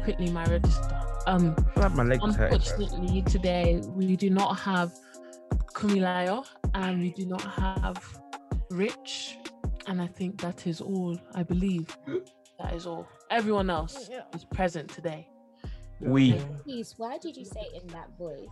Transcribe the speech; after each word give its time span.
quick- 0.00 0.16
quickly, 0.16 0.26
quickly, 0.26 0.30
my 0.32 0.44
register. 0.46 1.02
Um, 1.26 1.56
I 1.76 1.88
my 1.88 2.02
leg 2.04 2.20
is 2.24 2.36
hurting. 2.36 2.54
unfortunately, 2.60 3.22
today 3.22 3.80
we 3.88 4.16
do 4.16 4.30
not 4.30 4.58
have 4.60 4.92
Kumilayo 5.74 6.44
and 6.74 7.00
we 7.00 7.10
do 7.10 7.26
not 7.26 7.42
have 7.42 7.98
Rich, 8.70 9.38
and 9.86 10.00
I 10.00 10.06
think 10.06 10.40
that 10.40 10.66
is 10.66 10.80
all. 10.80 11.18
I 11.34 11.42
believe 11.42 11.96
that 12.60 12.74
is 12.74 12.86
all. 12.86 13.06
Everyone 13.30 13.70
else 13.70 14.08
is 14.34 14.44
present 14.44 14.88
today. 14.90 15.28
We. 16.00 16.38
Please, 16.62 16.94
why 16.96 17.18
did 17.18 17.36
you 17.36 17.44
say 17.44 17.66
in 17.74 17.86
that 17.88 18.08
voice? 18.18 18.48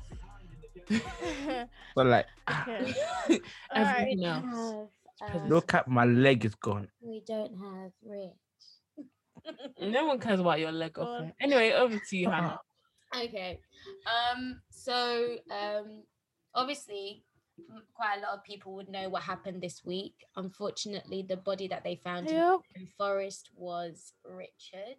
But 1.95 2.07
like, 2.07 2.27
Okay. 2.51 2.93
All 3.75 3.83
right. 3.83 4.09
Everyone 4.09 4.19
We 4.19 4.25
else. 4.27 4.89
have, 5.21 5.31
present. 5.31 5.49
look 5.51 5.75
at 5.75 5.89
my 5.89 6.05
leg 6.05 6.45
is 6.45 6.55
gone. 6.57 6.89
we 7.01 7.23
don't 7.27 7.53
have 7.57 7.93
Rich. 8.05 8.33
No 9.81 10.07
one 10.07 10.19
cares 10.19 10.41
about 10.41 10.61
your 10.61 10.73
leg. 10.73 10.93
Go 10.95 11.03
on. 11.03 11.23
Okay. 11.23 11.33
Anyway, 11.41 11.73
over 11.73 11.99
to 11.99 12.17
you, 12.17 12.31
Hannah. 12.31 12.59
Okay. 13.17 13.61
Um. 14.11 14.61
So, 14.71 15.37
um, 15.49 16.03
obviously, 16.53 17.23
quite 17.95 18.19
a 18.19 18.21
lot 18.21 18.35
of 18.37 18.43
people 18.43 18.75
would 18.75 18.89
know 18.89 19.09
what 19.09 19.23
happened 19.23 19.63
this 19.63 19.85
week. 19.85 20.15
Unfortunately, 20.35 21.23
the 21.23 21.37
body 21.37 21.69
that 21.69 21.85
they 21.85 21.95
found 21.95 22.29
in 22.29 22.37
Yep. 22.37 22.61
in 22.75 22.89
Forest 22.99 23.51
was 23.55 24.15
Richard. 24.25 24.99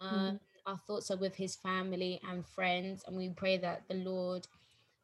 Um, 0.00 0.40
Our 0.64 0.78
thoughts 0.86 1.10
are 1.10 1.18
with 1.18 1.36
his 1.36 1.56
family 1.56 2.20
and 2.28 2.46
friends, 2.46 3.04
and 3.06 3.16
we 3.16 3.28
pray 3.28 3.58
that 3.58 3.82
the 3.88 3.96
Lord 3.96 4.46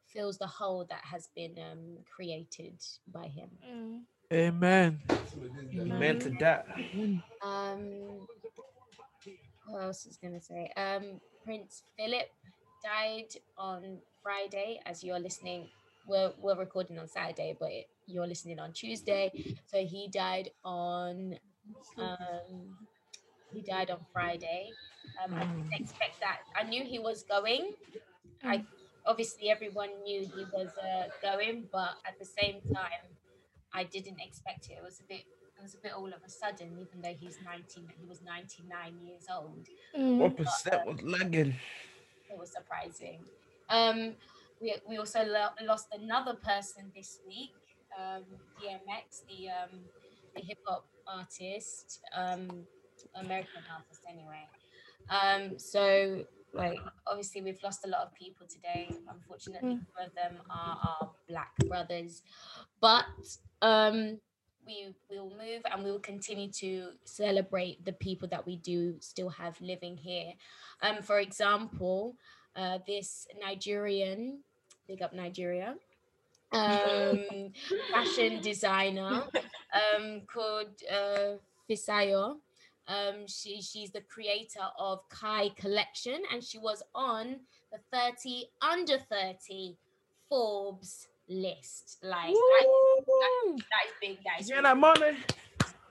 fills 0.07 0.37
the 0.39 0.47
hole 0.47 0.85
that 0.89 1.01
has 1.03 1.29
been 1.35 1.55
um, 1.71 1.97
created 2.15 2.81
by 3.13 3.27
him. 3.27 3.49
Mm. 3.69 4.01
Amen. 4.33 4.99
Amen. 5.75 5.99
Meant 5.99 6.21
to 6.23 6.29
that. 6.39 6.65
Um, 7.43 8.27
what 9.67 9.83
else 9.83 10.05
is 10.05 10.17
gonna 10.17 10.41
say? 10.41 10.71
Um, 10.77 11.19
Prince 11.43 11.83
Philip 11.97 12.29
died 12.83 13.35
on 13.57 13.99
Friday. 14.21 14.79
As 14.85 15.03
you're 15.03 15.19
listening, 15.19 15.69
we're 16.07 16.31
we're 16.41 16.57
recording 16.57 16.99
on 16.99 17.07
Saturday, 17.07 17.55
but 17.59 17.71
it, 17.71 17.87
you're 18.07 18.27
listening 18.27 18.59
on 18.59 18.73
Tuesday. 18.73 19.31
So 19.65 19.79
he 19.79 20.09
died 20.11 20.49
on 20.63 21.35
um, 21.97 22.77
he 23.53 23.61
died 23.61 23.91
on 23.91 23.99
Friday. 24.11 24.71
Um, 25.23 25.33
I 25.35 25.45
didn't 25.45 25.73
expect 25.73 26.19
that. 26.21 26.39
I 26.55 26.63
knew 26.63 26.83
he 26.83 26.99
was 26.99 27.23
going. 27.23 27.73
I 28.43 28.63
obviously 29.05 29.49
everyone 29.49 29.89
knew 30.03 30.21
he 30.21 30.45
was 30.53 30.69
uh, 30.77 31.07
going, 31.21 31.65
but 31.71 31.95
at 32.05 32.19
the 32.19 32.25
same 32.25 32.61
time, 32.73 33.03
I 33.73 33.83
didn't 33.83 34.19
expect 34.19 34.69
it. 34.69 34.73
It 34.73 34.83
was 34.83 34.99
a 34.99 35.03
bit 35.03 35.21
it 35.21 35.42
was 35.63 35.73
a 35.75 35.77
bit 35.77 35.93
all 35.93 36.07
of 36.07 36.21
a 36.25 36.29
sudden, 36.29 36.73
even 36.73 37.01
though 37.01 37.15
he's 37.19 37.37
19, 37.43 37.87
he 37.99 38.05
was 38.07 38.21
99 38.21 38.93
years 39.01 39.23
old. 39.33 39.65
Mm. 39.97 40.17
One 40.17 40.31
percent 40.31 40.85
was 40.85 41.01
lagging. 41.01 41.55
It 42.29 42.37
was 42.37 42.51
surprising. 42.51 43.19
Um, 43.69 44.13
we, 44.61 44.75
we 44.87 44.97
also 44.97 45.23
lo- 45.23 45.55
lost 45.65 45.87
another 45.93 46.33
person 46.33 46.91
this 46.95 47.19
week, 47.25 47.55
um, 47.97 48.23
DMX, 48.61 49.23
the 49.27 49.49
um, 49.49 49.79
the 50.35 50.41
hip 50.41 50.59
hop 50.65 50.85
artist, 51.07 52.01
um, 52.15 52.65
American 53.15 53.63
artist 53.73 54.01
anyway. 54.07 54.45
Um, 55.09 55.57
so 55.57 56.25
like 56.53 56.77
obviously 57.07 57.41
we've 57.41 57.61
lost 57.63 57.85
a 57.85 57.89
lot 57.89 58.01
of 58.01 58.13
people 58.13 58.45
today. 58.47 58.89
Unfortunately, 59.09 59.79
some 59.95 60.05
of 60.05 60.13
them 60.13 60.41
are 60.49 60.77
our 61.01 61.11
black 61.27 61.55
brothers, 61.67 62.21
but 62.81 63.05
um, 63.61 64.19
we 64.65 64.93
will 65.09 65.29
move 65.29 65.61
and 65.71 65.83
we 65.83 65.91
will 65.91 65.99
continue 65.99 66.49
to 66.51 66.89
celebrate 67.03 67.83
the 67.85 67.93
people 67.93 68.27
that 68.29 68.45
we 68.45 68.57
do 68.57 68.95
still 68.99 69.29
have 69.29 69.59
living 69.61 69.97
here. 69.97 70.33
Um, 70.81 71.01
for 71.01 71.19
example, 71.19 72.15
uh, 72.55 72.79
this 72.85 73.27
Nigerian, 73.39 74.39
big 74.87 75.01
up 75.01 75.13
Nigeria, 75.13 75.75
um, 76.51 77.51
fashion 77.91 78.41
designer 78.41 79.23
um, 79.73 80.21
called 80.31 80.67
uh, 80.91 81.37
Fisayo. 81.69 82.37
Um, 82.87 83.27
she 83.27 83.61
she's 83.61 83.91
the 83.91 84.01
creator 84.01 84.67
of 84.77 85.07
Kai 85.09 85.49
Collection, 85.55 86.21
and 86.31 86.43
she 86.43 86.57
was 86.57 86.83
on 86.93 87.37
the 87.71 87.79
30 87.91 88.49
under 88.61 88.97
30 88.97 89.77
Forbes 90.29 91.07
list. 91.29 91.99
Like 92.03 92.33
that, 92.97 93.57
that, 93.57 93.85
is 93.87 93.93
big. 94.01 94.17
That 94.23 94.41
is 94.41 94.49
Yeah, 94.49 94.55
really, 94.57 94.63
that 94.63 94.77
money. 94.77 95.17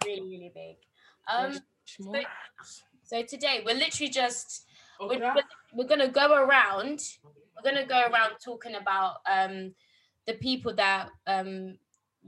really, 0.04 0.20
really 0.22 0.52
big. 0.54 0.76
Um, 1.28 1.52
Shmo. 1.86 2.24
so 3.02 3.22
today 3.22 3.62
we're 3.64 3.74
literally 3.74 4.10
just 4.10 4.66
we're, 5.00 5.16
Okay. 5.16 5.30
we're, 5.34 5.42
we're 5.74 5.88
gonna 5.88 6.08
go 6.08 6.34
around 6.34 7.02
we're 7.24 7.70
gonna 7.70 7.86
go 7.86 8.00
around 8.10 8.32
talking 8.44 8.74
about 8.76 9.16
um 9.30 9.74
the 10.26 10.34
people 10.34 10.74
that 10.74 11.08
um 11.26 11.76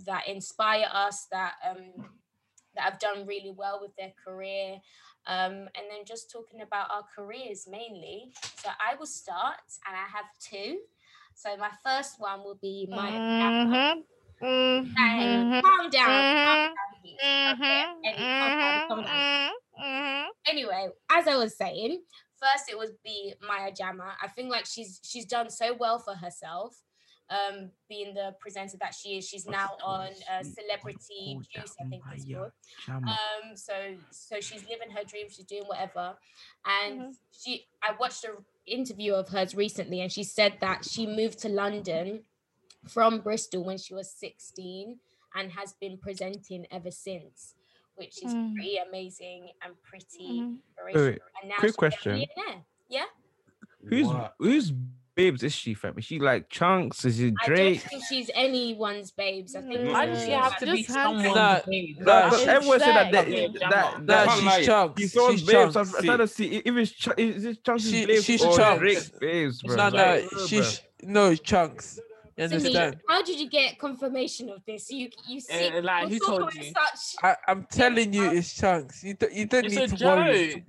that 0.06 0.26
inspire 0.28 0.86
us 0.92 1.26
that 1.30 1.54
um 1.68 2.06
that 2.74 2.82
have 2.82 2.98
done 2.98 3.26
really 3.26 3.52
well 3.56 3.78
with 3.80 3.94
their 3.96 4.12
career 4.24 4.74
um 5.26 5.52
and 5.52 5.86
then 5.90 6.04
just 6.04 6.30
talking 6.30 6.60
about 6.62 6.90
our 6.90 7.04
careers 7.14 7.66
mainly 7.70 8.32
so 8.62 8.70
i 8.80 8.94
will 8.96 9.06
start 9.06 9.60
and 9.86 9.96
i 9.96 10.06
have 10.16 10.26
two 10.40 10.80
so 11.34 11.56
my 11.56 11.70
first 11.84 12.20
one 12.20 12.40
will 12.40 12.58
be 12.60 12.86
my 12.90 13.10
Mhm. 13.10 14.04
Hey, 14.40 14.46
Mhm. 14.46 15.62
calm 15.62 15.90
down, 15.90 16.08
calm 16.10 16.58
Mhm. 16.58 16.74
down, 16.74 17.02
Heath. 17.02 17.20
Okay, 17.20 17.84
Eddie, 18.04 18.16
calm 18.38 18.58
down, 18.58 18.88
calm 18.88 19.02
down. 19.04 20.30
Anyway, 20.46 20.88
as 21.10 21.26
I 21.26 21.36
was 21.36 21.56
saying, 21.56 22.04
first 22.38 22.68
it 22.68 22.76
would 22.76 23.00
be 23.02 23.34
Maya 23.40 23.72
Jama. 23.72 24.16
I 24.20 24.28
think 24.28 24.50
like 24.50 24.66
she's 24.66 25.00
she's 25.02 25.24
done 25.24 25.48
so 25.48 25.72
well 25.74 25.98
for 25.98 26.14
herself, 26.14 26.82
um, 27.30 27.70
being 27.88 28.12
the 28.12 28.34
presenter 28.40 28.76
that 28.78 28.94
she 28.94 29.16
is. 29.18 29.26
She's 29.28 29.46
now 29.46 29.70
on 29.82 30.10
uh, 30.30 30.42
Celebrity 30.42 31.38
Juice, 31.50 31.74
I 31.80 31.84
think 31.88 32.02
it's 32.12 32.24
called. 32.24 32.52
Um, 33.08 33.56
so 33.56 33.96
so 34.10 34.40
she's 34.40 34.68
living 34.68 34.90
her 34.90 35.04
dream. 35.04 35.28
She's 35.30 35.46
doing 35.46 35.64
whatever, 35.64 36.18
and 36.66 37.00
Mhm. 37.00 37.16
she. 37.32 37.66
I 37.82 37.92
watched 37.92 38.24
an 38.24 38.44
interview 38.66 39.14
of 39.14 39.28
hers 39.30 39.54
recently, 39.54 40.00
and 40.02 40.12
she 40.12 40.24
said 40.24 40.60
that 40.60 40.84
she 40.84 41.06
moved 41.06 41.38
to 41.40 41.48
London 41.48 42.26
from 42.88 43.20
Bristol 43.20 43.64
when 43.64 43.78
she 43.78 43.94
was 43.94 44.10
sixteen 44.10 44.98
and 45.34 45.50
has 45.52 45.74
been 45.80 45.96
presenting 45.98 46.66
ever 46.70 46.90
since, 46.90 47.54
which 47.96 48.22
is 48.22 48.32
Mm. 48.34 48.54
pretty 48.54 48.76
amazing 48.76 49.48
and 49.62 49.74
pretty 49.82 50.40
Mhm. 50.40 50.58
inspirational. 50.58 51.06
Wait, 51.12 51.18
and 51.42 51.48
now 51.50 51.56
quick 51.58 51.76
question. 51.76 52.24
Yeah, 52.88 53.04
Who's 53.88 54.08
who's 54.38 54.72
babes 55.14 55.42
is 55.42 55.52
she, 55.52 55.74
fam? 55.74 55.96
Is 55.98 56.04
she 56.06 56.18
like 56.18 56.48
Chunkz? 56.48 57.04
Is 57.04 57.20
it 57.20 57.34
I 57.42 57.46
don't 57.46 57.56
Drake? 57.56 57.80
think 57.82 58.02
she's 58.08 58.30
anyone's 58.34 59.10
babes. 59.10 59.54
I 59.54 59.60
think 59.62 59.92
Why 59.92 60.06
does 60.06 60.24
she 60.24 60.30
have 60.30 60.58
to 60.58 60.66
like- 60.66 60.74
be 60.76 60.82
someone's 60.84 61.34
Nah, 61.34 61.60
babe. 61.66 61.96
nah, 61.98 62.04
But, 62.04 62.30
but 62.30 62.48
everyone 62.48 62.80
said 62.80 63.12
that 63.12 63.24
Drake. 63.26 63.26
they, 63.52 63.58
Yeah, 63.60 63.68
that, 63.70 63.70
that, 63.70 64.02
Nah, 64.06 64.24
Can't 64.24 64.30
she's 64.38 64.44
lie. 64.46 64.64
chunks. 64.64 65.00
He's 65.02 65.16
on 65.16 65.32
She's 65.32 65.42
babes. 65.46 65.76
I'm, 65.76 65.84
chunks. 65.84 65.98
I'm 65.98 66.04
trying 66.04 66.18
to 66.18 66.28
see 66.28 66.56
if 66.56 66.76
it's 66.76 66.90
Ch- 66.92 67.08
is 67.18 67.44
it 67.44 67.62
Chunkz' 67.62 67.90
She- 67.90 68.06
babes 68.06 68.24
she's 68.24 68.42
or 68.42 68.52
Chunkz. 68.58 68.78
Drake's 68.78 69.10
babes, 69.10 69.62
bro. 69.62 69.76
No, 69.76 69.82
Like, 69.84 69.92
no, 69.92 70.28
bro, 70.30 70.46
she's 70.46 70.80
no 71.02 71.34
chunks. 71.36 72.00
You 72.36 72.48
Simi, 72.48 72.56
understand? 72.58 72.96
how 73.08 73.22
did 73.22 73.38
you 73.38 73.48
get 73.48 73.78
confirmation 73.78 74.48
of 74.50 74.64
this? 74.66 74.90
You 74.90 75.08
you 75.28 75.40
see, 75.40 75.68
Uh, 75.68 75.82
like, 75.82 76.08
who 76.08 76.18
told 76.18 76.52
you? 76.54 76.64
Such 76.64 77.16
I, 77.22 77.36
I'm 77.46 77.64
telling 77.70 78.12
you, 78.12 78.24
it's 78.30 78.52
chunks. 78.54 79.04
You, 79.04 79.14
don't- 79.14 79.32
you 79.32 79.46
don't 79.46 79.64
It's 79.66 79.74
need 79.76 79.92
a 79.92 79.96
to 79.96 80.04
worry. 80.04 80.48
joke. 80.54 80.62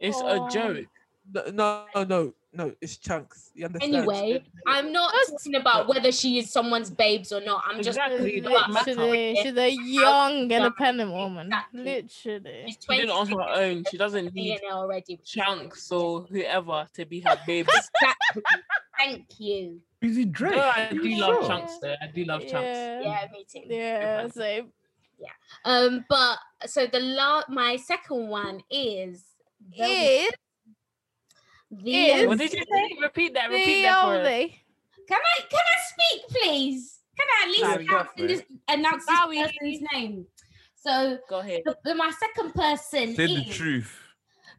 It's 0.00 0.16
Oh. 0.20 0.46
a 0.46 0.50
joke. 0.50 0.86
No, 1.32 1.42
no, 1.50 1.84
no, 1.94 2.04
no, 2.04 2.34
no, 2.52 2.74
it's 2.80 2.96
chunks. 2.98 3.50
You 3.54 3.66
understand? 3.66 3.94
anyway, 3.96 4.42
I'm 4.66 4.92
not 4.92 5.12
talking 5.28 5.56
about 5.56 5.88
whether 5.88 6.12
she 6.12 6.38
is 6.38 6.50
someone's 6.52 6.88
babes 6.90 7.32
or 7.32 7.40
not. 7.40 7.64
I'm 7.66 7.76
just 7.78 7.88
Exactly, 7.98 8.40
talking 8.40 8.46
about 8.46 8.70
matter. 8.70 8.94
Literally, 8.94 9.36
she's 9.42 9.56
a 9.56 9.70
young, 9.70 10.32
young. 10.38 10.50
independent 10.52 11.10
woman. 11.12 11.46
Exactly. 11.48 11.82
Literally. 11.84 12.62
she's 12.66 12.78
She 12.88 12.96
did 12.96 13.04
it 13.04 13.10
on 13.10 13.26
her 13.28 13.42
own. 13.42 13.84
She 13.90 13.96
doesn't 13.96 14.24
need 14.26 14.34
millionaire 14.34 14.72
already. 14.72 15.18
chunks 15.24 15.90
or 15.90 16.22
whoever 16.30 16.86
to 16.94 17.04
be 17.04 17.20
her 17.20 17.36
baby. 17.46 17.68
Exactly. 17.72 18.42
Thank 18.98 19.26
you. 19.38 19.80
Is 20.02 20.18
it 20.18 20.32
Drake? 20.32 20.54
no, 20.56 20.60
I 20.62 20.86
Are 20.86 20.90
do 20.90 21.08
you 21.08 21.20
love 21.20 21.34
sure? 21.40 21.46
chunks 21.48 21.78
though. 21.80 21.94
I 22.02 22.06
do 22.14 22.24
love 22.24 22.40
chunks. 22.42 22.54
Yeah. 22.54 23.00
Yeah, 23.02 23.26
me 23.32 23.46
too. 23.50 23.60
Yeah, 23.66 24.28
same. 24.28 24.72
Yeah. 25.18 25.28
Um, 25.64 26.04
but 26.08 26.38
so 26.66 26.86
the 26.86 27.00
la- 27.00 27.44
my 27.48 27.76
second 27.76 28.28
one 28.28 28.60
is 28.70 29.24
the 29.76 29.84
Is 29.84 30.30
the 31.70 31.94
is- 32.06 32.26
What 32.28 32.38
did 32.38 32.52
you 32.52 32.62
say? 32.70 32.96
Repeat 33.00 33.34
that. 33.34 33.50
Repeat 33.50 33.64
the 33.76 33.82
that 33.82 34.04
for 34.04 34.10
us. 34.12 34.18
only. 34.26 34.62
Can 35.08 35.18
I 35.18 35.40
can 35.48 35.60
I 35.60 35.78
speak, 35.92 36.28
please? 36.28 37.00
Can 37.16 37.26
I 37.30 37.42
at 37.44 37.48
least 37.48 37.60
Sorry, 37.62 37.84
announce, 37.86 38.08
go 38.18 38.26
this, 38.26 38.42
announce 38.68 39.06
this 39.06 39.16
Sorry. 39.18 39.36
person's 39.42 39.80
name? 39.92 40.26
So 40.76 41.18
Go 41.30 41.38
ahead. 41.40 41.62
the, 41.64 41.76
the- 41.84 41.94
my 41.94 42.10
second 42.10 42.52
person 42.54 43.14
Say 43.14 43.26
the 43.26 43.44
truth. 43.50 43.98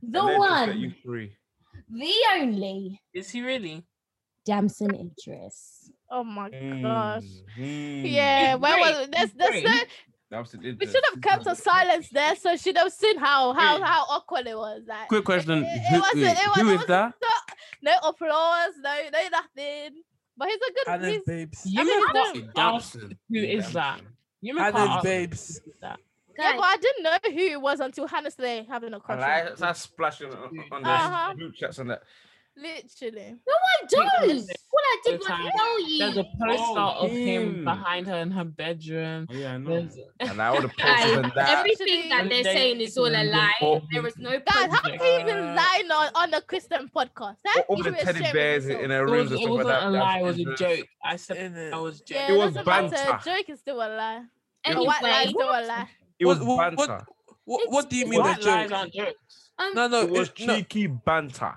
the 0.02 0.20
and 0.20 0.28
then 0.30 0.40
just 0.40 0.40
let 0.68 0.78
You 0.78 0.88
one, 1.06 1.36
the 1.90 2.14
only 2.42 3.02
Is 3.14 3.30
he 3.30 3.42
really? 3.44 3.84
Damson 4.48 4.96
Idris. 4.96 5.92
Oh 6.10 6.24
my 6.24 6.50
gosh. 6.50 7.24
mm. 7.60 8.10
Yeah, 8.12 8.54
It's 8.54 8.62
where 8.62 8.74
great, 8.76 8.98
was 8.98 9.10
there's 9.12 9.24
it's 9.26 9.34
there's 9.34 9.64
That 10.30 10.78
we 10.80 10.86
should 10.88 11.04
have 11.14 11.22
kept 11.22 11.48
a 11.48 11.56
silence 11.56 12.10
there 12.10 12.36
so 12.36 12.56
she'd 12.56 12.78
have 12.78 12.92
seen 12.92 13.18
how 13.18 13.54
how 13.54 13.78
Yeah. 13.78 13.86
how 13.86 14.04
awkward 14.10 14.48
it 14.48 14.58
was. 14.58 14.84
Like 14.88 15.08
Quick 15.10 15.26
question: 15.26 15.64
it- 15.64 15.68
it 15.68 15.82
Who, 15.90 16.00
wasn't- 16.00 16.22
it 16.24 16.48
wasn't- 16.48 16.70
it 16.70 16.78
was 16.78 16.86
that? 16.88 17.14
no 17.82 17.92
applause, 18.04 18.74
no 18.82 18.96
no 19.14 19.20
nothing. 19.32 20.02
But 20.40 20.48
he's 20.50 20.58
a 20.58 20.74
good 20.74 20.88
Hannah's 20.88 21.12
he's, 21.16 21.24
babes. 21.26 21.66
You 21.66 21.82
I 21.82 21.84
mean, 21.84 22.00
may 22.14 22.20
it's 22.20 22.32
can't 22.32 22.56
not- 22.56 22.76
ask 22.76 22.94
who 23.00 23.36
is 23.36 23.72
that. 23.74 24.02
You 24.42 24.54
may 24.54 24.62
can't 24.62 24.76
Hannah's 24.76 24.96
ask 24.98 25.04
babes. 25.04 25.62
who 25.66 25.72
is 25.72 25.78
that. 25.82 26.00
yeah, 26.38 26.54
but 26.56 26.64
I 26.66 26.78
didn't 26.78 27.04
know 27.04 27.18
who 27.24 27.40
it 27.54 27.62
was 27.62 27.80
until 27.80 28.08
Hannah 28.08 28.30
today 28.32 28.66
having 28.70 28.94
a 28.94 28.98
I 28.98 29.00
crush. 29.00 29.16
on 29.24 29.30
like 29.30 29.48
him. 29.48 29.56
That's 29.58 29.82
splashing 29.82 30.32
on, 30.34 30.38
on 30.72 30.84
the 30.84 30.90
Uh-huh. 30.90 31.34
group 31.34 31.56
chats 31.56 31.80
and 31.80 31.90
that. 31.90 32.04
Literally. 32.60 33.36
no, 33.48 33.54
I 33.54 33.86
don't. 33.88 34.28
Because 34.28 34.50
All 34.74 34.80
I 34.82 34.98
did 35.06 35.20
was 35.20 35.28
tell 35.28 35.90
you. 35.90 36.00
There's 36.00 36.18
a 36.18 36.24
poster 36.24 36.80
Oh, 36.80 37.06
of 37.06 37.12
him 37.12 37.18
him. 37.58 37.64
behind 37.64 38.08
her 38.08 38.16
in 38.18 38.32
her 38.32 38.44
bedroom. 38.44 39.28
Oh, 39.30 39.34
yeah, 39.36 39.54
I 39.54 39.58
know. 39.58 39.70
There's 39.82 39.98
And 40.20 40.38
like 40.38 40.52
all 40.56 40.62
the 40.62 40.68
Guys, 40.70 41.04
posters 41.04 41.18
and 41.18 41.32
that. 41.36 41.50
everything 41.60 42.10
that 42.10 42.30
they're 42.30 42.44
They- 42.44 42.54
saying 42.54 42.82
is 42.82 42.98
all 42.98 43.06
a 43.08 43.24
lie. 43.24 43.80
There 43.92 44.08
is 44.08 44.18
no 44.18 44.32
Guys, 44.32 44.72
how 44.72 44.82
can 44.82 44.94
you 44.94 45.20
even 45.20 45.56
lie 45.56 45.84
on, 45.92 46.10
on 46.16 46.34
a 46.34 46.42
Christian 46.42 46.90
podcast? 46.96 47.38
Huh? 47.46 47.62
all 47.68 47.78
You 47.78 47.84
the 47.84 47.92
teddy 47.92 48.10
ashamed 48.10 48.26
of 48.26 48.34
bears 48.34 48.64
yourself. 48.66 48.84
in 48.84 48.90
their 48.90 49.08
It, 49.08 49.12
rooms 49.12 49.32
was, 49.32 49.42
it 49.42 49.50
wasn't 49.50 49.68
that. 49.70 49.84
a 49.84 49.90
lie, 49.92 50.20
it 50.20 50.24
was 50.24 50.40
a 50.40 50.56
joke. 50.56 50.88
I 51.04 51.16
said 51.16 51.54
Innit? 51.54 51.74
I 51.74 51.78
was 51.80 52.02
joking. 52.02 52.24
It 52.24 52.32
it 52.32 52.38
was 52.56 52.66
banter. 52.66 52.96
A 52.96 53.22
joke 53.24 53.50
is 53.50 53.60
still 53.60 53.78
a 53.78 53.86
lie. 53.90 54.24
A 54.66 54.70
Anyway, 54.70 54.86
white 54.86 55.04
lie 55.04 55.22
is 55.24 55.30
still 55.30 55.48
a 55.50 55.62
lie. 55.66 55.88
It 56.20 56.26
was 56.26 56.40
What- 56.40 56.48
what- 56.48 56.76
what- 56.78 56.88
banter. 56.88 57.06
What, 57.46 57.72
what 57.72 57.90
do 57.90 57.96
you 57.96 58.08
mean 58.08 58.20
a 58.20 58.24
White 58.24 58.44
lies 58.44 58.72
aren't 58.74 58.94
jokes. 58.94 59.52
No, 59.74 59.88
no, 59.88 60.02
It 60.02 60.10
was 60.10 60.30
cheeky 60.32 60.88
banter. 60.88 61.56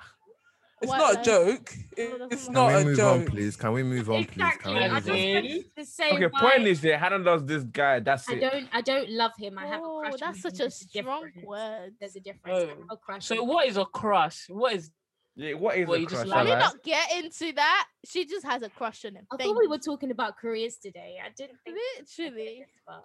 It's 0.80 0.88
White 0.88 0.98
not 0.98 1.20
a 1.20 1.22
joke. 1.24 1.74
No, 1.76 2.02
It- 2.04 2.18
that's 2.18 2.32
it's 2.32 2.48
not- 2.48 2.52
not 2.54 2.68
Can 2.70 2.76
we 2.76 2.82
a 2.82 2.84
move 2.86 2.96
joke. 2.96 3.20
on, 3.20 3.26
please? 3.26 3.56
Can 3.56 3.72
we 3.72 3.82
move 3.82 4.10
on, 4.10 4.24
please? 4.24 4.56
Can 4.60 4.74
we 4.74 4.78
I 4.80 4.88
move 4.88 4.96
just 4.96 5.08
on? 5.10 5.16
Exactly. 5.16 5.34
wanted 5.34 5.76
to 5.76 5.84
say 5.84 6.10
Okay, 6.12 6.26
why 6.26 6.40
point 6.40 6.66
is 6.68 6.80
that 6.82 6.98
Hannah 6.98 7.18
loves 7.18 7.44
this 7.44 7.64
guy. 7.64 8.00
That's 8.00 8.28
I 8.28 8.32
it. 8.34 8.40
don't. 8.40 8.68
I 8.72 8.80
don't 8.80 9.10
love 9.10 9.32
him. 9.38 9.58
I 9.58 9.66
have 9.66 9.80
a 9.80 9.84
Oh, 9.84 10.00
crush. 10.00 10.12
on 10.14 10.18
that's 10.20 10.36
him. 10.38 10.42
such 10.42 10.54
a 10.54 10.58
There's 10.58 10.74
strong 10.74 11.24
difference. 11.26 11.46
word. 11.46 11.94
There's 12.00 12.16
a 12.16 12.20
difference. 12.20 12.56
I 12.58 12.60
Oh. 12.62 12.68
have 12.68 12.78
a 12.78 12.82
oh. 12.90 12.96
crush 12.96 13.24
So 13.26 13.40
on 13.42 13.48
what 13.48 13.66
is 13.68 13.76
a 13.76 13.84
crush? 13.84 14.48
What 14.48 14.72
is 14.74 14.90
Yeah, 15.36 15.54
what 15.54 15.76
is 15.78 15.86
Well, 15.86 15.96
a 15.96 16.00
you 16.00 16.06
just 16.06 16.16
crush? 16.22 16.28
like- 16.28 16.38
Can 16.38 16.46
we 16.46 16.52
I 16.52 16.58
like? 16.58 16.74
not 16.74 16.82
get 16.82 17.12
into 17.24 17.52
that? 17.52 17.86
She 18.04 18.26
just 18.26 18.44
has 18.44 18.62
a 18.62 18.68
crush 18.68 19.04
on 19.04 19.14
him. 19.14 19.26
I 19.30 19.36
Thank 19.36 19.48
thought 19.48 19.58
we 19.58 19.64
you. 19.64 19.70
were 19.70 19.78
talking 19.78 20.10
about 20.10 20.36
careers 20.36 20.76
today. 20.76 21.18
I 21.24 21.28
didn't 21.30 21.58
think. 21.64 21.76
Literally. 22.18 22.66
But 22.86 23.04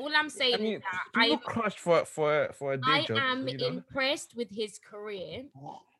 all 0.00 0.10
I'm 0.16 0.30
saying 0.30 0.54
I 0.54 0.58
mean, 0.58 0.74
is 0.74 0.82
that 0.82 1.04
I'm, 1.14 1.38
crush 1.38 1.76
for 1.76 2.04
for 2.04 2.50
for 2.58 2.72
a 2.72 2.76
day 2.76 2.82
I 2.86 3.04
job. 3.04 3.18
am 3.18 3.48
you 3.48 3.58
know? 3.58 3.66
impressed 3.66 4.34
with 4.34 4.48
his 4.50 4.78
career. 4.78 5.44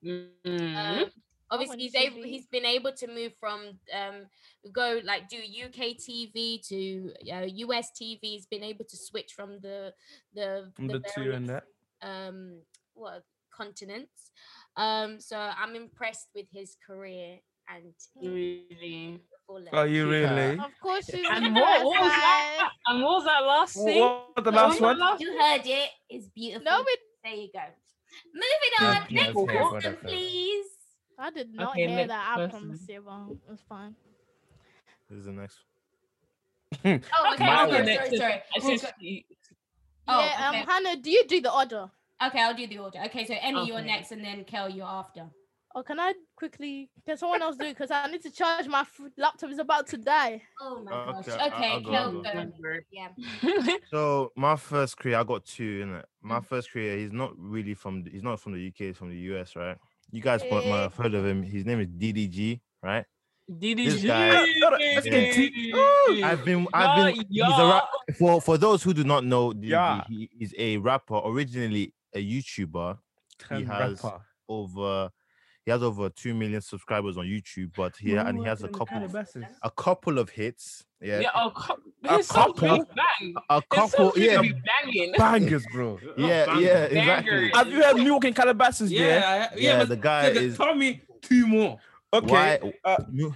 Mm, 0.05 0.29
Um, 0.44 1.11
obviously, 1.50 1.75
on 1.75 1.79
he's 1.79 1.94
able. 1.94 2.23
He's 2.23 2.47
been 2.47 2.64
able 2.64 2.93
to 2.93 3.06
move 3.06 3.32
from 3.38 3.79
um 3.93 4.26
go 4.73 5.00
like 5.05 5.29
do 5.29 5.37
UK 5.37 5.97
TV 5.99 6.67
to 6.69 7.12
uh, 7.32 7.47
US 7.67 7.91
TV. 8.00 8.19
He's 8.23 8.47
been 8.47 8.64
able 8.64 8.85
to 8.87 8.97
switch 8.97 9.32
from 9.35 9.61
the 9.61 9.93
the 10.35 10.70
From 10.75 10.88
the 10.88 11.02
two 11.14 11.32
and 11.32 11.49
that. 11.49 11.64
um 12.02 12.62
what 12.94 13.23
continents. 13.55 14.31
Um, 14.76 15.20
so 15.20 15.37
I'm 15.37 15.75
impressed 15.76 16.29
with 16.35 16.47
his 16.52 16.76
career 16.87 17.41
and 17.69 17.93
really? 18.17 19.20
Full 19.50 19.79
Are 19.79 19.87
you 19.87 20.11
Yeah. 20.12 20.35
really? 20.35 20.58
Of 20.58 20.73
course 20.82 21.06
she's 21.06 21.26
And 21.31 21.55
what, 21.55 21.85
what 21.85 22.00
was 22.00 22.11
that? 22.11 22.70
And 22.87 23.02
what 23.02 23.12
was 23.17 23.25
that 23.25 23.41
last 23.44 23.75
thing? 23.75 24.00
What 24.00 24.37
was 24.37 24.44
the 24.44 24.50
last 24.52 24.81
was 24.81 24.99
one? 24.99 25.20
You 25.20 25.38
heard 25.41 25.62
it. 25.64 25.91
It's 26.08 26.29
beautiful. 26.29 26.64
No, 26.64 26.82
we, 26.87 26.97
There 27.25 27.35
you 27.35 27.49
go. 27.52 27.61
Moving 28.35 28.75
Yeah, 28.81 28.88
on. 28.88 29.06
yeah, 29.08 29.23
Next 29.23 29.35
person, 29.35 29.73
whatever. 29.73 29.97
please. 30.08 30.67
I 31.19 31.31
did 31.31 31.55
not 31.55 31.70
Okay, 31.70 31.87
hear 31.87 31.97
next 31.97 32.08
that. 32.08 32.38
I 32.38 32.47
promise 32.49 32.88
you. 32.88 33.02
Well, 33.06 33.37
it's 33.52 33.62
fine. 33.69 33.94
This 35.08 35.19
is 35.19 35.25
the 35.26 35.32
next 35.32 35.58
Oh, 36.85 37.32
Okay, 37.35 37.44
My 37.44 37.64
okay, 37.67 37.75
one. 37.75 37.85
sorry, 37.85 37.97
sorry, 37.97 38.17
sorry. 38.17 38.32
I 38.32 38.61
Who's 38.61 38.81
said 38.81 38.91
go- 38.91 38.97
she- 39.00 39.26
Oh, 40.08 40.20
yeah, 40.25 40.49
um. 40.49 40.55
Hannah, 40.67 40.97
do 40.97 41.11
you 41.11 41.25
do 41.29 41.41
the 41.41 41.52
order? 41.55 41.91
Okay, 42.26 42.41
I'll 42.43 42.55
do 42.55 42.67
the 42.67 42.79
order. 42.79 42.99
Okay, 43.06 43.25
so 43.26 43.35
Emmy, 43.41 43.67
you're 43.67 43.81
next, 43.82 44.11
and 44.12 44.25
then 44.25 44.43
Kel, 44.44 44.69
you're 44.69 44.87
after. 44.87 45.26
Or 45.72 45.84
can 45.84 46.00
I 46.00 46.14
quickly? 46.34 46.90
Can 47.06 47.17
someone 47.17 47.43
else 47.43 47.56
do 47.56 47.64
it? 47.67 47.70
Because 47.78 47.93
I 47.93 48.06
need 48.11 48.22
to 48.22 48.31
charge 48.31 48.67
my 48.67 48.81
f- 48.81 49.00
laptop. 49.17 49.50
is 49.50 49.58
about 49.61 49.87
to 49.88 49.99
die. 49.99 50.43
Oh 50.61 50.82
my 50.82 50.93
Okay, 50.93 51.31
gosh. 51.31 51.38
I- 51.40 51.46
Okay, 51.46 51.70
I'll 51.72 51.81
go, 51.81 51.93
I'll 51.94 52.12
go. 52.12 52.52
go. 52.62 52.76
Yeah. 52.90 53.08
So 53.90 54.32
my 54.37 54.56
first 54.56 54.96
career, 54.99 55.19
I 55.19 55.22
got 55.25 55.44
two 55.44 55.81
in 55.82 55.94
it. 55.94 56.06
My 56.22 56.40
mm. 56.40 56.44
first 56.44 56.72
career, 56.72 56.99
he's 56.99 57.12
not 57.12 57.32
really 57.38 57.75
from. 57.75 58.02
the- 58.02 58.11
He's 58.11 58.22
not 58.25 58.40
from 58.40 58.55
the 58.55 58.67
UK. 58.67 58.78
He's 58.78 58.96
from 58.96 59.11
the 59.11 59.17
US, 59.34 59.55
right? 59.55 59.76
You 60.11 60.20
guys 60.20 60.43
might 60.50 60.67
might 60.67 60.81
have 60.82 60.94
heard 60.96 61.14
of 61.14 61.25
him. 61.25 61.43
His 61.44 61.64
name 61.64 61.78
is 61.81 61.87
DDG, 61.87 62.61
right? 62.82 63.05
DDG. 63.49 63.76
This 63.76 64.05
guy- 64.05 64.44
Let's. 64.61 65.06
I've 66.25 66.44
been, 66.44 66.66
I've 66.75 67.14
been. 67.14 67.25
He's 67.31 67.43
a 67.43 67.66
rap, 67.69 67.84
for 68.19 68.40
for 68.40 68.58
those 68.58 68.82
who 68.82 68.93
do 68.93 69.05
not 69.05 69.25
know, 69.25 69.52
DDG, 69.52 69.69
Yeah. 69.69 70.02
he 70.08 70.28
is 70.40 70.52
a 70.58 70.78
rapper, 70.78 71.20
originally 71.25 71.94
a 72.12 72.19
YouTuber. 72.19 72.99
Ten 73.38 73.66
has- 73.66 74.02
rapper. 74.02 74.20
Over, 74.49 75.11
he 75.70 75.72
has 75.72 75.84
over 75.84 76.08
two 76.11 76.34
million 76.34 76.61
subscribers 76.61 77.17
on 77.17 77.26
YouTube, 77.26 77.70
but 77.76 77.94
he 77.96 78.17
and 78.17 78.38
he 78.40 78.44
has 78.44 78.64
a 78.64 78.69
couple, 78.69 79.06
a 79.62 79.70
couple 79.70 80.19
of 80.19 80.28
hits. 80.28 80.84
Yeah, 81.00 81.20
Yeah, 81.20 81.28
a, 81.37 81.49
cou- 81.52 81.76
A 82.08 82.22
couple? 82.25 82.84
bang. 82.96 83.34
a 83.49 83.62
couple. 83.70 84.12
Yeah, 84.17 84.43
be. 84.43 85.14
Bangers, 85.17 85.64
bro. 85.72 85.99
yeah, 86.19 86.58
yeah, 86.58 86.84
exactly. 86.87 87.31
Bangers. 87.31 87.50
Have 87.56 87.69
you 87.69 87.82
heard 87.84 87.96
New 87.99 88.02
York 88.05 88.25
in 88.25 88.34
Calabasas? 88.34 88.90
Yeah. 88.90 89.00
Yeah, 89.00 89.20
yeah, 89.22 89.49
Yeah, 89.56 89.78
but 89.78 89.88
the 89.90 89.96
guy 89.96 90.31
nigga, 90.31 90.37
is- 90.43 90.56
Tell 90.56 90.75
me 90.75 91.02
two 91.22 91.46
more. 91.46 91.78
Okay. 92.12 92.58
Why? 92.62 92.73
uh, 92.84 92.96
Mo- 93.12 93.34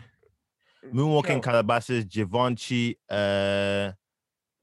Moonwalking 0.93 1.37
Go. 1.37 1.41
Calabasas, 1.41 2.05
Givenchy, 2.05 2.99
uh, 3.09 3.93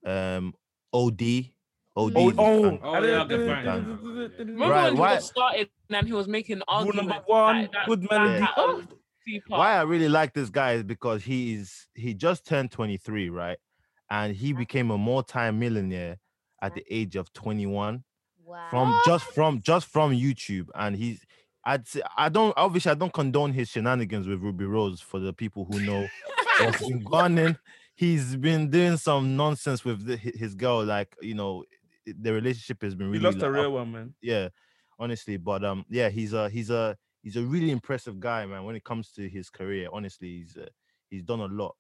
um, 0.06 0.54
OD, 0.94 1.54
OD. 1.96 2.14
Oh, 2.18 2.34
oh. 2.38 2.80
Oh, 2.84 3.04
yeah, 3.04 3.22
okay, 3.24 3.48
fine. 3.48 4.00
Remember 4.38 4.70
Right, 4.70 4.84
when 4.86 4.94
he 4.96 5.00
why- 5.00 5.18
started 5.20 5.70
and 5.96 6.08
he 6.08 6.14
was 6.14 6.28
making 6.28 6.58
Rule 6.58 6.64
arguments? 6.68 7.08
number 7.08 7.24
one, 7.26 7.62
like 7.64 7.72
that- 7.74 7.88
good 7.88 8.02
that- 8.04 8.10
melody. 8.58 8.88
that, 8.88 9.42
Why 9.48 9.76
I 9.78 9.82
really 9.84 10.10
like 10.10 10.34
this 10.34 10.50
guy 10.50 10.74
is 10.74 10.84
because 10.84 11.24
he 11.24 11.54
is 11.54 11.88
he 11.96 12.14
just 12.14 12.46
turned 12.46 12.72
23, 12.72 13.30
right? 13.30 13.58
And 14.10 14.36
he 14.36 14.52
became 14.54 14.92
a 14.92 14.98
multi-millionaire 14.98 16.18
at 16.62 16.76
the 16.76 16.84
age 16.90 17.16
of 17.16 17.32
21 17.34 18.04
Wow. 18.44 18.68
from 18.70 19.00
just 19.06 19.26
from 19.34 19.62
just 19.62 19.88
from 19.88 20.12
YouTube. 20.12 20.68
And 20.76 20.96
he's 20.96 21.24
I'd 21.64 21.88
say 21.88 22.02
I 22.18 22.30
don't 22.30 22.54
obviously 22.58 22.92
I 22.92 22.96
don't 22.96 23.14
condone 23.14 23.54
his 23.54 23.70
shenanigans 23.70 24.28
with 24.28 24.42
Rubi 24.42 24.66
Rose 24.66 25.00
for 25.02 25.20
the 25.20 25.32
people 25.34 25.66
who 25.72 25.80
know 25.82 26.08
what's 26.60 26.86
been 26.88 27.00
going 27.04 27.40
on. 27.40 27.58
He's 27.96 28.36
been 28.36 28.70
doing 28.72 28.98
some 28.98 29.36
nonsense 29.38 29.86
with 29.86 30.06
the, 30.06 30.18
his 30.18 30.56
girl, 30.56 30.84
like 30.84 31.16
you 31.22 31.36
know, 31.36 31.64
the 32.08 32.34
relationship 32.34 32.82
has 32.82 32.96
been 32.96 33.12
We 33.12 33.20
really 33.20 33.26
lost 33.26 33.38
like, 33.38 33.44
a 33.44 33.48
up- 33.50 33.54
real 33.54 33.74
one, 33.74 33.92
man. 33.92 34.14
yeah, 34.22 34.50
honestly. 35.02 35.38
But 35.38 35.66
um, 35.66 35.86
yeah, 35.90 36.10
he's 36.10 36.34
a 36.34 36.50
he's 36.50 36.72
a 36.72 36.98
he's 37.24 37.38
a 37.38 37.44
really 37.44 37.72
impressive 37.72 38.20
guy, 38.22 38.46
man. 38.46 38.64
When 38.66 38.78
it 38.78 38.86
comes 38.86 39.12
to 39.14 39.28
his 39.30 39.50
career, 39.50 39.90
honestly, 39.92 40.30
he's 40.40 40.58
uh, 40.58 40.68
he's 41.10 41.24
done 41.24 41.42
a 41.42 41.48
lot. 41.48 41.76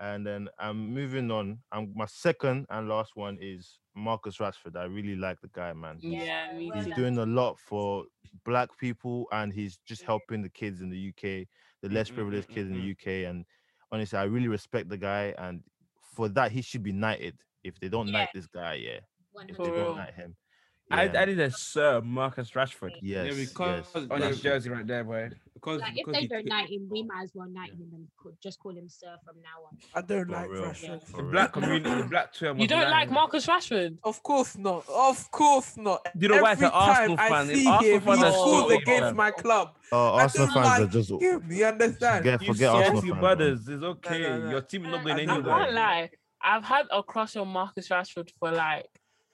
And 0.00 0.26
then 0.26 0.48
I'm 0.58 0.92
moving 0.94 1.30
on. 1.30 1.60
I'm 1.72 1.92
my 1.96 2.06
second 2.06 2.66
and 2.70 2.88
last 2.88 3.16
one 3.16 3.38
is 3.40 3.80
Marcus 3.96 4.38
Rashford. 4.38 4.76
I 4.76 4.84
really 4.84 5.16
like 5.16 5.40
the 5.40 5.48
guy, 5.48 5.72
man. 5.72 6.02
Yeah, 6.02 6.52
me 6.56 6.66
well 6.66 6.74
He's 6.74 6.88
doing 6.88 7.18
a 7.18 7.26
lot 7.26 7.58
for 7.58 8.04
black 8.44 8.76
people, 8.78 9.26
and 9.32 9.52
he's 9.52 9.78
just 9.86 10.02
helping 10.02 10.42
the 10.42 10.50
kids 10.50 10.80
in 10.80 10.90
the 10.90 10.98
UK, 10.98 11.48
the 11.82 11.88
less 11.88 12.10
Mm, 12.10 12.14
mm, 12.14 12.14
privileged 12.14 12.48
mm, 12.48 12.54
kids 12.54 12.68
in 12.70 12.74
the 12.76 12.82
UK. 12.82 13.24
And 13.24 13.44
honestly, 13.90 14.18
I 14.18 14.24
really 14.24 14.48
respect 14.48 14.88
the 14.88 14.98
guy, 14.98 15.34
and 15.38 15.62
for 16.00 16.28
that, 16.30 16.52
he 16.52 16.62
should 16.62 16.82
be 16.82 16.92
knighted. 16.92 17.38
If 17.64 17.78
they 17.80 17.88
don't 17.88 18.12
Yeah. 18.12 18.12
knight 18.12 18.30
this 18.32 18.46
guy, 18.46 18.74
yeah, 18.74 19.00
if 19.48 19.60
they 19.62 19.70
don't 19.72 19.94
knight 19.94 20.14
him, 20.14 20.36
I, 20.36 20.47
yeah, 20.90 21.20
I 21.20 21.24
did 21.26 21.38
a 21.40 21.50
Sir 21.50 22.00
Marcus 22.02 22.50
Rashford 22.52 22.92
yes, 23.02 23.02
Yeah, 23.02 23.32
yes, 23.32 23.48
because 23.50 23.84
on 24.10 24.20
Yeah. 24.20 24.28
his 24.28 24.40
jersey 24.40 24.70
right 24.70 24.86
there, 24.86 25.04
boy. 25.04 25.30
because 25.54 25.80
Like, 25.80 25.94
if 25.98 26.06
they 26.06 26.26
don't 26.26 26.38
took- 26.42 26.46
knight 26.48 26.70
him, 26.70 26.88
we 26.88 27.02
might 27.02 27.24
as 27.24 27.32
well 27.34 27.48
knight 27.48 27.72
him 27.72 27.88
and 27.92 28.06
co- 28.16 28.32
just 28.42 28.58
call 28.60 28.72
him 28.72 28.88
Sir 28.88 29.16
from 29.24 29.36
now 29.42 29.66
on. 29.66 29.76
I 29.94 30.00
don't 30.06 30.26
For 30.26 30.32
like 30.32 30.50
real, 30.50 30.62
Rashford. 30.62 31.02
for 31.02 31.16
The 31.18 31.22
real. 31.24 31.32
black 31.32 31.52
community, 31.56 31.94
the 32.02 32.08
black 32.08 32.32
term. 32.32 32.58
You 32.58 32.68
don't 32.68 32.90
like 32.90 33.10
Marcus 33.10 33.46
Rashford? 33.46 33.98
Of 34.04 34.22
course 34.22 34.56
not. 34.56 34.84
Of 34.88 35.30
course 35.30 35.76
not. 35.76 36.06
You 36.18 36.28
know 36.28 36.42
why? 36.42 36.52
It's 36.52 36.62
an 36.62 36.70
Arsenal 36.72 37.16
time 37.16 37.28
fan. 37.28 37.50
I 37.50 37.52
see 37.54 37.66
Arsenal 37.68 37.94
him, 37.94 38.00
fans 38.02 38.22
are 38.22 38.32
scores 38.32 38.62
so 38.62 38.70
against 38.70 39.00
bad. 39.02 39.16
my 39.16 39.30
club. 39.32 39.76
Oh, 39.92 40.14
I 40.14 40.22
Arsenal 40.22 40.46
fans 40.48 40.66
like 40.66 40.80
are 40.82 40.86
just 40.86 41.10
him. 41.10 41.52
You 41.52 41.64
understand? 41.66 42.18
forget, 42.24 42.42
You 42.42 42.48
Arsenal 42.48 42.80
Chelsea 42.80 42.92
fans. 42.94 43.04
man. 43.10 43.20
brothers. 43.20 43.68
It's 43.68 43.82
okay. 43.82 44.20
no, 44.22 44.38
no. 44.38 44.50
Your 44.50 44.60
team 44.62 44.84
is 44.86 44.90
not 44.92 45.04
going 45.04 45.18
I 45.28 45.32
I 45.34 45.42
can't 45.42 45.72
lie. 45.74 46.10
I've 46.40 46.62
had 46.64 46.86
a 46.92 47.02
crush 47.02 47.34
on 47.36 47.48
Marcus 47.48 47.88
Rashford 47.88 48.30
for 48.38 48.52
like 48.52 48.86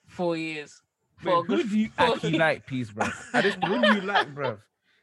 four 0.07 0.35
years. 0.35 0.81
For 1.17 1.41
Wait, 1.41 1.47
who 1.47 1.63
do 1.63 1.79
you 1.79 1.89
actually 1.97 2.37
like, 2.37 2.65
peace, 2.65 2.91
bro? 2.91 3.07
At 3.33 3.43
this, 3.43 3.55
who 3.65 3.81
do 3.81 3.93
you 3.95 4.01
like, 4.01 4.33
bro? 4.35 4.57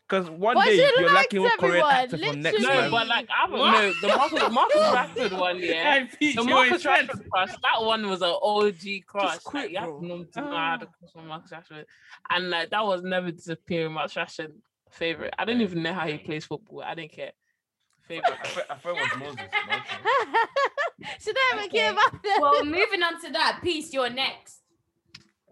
Because 0.09 0.29
one 0.29 0.55
But 0.57 0.67
day 0.67 0.77
you 0.77 0.93
you're 0.99 1.07
liked 1.13 1.33
liking 1.33 1.43
one 1.43 1.59
Korean 1.59 1.73
everyone, 1.87 1.95
actor 1.95 2.19
from 2.19 2.41
next 2.43 2.61
No, 2.61 2.69
literally. 2.69 2.83
man. 2.83 2.91
but 2.91 3.07
like 3.09 3.29
I 3.31 3.41
haven't 3.43 3.59
no 3.59 3.93
the 4.03 4.09
Marcus 4.09 4.53
Marcus 4.53 4.77
Rashford 5.31 5.39
one, 5.39 5.59
yeah. 5.61 6.07
The 6.21 6.45
Marcus 6.45 6.85
Rashford 6.85 7.31
crush, 7.31 7.49
that 7.51 7.83
one 7.83 8.11
was 8.11 8.21
an 8.21 8.35
OG 8.43 9.07
crush. 9.07 9.39
quit, 9.39 9.63
like, 9.65 9.71
you 9.73 9.79
have 9.79 9.89
bro. 9.89 10.01
to 10.01 10.07
know 10.07 10.27
ah. 10.37 10.41
to 10.41 10.47
I 10.49 10.71
had 10.73 10.83
a 10.83 10.87
crush 10.87 11.11
on 11.17 11.27
Marcus 11.29 11.51
Rashford, 11.51 11.85
and 12.29 12.51
like 12.51 12.69
that 12.71 12.85
was 12.85 13.03
never 13.03 13.31
disappearing. 13.31 13.93
Marcus 13.95 14.15
Rashford 14.15 14.53
favorite. 14.91 15.33
I 15.39 15.47
don't 15.47 15.63
even 15.63 15.83
know 15.83 15.95
how 15.95 16.07
he 16.07 16.19
plays 16.19 16.45
football. 16.45 16.83
I 16.83 16.95
didn't 16.95 17.13
care. 17.13 17.33
favorite. 18.07 18.35
I 18.69 18.75
thought, 18.75 18.97
it 18.97 19.01
was 19.01 19.19
Moses. 19.19 19.37
but 19.67 19.77
okay. 21.07 21.11
she 21.21 21.33
don't 21.33 21.59
even 21.59 21.71
care 21.71 21.91
Okay. 21.91 21.93
about 21.93 22.23
that. 22.23 22.39
well, 22.43 22.65
moving 22.65 23.03
on 23.03 23.19
to 23.23 23.31
that 23.33 23.61
piece, 23.63 23.95
you're 23.95 24.11
next. 24.11 24.59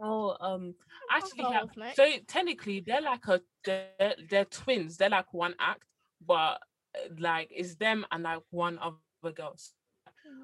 Oh, 0.02 0.36
um, 0.40 0.74
actually, 1.10 1.44
have, 1.44 1.68
it 1.76 1.96
so 1.96 2.10
technically 2.26 2.80
they're 2.80 3.02
like 3.02 3.26
a 3.28 3.40
they're, 3.64 4.14
they're 4.28 4.44
twins. 4.46 4.96
They're 4.96 5.10
like 5.10 5.32
one 5.34 5.54
act, 5.58 5.84
but 6.26 6.60
uh, 6.96 7.08
like 7.18 7.50
it's 7.54 7.74
them 7.76 8.06
and 8.10 8.22
like 8.24 8.40
one 8.50 8.78
other 8.78 9.32
girl. 9.34 9.56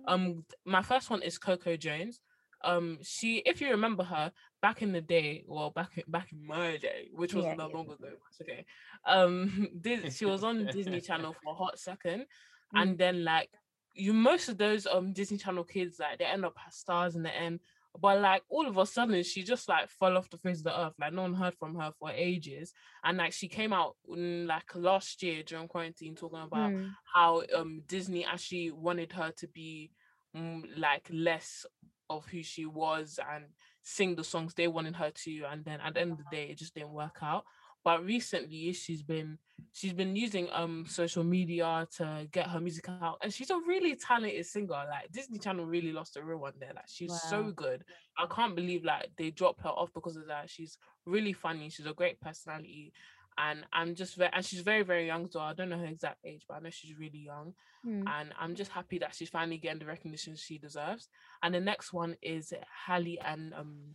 Um, 0.07 0.45
my 0.65 0.83
first 0.83 1.11
one 1.11 1.23
is 1.23 1.39
Coco 1.39 1.77
Jones. 1.77 2.21
Um, 2.65 2.99
she, 3.03 3.39
if 3.39 3.61
you 3.61 3.71
remember 3.71 4.03
her 4.05 4.33
back 4.61 4.83
in 4.83 4.93
the 4.93 5.01
day, 5.01 5.45
well, 5.47 5.71
back 5.71 5.97
in, 5.97 6.05
back 6.09 6.33
in 6.33 6.45
my 6.47 6.77
day, 6.77 7.09
which 7.13 7.35
was 7.35 7.45
Yeah, 7.45 7.55
not 7.55 7.71
yeah. 7.71 7.77
long 7.77 7.87
ago. 7.91 8.09
Okay. 8.43 8.65
Um, 9.07 9.69
Dis- 9.81 10.17
she 10.17 10.25
was 10.25 10.43
on 10.43 10.67
Disney 10.67 11.01
Channel 11.01 11.35
for 11.43 11.53
a 11.53 11.57
hot 11.57 11.79
second, 11.79 12.27
and 12.75 12.99
then 12.99 13.25
like 13.25 13.51
you, 13.95 14.13
most 14.13 14.49
of 14.49 14.59
those 14.59 14.87
um 14.87 15.13
Disney 15.13 15.39
Channel 15.39 15.65
kids 15.65 15.99
like 15.99 16.19
they 16.19 16.25
end 16.25 16.45
up 16.45 16.57
as 16.67 16.75
stars 16.77 17.17
in 17.17 17.23
the 17.23 17.35
end. 17.35 17.61
But 18.01 18.21
like 18.21 18.43
all 18.49 18.67
of 18.67 18.77
a 18.79 18.87
sudden, 18.87 19.23
she 19.23 19.43
just 19.43 19.69
like 19.69 19.89
fell 19.91 20.17
off 20.17 20.31
the 20.31 20.39
face 20.39 20.59
of 20.59 20.65
the 20.65 20.81
earth. 20.81 20.95
Like 21.01 21.13
no 21.13 21.23
one 21.23 21.35
heard 21.35 21.55
from 21.55 21.75
her 21.77 21.93
for 21.99 22.11
ages, 22.11 22.73
and 23.05 23.19
like 23.19 23.33
she 23.33 23.49
came 23.49 23.73
out 23.73 23.97
like 24.07 24.75
last 24.75 25.23
year 25.23 25.43
during 25.43 25.69
quarantine 25.69 26.15
talking 26.15 26.41
about 26.43 26.71
Mm. 26.73 26.91
how 27.15 27.43
um 27.55 27.83
Disney 27.87 28.25
actually 28.25 28.71
wanted 28.71 29.13
her 29.13 29.33
to 29.39 29.49
be 29.49 29.91
mm, 30.37 30.63
like 30.77 31.09
less 31.11 31.65
of 32.09 32.27
who 32.27 32.43
she 32.43 32.67
was 32.67 33.19
and 33.33 33.47
sing 33.83 34.15
the 34.15 34.25
songs 34.25 34.55
they 34.55 34.69
wanted 34.69 34.95
her 34.97 35.11
to 35.11 35.43
and 35.51 35.65
then 35.65 35.81
at 35.81 35.95
the 35.95 36.01
end 36.01 36.13
of 36.13 36.19
the 36.19 36.25
day 36.31 36.49
it 36.51 36.59
just 36.59 36.75
didn't 36.75 36.93
work 36.93 37.17
out 37.23 37.45
but 37.87 38.05
recently 38.05 38.73
she's 38.73 39.01
been 39.05 39.39
she's 39.73 39.93
been 39.93 40.17
using 40.17 40.49
um 40.53 40.85
social 40.89 41.23
media 41.23 41.87
to 41.97 42.27
get 42.33 42.49
her 42.49 42.61
music 42.61 42.89
out 42.89 43.17
and 43.23 43.33
she's 43.33 43.49
a 43.51 43.59
really 43.69 43.95
talented 43.95 44.45
singer 44.45 44.83
like 44.91 45.11
disney 45.13 45.39
channel 45.39 45.65
really 45.65 45.93
lost 45.93 46.17
a 46.17 46.23
real 46.23 46.39
one 46.39 46.53
there 46.59 46.73
like 46.75 46.85
she's 46.89 47.13
so 47.31 47.53
good 47.55 47.85
i 48.19 48.27
can't 48.27 48.57
believe 48.57 48.85
like 48.85 49.09
they 49.17 49.31
dropped 49.31 49.63
her 49.63 49.69
off 49.71 49.93
because 49.95 50.17
of 50.17 50.27
that 50.27 50.51
she's 50.51 50.79
really 51.07 51.33
funny 51.33 51.71
she's 51.71 51.87
a 51.87 51.95
great 51.95 52.21
personality 52.21 52.93
and 53.39 53.65
i'm 53.73 53.95
just 53.95 54.17
very 54.17 54.31
and 54.35 54.45
she's 54.45 54.61
very 54.63 54.83
very 54.83 55.07
young 55.07 55.31
so 55.31 55.39
i 55.39 55.53
don't 55.55 55.69
know 55.69 55.79
her 55.79 55.87
exact 55.87 56.19
age 56.25 56.45
but 56.49 56.57
i 56.57 56.59
know 56.61 56.71
she's 56.71 56.99
really 56.99 57.21
young 57.25 57.55
Mm. 57.87 58.03
and 58.09 58.33
I'm 58.41 58.57
just 58.57 58.73
happy 58.73 58.99
that 58.99 59.15
she's 59.15 59.29
finally 59.29 59.59
getting 59.59 59.79
the 59.79 59.87
recognition 59.87 60.35
she 60.35 60.59
deserves. 60.59 61.09
And 61.45 61.55
the 61.55 61.61
next 61.61 61.93
one 61.93 62.17
is 62.21 62.53
Halle 62.87 63.19
and 63.25 63.55
um 63.55 63.95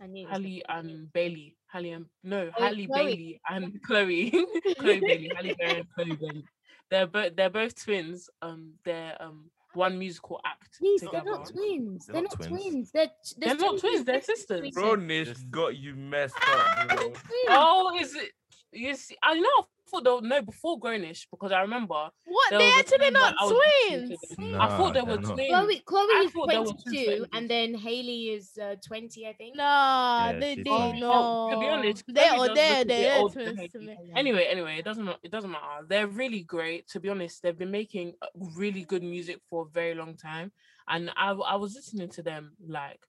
Halle 0.00 0.62
and 0.68 1.12
Bailey. 1.12 1.56
Halle 1.66 1.90
and 1.90 2.06
no 2.24 2.50
Oh, 2.58 2.62
Halle 2.62 2.86
Chloe. 2.86 3.04
Bailey 3.04 3.40
and 3.50 3.82
Chloe. 3.86 4.30
Chloe 4.78 5.00
Bailey. 5.00 5.30
Halle 5.36 5.54
Berry 5.58 5.78
and 5.80 5.86
Chloe 5.94 6.16
Bailey. 6.16 6.44
They're 6.90 7.06
both 7.06 7.36
they're 7.36 7.50
both 7.50 7.84
twins. 7.84 8.30
Um 8.40 8.72
they're 8.84 9.16
um 9.20 9.50
one 9.74 9.98
musical 9.98 10.40
act 10.46 10.78
Please, 10.78 11.02
they're 11.12 11.22
not 11.22 11.46
twins. 11.50 12.06
They're 12.06 12.14
They're, 12.14 12.22
not 12.22 12.38
not 12.40 12.48
twins. 12.48 12.62
twins. 12.62 12.90
They're, 12.92 13.10
They're 13.36 13.54
not 13.56 13.78
twins, 13.78 14.04
they're 14.04 14.22
sisters. 14.22 14.60
sisters. 14.62 14.70
Bro, 14.74 14.94
Nish 14.96 15.28
got 15.50 15.76
you 15.76 15.94
messed 15.94 16.34
up, 16.50 16.88
bro. 16.96 17.12
Oh, 17.50 17.96
is 18.00 18.14
it 18.14 18.30
you 18.72 18.94
see 18.94 19.16
I 19.22 19.34
know 19.38 19.48
I 19.60 19.90
thought 19.90 20.04
they 20.04 20.10
were, 20.10 20.20
no 20.20 20.42
before 20.42 20.78
Grownish 20.78 21.26
because 21.30 21.50
I 21.50 21.62
remember 21.62 22.10
What? 22.26 22.50
They 22.50 22.58
was 22.58 22.74
actually 22.78 23.10
not 23.10 23.34
I 23.40 23.48
twins. 23.88 24.10
to 24.20 24.36
them. 24.36 24.60
I 24.60 24.68
thought 24.76 24.92
they 24.92 25.00
were 25.00 25.16
not. 25.18 25.34
twins. 25.34 25.48
Chloe, 25.48 25.82
Chloe 25.86 26.12
is 26.24 26.30
thought 26.32 26.48
they 26.50 26.58
were 26.58 26.64
twins 26.66 26.82
22 26.84 27.26
and 27.32 27.50
then 27.50 27.74
Haley 27.74 28.28
is 28.34 28.50
uh, 28.62 28.74
20, 28.86 29.26
I 29.26 29.32
think. 29.32 29.56
Nah, 29.56 30.26
Yeah, 30.32 30.38
they 30.38 30.54
did 30.56 30.66
funny. 30.68 31.00
no. 31.00 31.10
Oh, 31.10 31.50
to 31.54 31.58
be 31.60 31.66
honest, 31.68 32.04
they 32.06 32.28
are 32.28 32.46
does 32.48 32.54
there. 32.54 32.78
look 32.78 32.84
a 32.84 32.84
bit 32.84 32.88
They're 32.88 33.28
twins 33.54 33.72
to 33.72 33.78
Haley. 33.80 33.86
me. 33.86 34.12
Anyway, 34.14 34.44
anyway, 34.50 34.76
it 34.78 34.84
doesn't 34.84 35.08
it 35.22 35.30
doesn't 35.30 35.50
matter. 35.50 35.86
They're 35.88 36.06
really 36.06 36.40
great. 36.42 36.86
To 36.88 37.00
be 37.00 37.08
honest, 37.08 37.42
they've 37.42 37.56
been 37.58 37.70
making 37.70 38.12
uh, 38.20 38.26
really 38.54 38.82
good 38.84 39.02
music 39.02 39.40
for 39.48 39.62
a 39.66 39.68
very 39.70 39.94
long 39.94 40.16
time, 40.18 40.52
and 40.86 41.10
I 41.16 41.30
I 41.32 41.56
was 41.56 41.74
listening 41.74 42.10
to 42.10 42.22
them 42.22 42.52
like 42.68 43.00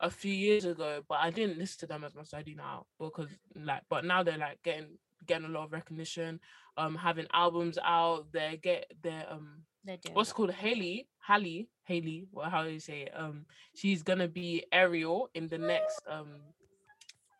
a 0.00 0.10
few 0.10 0.32
years 0.32 0.64
ago, 0.64 1.02
but 1.08 1.18
I 1.20 1.30
didn't 1.30 1.58
listen 1.58 1.80
to 1.80 1.86
them 1.86 2.04
as 2.04 2.14
much 2.14 2.26
as 2.26 2.34
I 2.34 2.42
do 2.42 2.54
now 2.54 2.86
because 2.98 3.28
like, 3.54 3.82
but 3.88 4.04
now 4.04 4.22
they're 4.22 4.38
like 4.38 4.62
getting 4.62 4.98
getting 5.26 5.46
a 5.46 5.50
lot 5.50 5.64
of 5.64 5.72
recognition, 5.72 6.40
um, 6.76 6.94
having 6.96 7.26
albums 7.32 7.78
out. 7.84 8.32
They 8.32 8.58
get 8.62 8.90
their 9.02 9.26
um 9.30 9.62
They're 9.84 9.98
what's 10.12 10.30
well. 10.30 10.48
called 10.48 10.52
Haley, 10.52 11.08
Haley, 11.26 11.68
Haley, 11.84 12.26
well, 12.32 12.48
how 12.48 12.64
do 12.64 12.70
you 12.70 12.80
say 12.80 13.02
it? 13.02 13.12
Um, 13.14 13.44
she's 13.74 14.02
gonna 14.02 14.28
be 14.28 14.64
Ariel 14.72 15.28
in 15.34 15.48
the 15.48 15.58
next 15.58 16.00
um, 16.08 16.28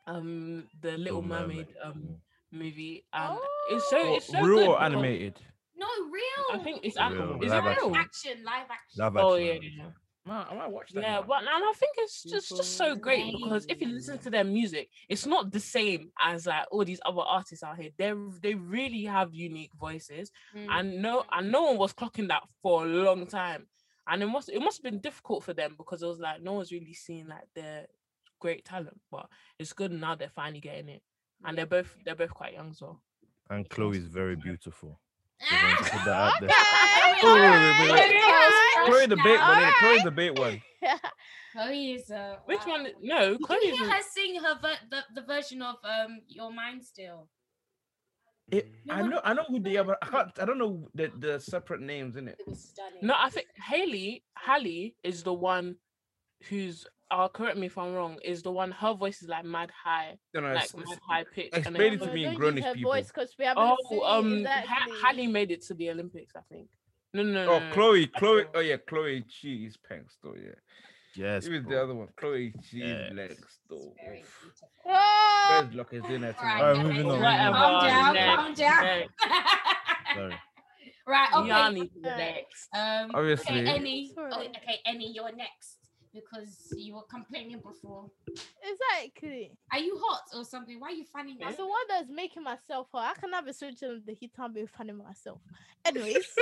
um, 0.06 0.64
the 0.80 0.96
Little 0.98 1.22
Mermaid 1.22 1.68
um 1.82 2.16
movie, 2.52 3.04
and 3.12 3.38
it's 3.70 3.88
so 3.90 3.98
Oh. 3.98 4.14
it's 4.16 4.26
so 4.26 4.40
Real 4.40 4.56
good 4.58 4.68
or 4.68 4.82
animated? 4.82 5.40
No, 5.76 5.86
real. 6.10 6.44
I 6.52 6.58
think 6.62 6.80
it's 6.84 6.96
Real, 6.96 7.06
animal. 7.06 7.42
Is 7.42 7.50
live 7.50 7.64
it 7.64 7.68
action. 7.68 7.88
real? 7.92 7.96
action, 7.96 8.44
live 8.44 8.66
action. 8.70 8.98
Live 8.98 9.16
Oh 9.16 9.34
yeah, 9.36 9.52
yeah. 9.54 9.84
Action. 10.30 10.56
Man, 10.56 10.58
I 10.58 10.62
might 10.62 10.72
watch 10.72 10.90
that. 10.92 11.02
Yeah, 11.02 11.12
now. 11.16 11.22
but 11.22 11.38
and 11.38 11.48
I 11.48 11.72
think 11.76 11.92
it's 11.98 12.22
just 12.22 12.48
just 12.56 12.76
so 12.76 12.94
great 12.96 13.32
because 13.32 13.66
if 13.68 13.80
you 13.80 13.88
listen 13.88 14.18
to 14.18 14.30
their 14.30 14.44
music, 14.44 14.88
it's 15.08 15.26
not 15.26 15.50
the 15.52 15.60
same 15.60 16.10
as 16.20 16.46
like 16.46 16.66
all 16.70 16.84
these 16.84 17.00
other 17.04 17.22
artists 17.22 17.62
out 17.62 17.78
here. 17.78 17.90
They 17.98 18.12
they 18.42 18.54
really 18.54 19.04
have 19.04 19.34
unique 19.34 19.72
voices, 19.78 20.30
Mm. 20.54 20.66
and 20.70 21.02
no 21.02 21.24
and 21.32 21.50
no 21.52 21.62
one 21.62 21.76
was 21.78 21.92
clocking 21.92 22.28
that 22.28 22.42
for 22.62 22.84
a 22.84 22.88
long 22.88 23.26
time, 23.26 23.66
and 24.08 24.22
it 24.22 24.26
must 24.26 24.48
it 24.48 24.60
must 24.60 24.78
have 24.82 24.90
been 24.92 25.00
difficult 25.00 25.44
for 25.44 25.54
them 25.54 25.74
because 25.76 26.02
it 26.02 26.06
was 26.06 26.18
like 26.18 26.42
no 26.42 26.52
one's 26.54 26.72
really 26.72 26.94
seeing 26.94 27.26
like 27.28 27.48
their 27.54 27.86
great 28.40 28.64
talent, 28.64 28.98
but 29.10 29.26
it's 29.58 29.72
good 29.72 29.92
now 29.92 30.14
they're 30.14 30.30
finally 30.30 30.60
getting 30.60 30.88
it, 30.88 31.02
and 31.44 31.56
they're 31.58 31.66
both 31.66 31.94
they're 32.04 32.14
both 32.14 32.32
quite 32.34 32.54
young 32.54 32.70
as 32.70 32.80
well. 32.80 33.00
And 33.50 33.68
Chloe 33.68 33.98
is 33.98 34.06
very 34.06 34.36
beautiful. 34.36 35.00
Just 35.40 35.52
Ah! 35.52 35.66
want 35.66 35.78
to 35.78 35.90
put 35.92 36.04
that 36.04 36.16
out 36.16 36.40
there. 36.40 36.50
Okay. 37.20 38.86
Chloe 38.86 39.06
the 39.06 39.16
bait 39.16 39.38
one, 39.38 39.58
innit? 39.58 39.64
Alright. 39.64 39.74
Chloe 39.78 40.00
the 40.04 40.10
bait 40.10 40.38
one. 40.38 40.62
Chloe 41.52 41.92
is 41.92 42.10
uh, 42.10 42.36
Which 42.46 42.60
wow. 42.66 42.72
one? 42.72 42.86
No, 43.02 43.30
Did 43.36 43.42
Chloe's 43.42 43.62
you 43.64 43.74
hear 43.74 43.84
in- 43.84 43.90
her 43.90 44.02
sing 44.02 44.34
her 44.40 44.54
ver- 44.60 44.86
the, 44.90 45.00
the 45.20 45.26
version 45.26 45.62
of 45.62 45.76
um 45.84 46.20
Your 46.28 46.52
Mind 46.52 46.84
Still? 46.84 47.28
It, 48.50 48.68
No 48.84 48.94
I 48.94 49.02
know, 49.02 49.20
I 49.24 49.34
know 49.34 49.44
who 49.48 49.60
they 49.60 49.76
are, 49.76 49.84
but 49.84 49.98
I 50.02 50.06
can't. 50.06 50.30
I 50.40 50.44
don't 50.44 50.58
know 50.58 50.88
the, 50.94 51.10
the 51.18 51.38
separate 51.40 51.80
names 51.80 52.16
in 52.16 52.26
it. 52.28 52.36
It 52.40 52.48
was 52.48 52.60
stunning. 52.70 52.98
No, 53.02 53.14
I 53.16 53.30
think 53.30 53.46
Haley, 53.68 54.24
Hallie 54.36 54.96
is 55.04 55.22
the 55.22 55.32
one 55.34 55.76
who's 56.48 56.84
uh 57.10 57.28
correct 57.28 57.56
me 57.58 57.66
if 57.66 57.76
I'm 57.78 57.92
wrong, 57.94 58.18
is 58.24 58.42
the 58.42 58.50
one 58.50 58.70
her 58.72 58.94
voice 58.94 59.22
is 59.22 59.28
like 59.28 59.44
mad 59.44 59.70
high, 59.84 60.16
No, 60.34 60.40
no, 60.40 60.48
like 60.54 60.64
it's- 60.64 60.74
mad 60.74 60.82
it's- 60.84 60.98
high 61.08 61.24
pitch. 61.34 61.50
and 61.52 61.66
explain 61.66 61.92
it 61.94 62.02
to 62.02 62.12
me 62.12 62.24
in 62.24 62.34
Grownish 62.36 62.62
her 62.64 62.74
people. 62.74 62.92
voice 62.92 63.10
'cause 63.10 63.34
we 63.38 63.44
haven't 63.44 63.76
seen 63.88 64.00
Oh, 64.02 64.18
um 64.18 64.32
exactly. 64.38 64.68
ha- 64.74 64.86
Hallie 65.08 65.26
made 65.26 65.50
it 65.50 65.62
to 65.62 65.74
the 65.74 65.90
Olympics, 65.90 66.34
I 66.36 66.40
think. 66.50 66.68
No, 67.12 67.22
no, 67.24 67.32
no. 67.32 67.50
Oh, 67.52 67.58
no, 67.58 67.66
no. 67.68 67.74
Chloe, 67.74 68.06
Chloe. 68.06 68.44
Oh 68.54 68.60
yeah, 68.60 68.76
Chloe. 68.76 69.24
She 69.28 69.64
is 69.66 69.76
Panks 69.76 70.16
though. 70.22 70.34
Yeah, 70.36 70.54
Yes. 71.16 71.46
it 71.46 71.52
was 71.52 71.64
the 71.64 71.82
other 71.82 71.94
one. 71.94 72.08
Chloe. 72.16 72.54
She 72.68 72.78
Yes. 72.78 73.10
is 73.10 73.16
Lex 73.16 73.58
though. 73.68 73.94
Very 74.04 74.20
Oof. 74.20 74.52
Ah, 74.86 75.60
Where's 75.62 75.74
Luck 75.74 75.92
is 75.92 76.02
doing 76.04 76.20
that 76.20 76.36
to 76.38 76.40
Alright, 76.44 76.56
me. 76.56 76.62
Alright, 76.62 76.76
guys, 76.76 76.86
moving 76.86 77.10
on, 77.10 77.20
Whatever. 77.20 77.56
Calm 77.56 77.84
down, 77.84 78.36
calm 78.36 78.54
down. 78.54 78.84
next. 78.84 79.12
Sorry. 80.14 80.34
right, 81.06 81.28
okay. 81.34 81.48
Yanni 81.48 81.88
to 81.88 82.00
the 82.00 82.08
Alright. 82.12 82.34
next. 82.34 82.68
Um, 82.74 83.10
Obviously. 83.14 83.60
Okay, 83.60 83.74
Annie. 83.76 84.12
Oh, 84.16 84.40
okay, 84.40 84.80
Annie, 84.86 85.12
you're 85.12 85.32
next 85.34 85.78
because 86.14 86.72
you 86.76 86.94
were 86.94 87.02
complaining 87.10 87.60
before. 87.60 88.06
exactly. 88.62 89.52
Are 89.72 89.78
you 89.78 89.98
hot 90.02 90.22
or 90.34 90.44
something? 90.44 90.78
Why 90.80 90.88
are 90.88 90.92
you 90.92 91.04
fanning 91.04 91.36
That's 91.38 91.52
yourself? 91.52 91.68
the 91.68 91.70
one 91.70 91.86
that's 91.88 92.10
making 92.10 92.42
myself 92.42 92.88
hot. 92.92 93.16
I 93.16 93.20
can 93.20 93.32
have 93.32 93.46
a 93.46 93.52
switch 93.52 93.82
on 93.82 94.02
the 94.06 94.14
heat 94.14 94.32
and 94.38 94.54
be 94.54 94.66
fanning 94.66 94.98
myself. 94.98 95.40
Anyways, 95.84 96.26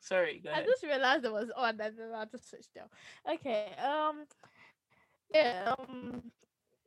Sorry, 0.00 0.40
go 0.44 0.50
I 0.52 0.62
just 0.64 0.82
realized 0.82 1.24
it 1.24 1.32
was 1.32 1.50
on 1.56 1.80
and 1.80 1.96
then 1.96 2.12
I 2.14 2.24
just 2.26 2.50
switched 2.50 2.74
down. 2.74 2.88
Okay. 3.30 3.72
Um 3.82 4.24
yeah, 5.32 5.74
um 5.78 6.22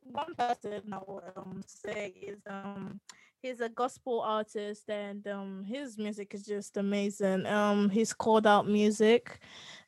one 0.03 0.35
person 0.35 0.83
I 0.91 0.97
will 0.97 1.23
um 1.35 1.61
say 1.65 2.13
is 2.21 2.39
um 2.47 2.99
he's 3.45 3.61
a 3.61 3.69
gospel 3.69 4.21
artist 4.21 4.89
and 4.89 5.27
um 5.27 5.63
his 5.63 5.97
music 5.99 6.33
is 6.33 6.43
just 6.43 6.77
amazing. 6.77 7.45
Um 7.45 7.89
he's 7.89 8.11
called 8.11 8.47
out 8.47 8.67
music. 8.67 9.39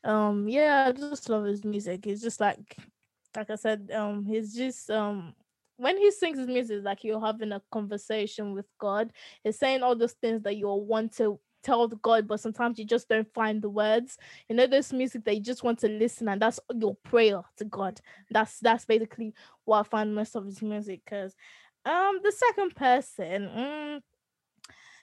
Um 0.03 0.47
yeah, 0.47 0.85
I 0.87 0.91
just 0.91 1.27
love 1.27 1.45
his 1.45 1.65
music. 1.65 2.05
He's 2.05 2.21
just 2.21 2.39
like 2.39 2.77
like 3.35 3.49
I 3.49 3.55
said, 3.55 3.91
um 3.93 4.25
he's 4.25 4.53
just 4.53 4.91
um 4.91 5.33
when 5.77 5.97
he 5.97 6.11
sings 6.11 6.37
his 6.37 6.47
music, 6.47 6.81
like 6.83 7.03
you're 7.03 7.19
having 7.21 7.51
a 7.51 7.61
conversation 7.71 8.53
with 8.53 8.67
God. 8.79 9.11
He's 9.43 9.57
saying 9.57 9.81
all 9.81 9.95
those 9.95 10.13
things 10.13 10.43
that 10.43 10.55
you 10.57 10.67
want 10.69 11.15
to 11.17 11.39
tell 11.63 11.87
God, 11.87 12.27
but 12.27 12.39
sometimes 12.39 12.79
you 12.79 12.85
just 12.85 13.09
don't 13.09 13.31
find 13.33 13.61
the 13.61 13.69
words. 13.69 14.17
You 14.49 14.55
know, 14.55 14.67
this 14.67 14.93
music 14.93 15.25
that 15.25 15.35
you 15.35 15.41
just 15.41 15.63
want 15.63 15.79
to 15.79 15.89
listen, 15.89 16.29
and 16.29 16.41
that's 16.41 16.59
your 16.73 16.95
prayer 17.03 17.41
to 17.57 17.65
God. 17.65 17.99
That's 18.31 18.59
that's 18.59 18.85
basically 18.85 19.33
what 19.65 19.79
I 19.79 19.83
find 19.83 20.15
most 20.15 20.35
of 20.35 20.45
his 20.45 20.61
music. 20.61 21.01
Cause 21.05 21.35
um 21.87 22.19
the 22.23 22.31
second 22.31 22.75
person, 22.75 23.49
mm, 23.55 24.01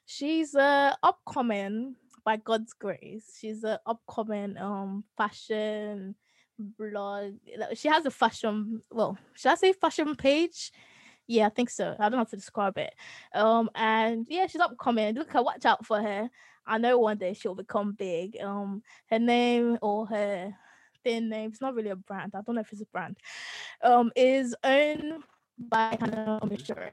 she's 0.07 0.55
uh 0.55 0.95
upcoming 1.03 1.97
by 2.25 2.37
God's 2.37 2.73
grace. 2.73 3.37
She's 3.41 3.65
a 3.65 3.81
upcoming 3.87 4.57
um 4.59 5.05
fashion 5.17 6.15
blog. 6.59 7.35
She 7.75 7.89
has 7.89 8.07
a 8.07 8.11
fashion, 8.11 8.83
well, 8.91 9.19
should 9.35 9.53
I 9.53 9.55
say 9.57 9.73
fashion 9.73 10.15
page? 10.15 10.73
Yeah, 11.27 11.47
I 11.47 11.49
think 11.49 11.71
so. 11.71 11.97
I 11.99 12.03
don't 12.05 12.13
know 12.13 12.19
how 12.19 12.25
to 12.25 12.37
describe 12.37 12.79
it. 12.79 12.95
Um, 13.35 13.71
and 13.75 14.27
yeah, 14.29 14.47
she's 14.47 14.61
upcoming. 14.61 15.15
Look, 15.15 15.33
her, 15.33 15.43
watch 15.43 15.65
out 15.65 15.85
for 15.87 16.01
her. 16.01 16.29
I 16.67 16.79
know 16.79 16.99
one 16.99 17.19
day 17.19 17.35
she'll 17.35 17.55
become 17.55 17.93
big. 17.93 18.37
Um, 18.41 18.83
her 19.11 19.19
name 19.19 19.79
or 19.83 20.07
her 20.07 20.55
thin 21.03 21.29
name, 21.29 21.51
it's 21.51 21.61
not 21.61 21.75
really 21.75 21.91
a 21.91 21.97
brand. 21.97 22.33
I 22.35 22.41
don't 22.43 22.55
know 22.55 22.61
if 22.61 22.73
it's 22.73 22.83
a 22.83 22.87
brand. 22.87 23.17
Um, 23.83 24.13
is 24.17 24.55
owned 25.61 25.71
by 25.71 25.97
Hannah 26.01 26.41
Omishore. 26.43 26.91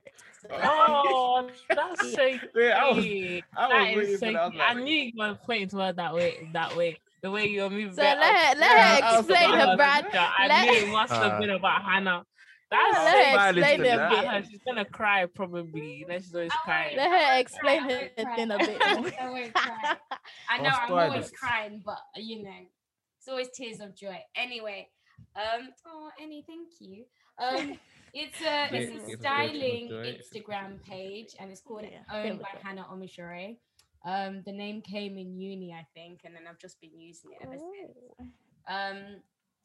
Oh, 0.63 1.49
that's 1.69 2.13
so 2.15 2.23
Yeah, 2.55 2.83
I 2.85 2.91
was- 2.93 3.03
cute. 3.05 3.43
I 3.55 3.67
was 3.67 3.69
That 3.69 3.81
waiting 3.95 3.99
is 4.01 4.11
for 4.19 4.25
so 4.25 4.31
that. 4.33 4.41
I 4.41 4.45
was. 4.47 4.55
I 4.59 4.73
knew 4.75 4.95
you 4.95 5.11
were 5.17 5.37
pointing 5.45 5.69
to 5.69 5.77
her 5.77 5.93
that 5.93 6.13
way. 6.13 6.49
That 6.53 6.75
way, 6.75 6.97
the 7.21 7.31
way 7.31 7.45
you're 7.47 7.69
moving. 7.69 7.93
So 7.93 8.01
let 8.01 8.17
her 8.17 8.59
let 8.59 8.71
her 9.01 9.05
I 9.07 9.17
explain 9.19 9.49
her 9.53 9.65
to 9.67 9.75
brand. 9.77 10.07
I 10.13 10.47
Let- 10.47 10.65
knew 10.67 10.87
it 10.87 10.91
must 10.91 11.13
have 11.13 11.39
been 11.39 11.49
about 11.51 11.83
Hannah. 11.83 12.25
Yeah, 12.71 12.77
That's 12.93 13.03
let 13.03 13.13
her 13.27 13.49
explain 13.59 13.79
into 13.81 13.91
it 13.91 13.99
a 13.99 14.09
bit. 14.09 14.25
Her, 14.29 14.43
She's 14.49 14.59
gonna 14.65 14.85
cry 14.85 15.25
probably. 15.25 15.95
You 15.97 16.07
know, 16.07 16.17
she's 16.17 16.33
always 16.33 16.51
crying. 16.63 16.95
Let 16.95 17.09
her 17.11 17.39
explain 17.39 17.81
her 17.81 17.89
won't 17.89 18.15
cry. 18.15 18.35
thing 18.37 18.51
a 18.51 18.57
bit 18.57 18.79
more. 18.79 19.11
I. 19.55 19.97
I 20.49 20.57
know 20.59 20.69
I'll 20.71 20.95
I'm 20.97 21.09
always 21.11 21.27
it. 21.27 21.35
crying, 21.35 21.81
but 21.85 21.97
you 22.15 22.43
know, 22.43 22.49
it's 23.19 23.27
always 23.27 23.49
tears 23.53 23.81
of 23.81 23.93
joy. 23.93 24.17
Anyway, 24.37 24.87
um, 25.35 25.67
oh, 25.85 26.09
Annie, 26.21 26.45
thank 26.47 26.69
you. 26.79 27.03
Um, 27.39 27.77
it's 28.13 28.41
a 28.41 28.67
it's 28.71 28.89
a 28.89 28.91
tears 28.91 29.03
of 29.03 29.07
joy, 29.07 29.15
styling 29.19 29.87
tears 29.89 29.91
of 29.91 29.99
joy. 29.99 30.39
Instagram 30.39 30.83
page, 30.83 31.35
and 31.39 31.51
it's 31.51 31.61
called 31.61 31.83
Yeah, 31.83 31.99
owned 32.13 32.39
by 32.39 32.49
go. 32.53 32.59
Hannah 32.63 32.85
Omishore. 32.91 33.57
Um, 34.03 34.41
the 34.45 34.51
name 34.51 34.81
came 34.81 35.17
in 35.17 35.39
uni, 35.39 35.73
I 35.73 35.85
think, 35.93 36.21
and 36.25 36.35
then 36.35 36.43
I've 36.49 36.57
just 36.59 36.81
been 36.81 36.97
using 36.99 37.31
it 37.31 37.37
ever 37.43 37.57
since. 37.57 37.97
Um, 38.67 39.21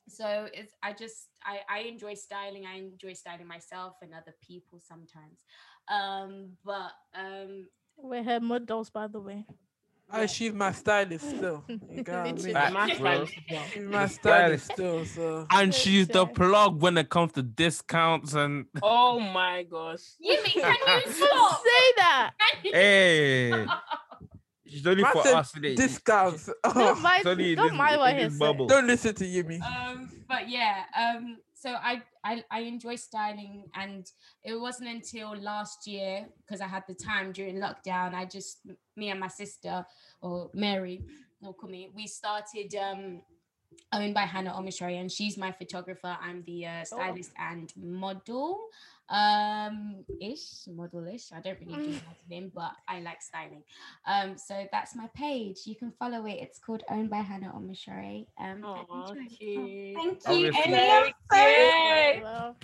so 0.09 0.49
it's 0.53 0.75
I 0.83 0.93
just 0.93 1.29
I 1.45 1.61
I 1.69 1.81
enjoy 1.81 2.15
styling. 2.15 2.65
I 2.67 2.77
enjoy 2.79 3.15
styling 3.15 3.47
myself 3.47 3.95
and 4.03 4.13
other 4.15 4.35
people 4.47 4.79
sometimes. 4.81 5.45
Um, 5.89 6.51
but 6.65 6.93
um, 7.15 7.69
We're 7.97 8.23
her 8.25 8.41
models, 8.41 8.91
by 8.91 9.07
the 9.07 9.21
way. 9.21 9.47
I, 10.09 10.27
she's 10.27 10.53
my 10.53 10.71
stylist 10.73 11.29
still. 11.29 11.65
You 11.69 11.79
get 12.03 12.09
what 12.09 12.17
I 12.17 12.31
Literally. 12.31 12.53
My 12.53 12.95
stylist. 12.95 13.35
She's 13.73 13.83
my 13.83 14.07
stylist 14.07 14.65
stylist. 14.67 14.73
still. 14.73 15.05
So 15.05 15.47
And 15.51 15.75
she's 15.75 16.07
the 16.09 16.27
plug 16.27 16.81
when 16.81 16.97
it 16.97 17.09
comes 17.11 17.33
to 17.33 17.43
discounts 17.43 18.35
and 18.35 18.67
Oh 18.83 19.19
my 19.19 19.65
gosh. 19.65 20.01
Yumi, 20.25 20.45
can 20.45 20.75
you 20.75 20.87
Don't 20.87 21.13
stop? 21.13 21.63
say 21.63 21.93
that. 21.97 22.31
Hey, 22.63 23.67
she's 24.67 24.87
only 24.87 25.03
Man 25.03 25.13
for 25.13 25.27
us 25.29 25.53
today. 25.53 25.75
discounts. 25.75 26.47
Don't 26.47 26.57
Oh, 26.65 26.95
mind, 26.97 27.25
don't 27.25 27.39
this- 27.39 27.73
mind 27.73 27.99
what 27.99 28.17
in 28.19 28.31
he 28.31 28.37
said. 28.37 28.57
don't 28.69 28.87
listen 28.87 29.15
to 29.17 29.25
Yumi. 29.25 29.61
um 29.63 30.09
but 30.29 30.49
yeah 30.49 30.85
um 30.97 31.39
so 31.57 31.71
I, 31.71 32.03
I 32.23 32.45
i 32.51 32.61
enjoy 32.61 32.97
styling 32.97 33.65
and 33.75 34.07
it 34.45 34.55
wasn't 34.61 34.91
until 34.91 35.37
last 35.37 35.87
year 35.87 36.27
because 36.39 36.61
i 36.61 36.67
had 36.67 36.85
the 36.87 36.95
time 36.95 37.33
during 37.33 37.57
lockdown 37.57 38.15
i 38.15 38.25
just 38.25 38.61
me 38.97 39.09
and 39.11 39.19
my 39.19 39.29
sister 39.29 39.85
or 40.21 40.51
mary 40.55 41.03
or 41.43 41.55
Kumi, 41.55 41.91
we 41.95 42.07
started 42.07 42.75
um 42.75 43.23
owned 43.93 44.15
by 44.15 44.23
hannah 44.23 44.53
omishori 44.53 45.01
and 45.01 45.11
she's 45.11 45.37
my 45.37 45.51
photographer 45.51 46.17
i'm 46.23 46.43
the 46.47 46.67
uh, 46.67 46.85
stylist 46.85 47.33
and 47.39 47.73
model 47.77 48.59
um 49.09 50.05
ish 50.21 50.67
model-ish 50.67 51.31
i 51.33 51.41
don't 51.41 51.59
really 51.61 51.75
do 51.85 52.01
modeling 52.29 52.51
but 52.55 52.73
i 52.89 52.99
like 53.01 53.23
styling 53.23 53.63
um 54.07 54.37
so 54.37 54.67
that's 54.73 54.97
my 54.97 55.07
page 55.15 55.59
you 55.65 55.77
can 55.77 55.93
follow 55.99 56.27
it 56.27 56.39
it's 56.41 56.59
called 56.59 56.83
owned 56.91 57.09
by 57.09 57.19
hannah 57.19 57.53
omishori 57.57 58.27
um 58.39 58.47
and 58.47 58.65
Aw, 58.65 59.11
enjoy. 59.13 59.27
cute. 59.29 59.95
Thank 59.95 60.19
you. 60.27 60.49
Obviously. 60.49 61.13
Annie. 61.33 62.21
Well, 62.23 62.57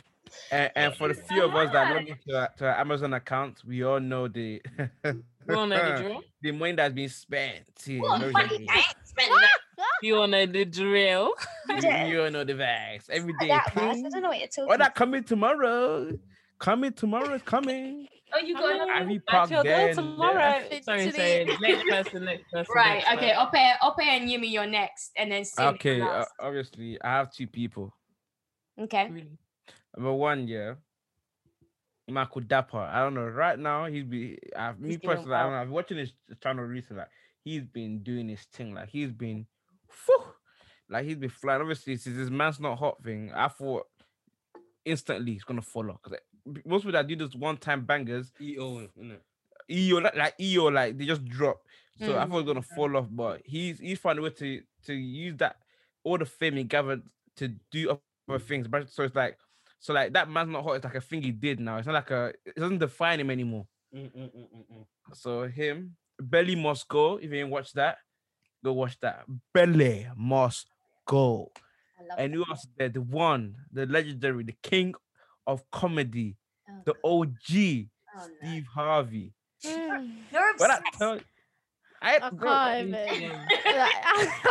And, 0.50 0.70
and 0.74 0.94
for 0.96 1.08
the 1.08 1.14
few 1.14 1.44
of 1.44 1.54
us 1.54 1.72
that 1.72 1.94
log 1.94 2.08
into 2.08 2.36
our, 2.36 2.48
to 2.56 2.66
our 2.66 2.78
Amazon 2.80 3.12
account, 3.14 3.62
we 3.66 3.82
all 3.84 4.00
know 4.00 4.28
the 4.28 4.62
You 5.04 5.54
all 5.54 5.66
know 5.66 5.76
the 6.02 6.20
the 6.42 6.52
money 6.52 6.72
that's 6.72 6.94
been 6.94 7.08
spent. 7.08 7.66
Yeah, 7.86 8.00
What? 8.00 8.20
no 8.20 8.32
Funny, 8.32 8.48
joking. 8.48 8.66
I 8.70 8.76
ain't 8.76 8.86
spent 9.04 9.28
that. 9.30 9.58
You 10.02 10.16
all 10.18 10.26
know 10.26 10.44
the 10.46 10.64
drill. 10.64 11.32
you, 11.82 11.90
you 12.06 12.22
all 12.24 12.30
know 12.30 12.44
the 12.44 12.54
bags. 12.54 13.06
Every 13.10 13.32
day. 13.40 13.48
that 13.48 13.74
much. 13.74 13.96
I 13.98 14.08
don't 14.10 14.22
know 14.22 14.28
what 14.28 14.38
you're 14.38 14.48
talking 14.48 14.72
Oh, 14.72 14.76
that 14.76 14.94
coming 14.94 15.24
tomorrow. 15.24 16.10
Coming 16.58 16.92
tomorrow 16.92 17.34
is 17.34 17.42
coming. 17.42 18.08
Oh, 18.34 18.38
you 18.38 18.54
got 18.54 18.74
another 18.74 18.90
Ivy 18.92 19.18
Back 19.18 19.26
Park 19.26 19.48
to 19.48 19.54
your 19.56 19.62
there 19.64 19.76
door 19.78 19.88
and 19.88 19.96
tomorrow. 19.96 20.34
there. 20.70 20.82
Sorry, 20.82 21.10
sorry. 21.10 21.56
Next 21.60 21.88
person, 21.88 22.24
next 22.24 22.50
person. 22.50 22.66
Right. 22.74 22.94
next 23.04 23.12
Okay. 23.14 23.32
person. 23.34 23.42
Ope, 23.82 23.92
Ope 23.92 24.02
and 24.06 24.28
Yumi, 24.30 24.50
you're 24.50 24.66
next, 24.66 25.10
and 25.16 25.30
then 25.32 25.44
Sid 25.44 25.64
Okay, 25.74 26.00
uh, 26.00 26.24
obviously, 26.40 26.98
I 27.02 27.10
have 27.10 27.32
two 27.32 27.46
people. 27.46 27.94
okay. 28.80 29.08
Really. 29.10 29.38
Number 29.96 30.12
one, 30.14 30.48
yeah, 30.48 30.74
Michael 32.08 32.42
Dapaah. 32.42 32.88
I 32.90 33.00
don't 33.00 33.14
know. 33.14 33.26
Right 33.26 33.58
now, 33.58 33.86
he's 33.86 34.04
be. 34.04 34.38
Uh, 34.56 34.72
me 34.78 34.90
He's 34.90 34.98
doing 34.98 35.16
personally, 35.16 35.36
I 35.36 35.42
don't 35.42 35.52
know. 35.52 35.58
I've 35.58 35.66
been 35.66 35.74
watching 35.74 35.98
his 35.98 36.12
channel 36.42 36.64
recently. 36.64 37.00
Like 37.00 37.10
he's 37.44 37.62
been 37.64 38.02
doing 38.02 38.28
his 38.28 38.40
thing. 38.52 38.72
Like 38.74 38.88
he's 38.88 39.10
been, 39.12 39.46
whew, 40.06 40.24
like 40.88 41.04
he'd 41.06 41.20
be 41.20 41.28
flying. 41.28 41.60
Obviously, 41.60 41.96
since 41.96 42.16
this 42.16 42.30
man's 42.30 42.60
not 42.60 42.78
hot 42.78 43.02
thing, 43.02 43.32
I 43.34 43.48
thought 43.48 43.86
instantly 44.84 45.32
he's 45.32 45.44
gonna 45.44 45.62
fall 45.62 45.90
off 45.90 46.00
because 46.02 46.18
most 46.64 46.82
people 46.82 46.92
that 46.92 47.06
do 47.06 47.16
this 47.16 47.34
one-time 47.34 47.84
bangers, 47.84 48.32
EO. 48.40 48.88
EO 49.70 49.98
like, 49.98 50.16
like 50.16 50.34
EO 50.40 50.64
like 50.66 50.98
they 50.98 51.06
just 51.06 51.24
drop. 51.24 51.60
So 52.00 52.16
I 52.18 52.24
Mm. 52.24 52.28
thought 52.28 52.34
it 52.38 52.44
was 52.44 52.44
gonna 52.44 52.62
fall 52.62 52.96
off, 52.96 53.06
but 53.10 53.42
he's 53.44 53.78
he's 53.78 53.98
found 53.98 54.18
a 54.18 54.22
way 54.22 54.30
to 54.30 54.62
to 54.86 54.94
use 54.94 55.36
that 55.36 55.56
all 56.04 56.18
the 56.18 56.24
fame 56.26 56.56
he 56.56 56.64
gathered 56.64 57.02
to 57.36 57.48
do 57.70 57.96
other 58.28 58.38
things. 58.40 58.66
But 58.66 58.90
so 58.90 59.04
it's 59.04 59.14
like 59.14 59.38
so 59.78 59.92
like 59.92 60.12
that 60.14 60.28
man's 60.28 60.50
not 60.50 60.64
hot. 60.64 60.72
It's 60.76 60.84
like 60.84 60.94
a 60.96 61.00
thing 61.00 61.22
he 61.22 61.30
did 61.30 61.60
now. 61.60 61.76
It's 61.76 61.86
not 61.86 61.94
like 61.94 62.10
a 62.10 62.32
it 62.44 62.56
doesn't 62.56 62.78
define 62.78 63.20
him 63.20 63.30
anymore. 63.30 63.66
Mm, 63.94 64.10
mm, 64.12 64.34
mm, 64.34 64.48
mm, 64.54 64.64
mm. 64.72 64.86
So 65.14 65.46
him, 65.46 65.96
Belly 66.20 66.56
must 66.56 66.88
go. 66.88 67.16
If 67.16 67.30
you 67.30 67.40
ain't 67.40 67.50
watched 67.50 67.74
that, 67.74 67.98
go 68.64 68.72
watch 68.72 68.98
that. 69.00 69.24
Belly 69.54 70.08
must 70.16 70.68
go. 71.06 71.52
And 72.18 72.34
who 72.34 72.40
that. 72.40 72.50
else 72.50 72.66
there? 72.76 72.88
The 72.88 73.00
one, 73.00 73.56
the 73.72 73.86
legendary, 73.86 74.44
the 74.44 74.56
king 74.62 74.94
of 75.46 75.68
comedy, 75.70 76.36
Oh, 76.68 76.82
the 76.84 76.94
OG, 77.04 77.88
oh, 78.16 78.26
no. 78.26 78.26
Steve 78.38 78.66
Harvey. 78.66 79.32
mm, 79.64 80.12
You're 80.32 80.56
But 80.58 80.70
I 80.70 80.74
obsessed. 80.74 80.98
tell 80.98 81.18
I, 82.02 82.16
I 82.22 82.30
bro, 82.30 82.50
can't 82.50 82.88
even. 82.88 83.30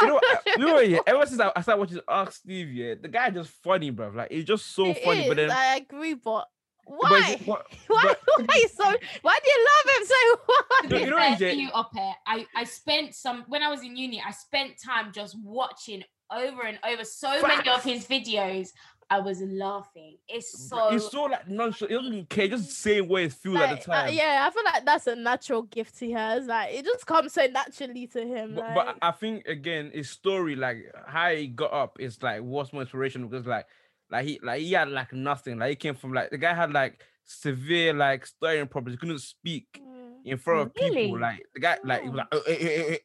You 0.02 0.08
know, 0.08 0.20
you 0.58 0.66
know 0.66 0.80
yeah, 0.80 1.00
ever 1.06 1.26
since 1.26 1.40
I, 1.40 1.52
I 1.56 1.62
started 1.62 1.80
watching 1.80 2.00
Ask 2.08 2.34
Steve, 2.34 2.72
yeah, 2.72 2.96
the 3.00 3.08
guy 3.08 3.30
just 3.30 3.52
funny, 3.64 3.90
bro. 3.90 4.10
Like 4.10 4.32
he's 4.32 4.46
just 4.46 4.68
so 4.74 4.88
It 4.88 5.04
funny. 5.04 5.28
But 5.28 5.38
then 5.38 5.52
I 5.52 5.76
agree, 5.78 6.14
but 6.16 6.22
but 6.24 6.48
why? 6.86 7.32
it's- 7.34 7.48
what- 7.48 7.66
why? 7.88 8.04
but- 8.38 8.48
Why 8.48 8.66
so? 8.74 8.84
Why 9.22 9.38
do 9.44 9.52
you 9.52 9.68
love 9.70 9.96
him 9.96 10.08
so 10.08 10.88
To 10.88 10.94
much? 10.96 11.02
you 11.04 11.10
know 11.10 11.18
fair 11.18 11.30
what, 11.30 11.40
to 11.40 11.46
Jay? 11.46 11.54
you, 11.56 11.70
Ope, 11.74 12.16
I, 12.28 12.46
I 12.56 12.64
spent 12.64 13.14
some 13.16 13.44
when 13.48 13.62
I 13.64 13.70
was 13.70 13.84
in 13.84 13.96
uni. 13.96 14.22
I 14.26 14.32
spent 14.32 14.74
time 14.84 15.12
just 15.14 15.38
watching 15.44 16.04
over 16.32 16.64
and 16.64 16.80
over 16.88 17.04
so 17.04 17.30
many 17.42 17.70
of 17.70 17.84
his 17.84 18.08
videos. 18.08 18.70
I 19.10 19.20
was 19.20 19.42
laughing. 19.42 20.16
It's 20.30 20.70
so 20.70 20.90
he's 20.90 21.06
so 21.10 21.24
like 21.24 21.46
nonchalant. 21.50 21.92
He 21.92 21.98
doesn't 22.10 22.30
care. 22.30 22.48
Just 22.48 22.72
saying 22.72 23.10
what 23.10 23.24
it 23.24 23.34
feels 23.34 23.56
Like, 23.56 23.70
at 23.72 23.84
the 23.84 23.92
uh, 23.92 24.04
time. 24.06 24.14
yeah, 24.14 24.48
I 24.48 24.52
feel 24.54 24.64
like 24.64 24.86
that's 24.86 25.06
a 25.08 25.16
natural 25.18 25.64
gift 25.64 26.00
he 26.00 26.12
has. 26.12 26.46
Like 26.48 26.74
it 26.74 26.86
just 26.86 27.06
comes 27.06 27.34
so 27.34 27.46
naturally 27.48 28.08
to 28.08 28.26
him. 28.26 28.56
But, 28.56 28.64
like, 28.64 28.76
but 28.76 28.98
I 29.02 29.12
think 29.12 29.46
again, 29.48 29.92
his 29.94 30.10
story, 30.10 30.56
like 30.56 30.86
how 31.06 31.30
he 31.30 31.48
got 31.48 31.74
up, 31.74 31.98
is 32.00 32.24
like 32.24 32.42
what's 32.42 32.72
more 32.72 32.84
inspirational 32.84 33.28
because 33.28 33.46
like, 33.46 33.66
like 34.12 34.26
he 34.26 34.40
like 34.44 34.62
he 34.62 34.74
had 34.74 34.90
like 34.90 35.14
nothing. 35.14 35.58
Like 35.58 35.70
he 35.70 35.76
came 35.76 35.96
from 35.96 36.14
like 36.14 36.30
the 36.30 36.38
guy 36.38 36.54
had 36.54 36.74
like 36.74 37.02
severe 37.24 37.94
like 37.94 38.26
stuttering 38.26 38.68
problems. 38.68 38.96
He 38.96 38.98
couldn't 39.00 39.20
speak 39.20 39.82
mm, 39.82 40.16
in 40.26 40.38
front 40.38 40.68
of 40.68 40.76
Really? 40.76 41.08
people. 41.08 41.20
Like 41.20 41.42
the 41.54 41.60
guy, 41.62 41.78
like 41.84 42.04
he 42.04 42.10
was 42.10 42.18
like, 42.18 42.28
"Uh, 42.32 42.38
uh, 42.38 42.52
uh, 42.52 42.92
uh," 42.92 42.94
uh," 42.94 42.98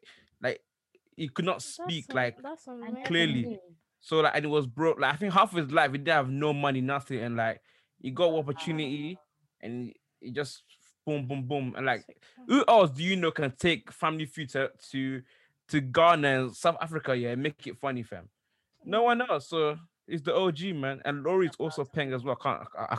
like 0.42 0.60
he 1.16 1.28
could 1.28 1.44
not 1.44 1.62
speak. 1.62 2.06
am- 2.10 2.16
Like 2.16 2.42
that's 2.42 2.66
I 2.68 2.72
amazing. 2.72 2.94
never 2.94 3.06
clearly. 3.06 3.60
so, 4.00 4.20
like 4.20 4.32
and 4.34 4.44
he 4.44 4.50
was 4.50 4.66
broke. 4.66 4.98
Like 4.98 5.14
I 5.14 5.16
think 5.16 5.32
half 5.32 5.52
of 5.52 5.58
his 5.64 5.72
life 5.72 5.92
he 5.92 5.98
didn't 5.98 6.14
have 6.14 6.28
no 6.30 6.52
money, 6.52 6.80
nothing, 6.80 7.20
and 7.20 7.36
like 7.36 7.60
he 8.02 8.10
got 8.10 8.34
opportunity, 8.34 9.18
and 9.60 9.92
he 10.20 10.30
just 10.32 10.62
boom, 11.06 11.26
boom, 11.26 11.44
boom, 11.46 11.74
and 11.76 11.86
like 11.86 12.04
who 12.48 12.64
else 12.66 12.90
do 12.90 13.02
you 13.04 13.16
know 13.16 13.30
can 13.30 13.52
take 13.52 13.92
Family 13.92 14.26
Feud 14.26 14.48
to 14.50 14.70
to, 14.90 15.22
to 15.68 15.80
Ghana 15.80 16.28
and 16.40 16.56
South 16.56 16.76
Africa, 16.80 17.16
yeah, 17.16 17.30
and 17.30 17.42
make 17.42 17.64
it 17.66 17.78
funny, 17.78 18.02
fam? 18.02 18.28
No 18.84 19.04
one 19.04 19.20
else. 19.22 19.48
So 19.48 19.76
it's 20.08 20.22
the 20.22 20.34
OG 20.34 20.60
man, 20.74 21.00
and 21.04 21.22
Lori's 21.22 21.56
also 21.58 21.84
paying 21.84 22.12
as 22.12 22.22
well. 22.24 22.38
I 22.40 22.42
can't 22.42 22.68
I, 22.78 22.94
I, 22.94 22.98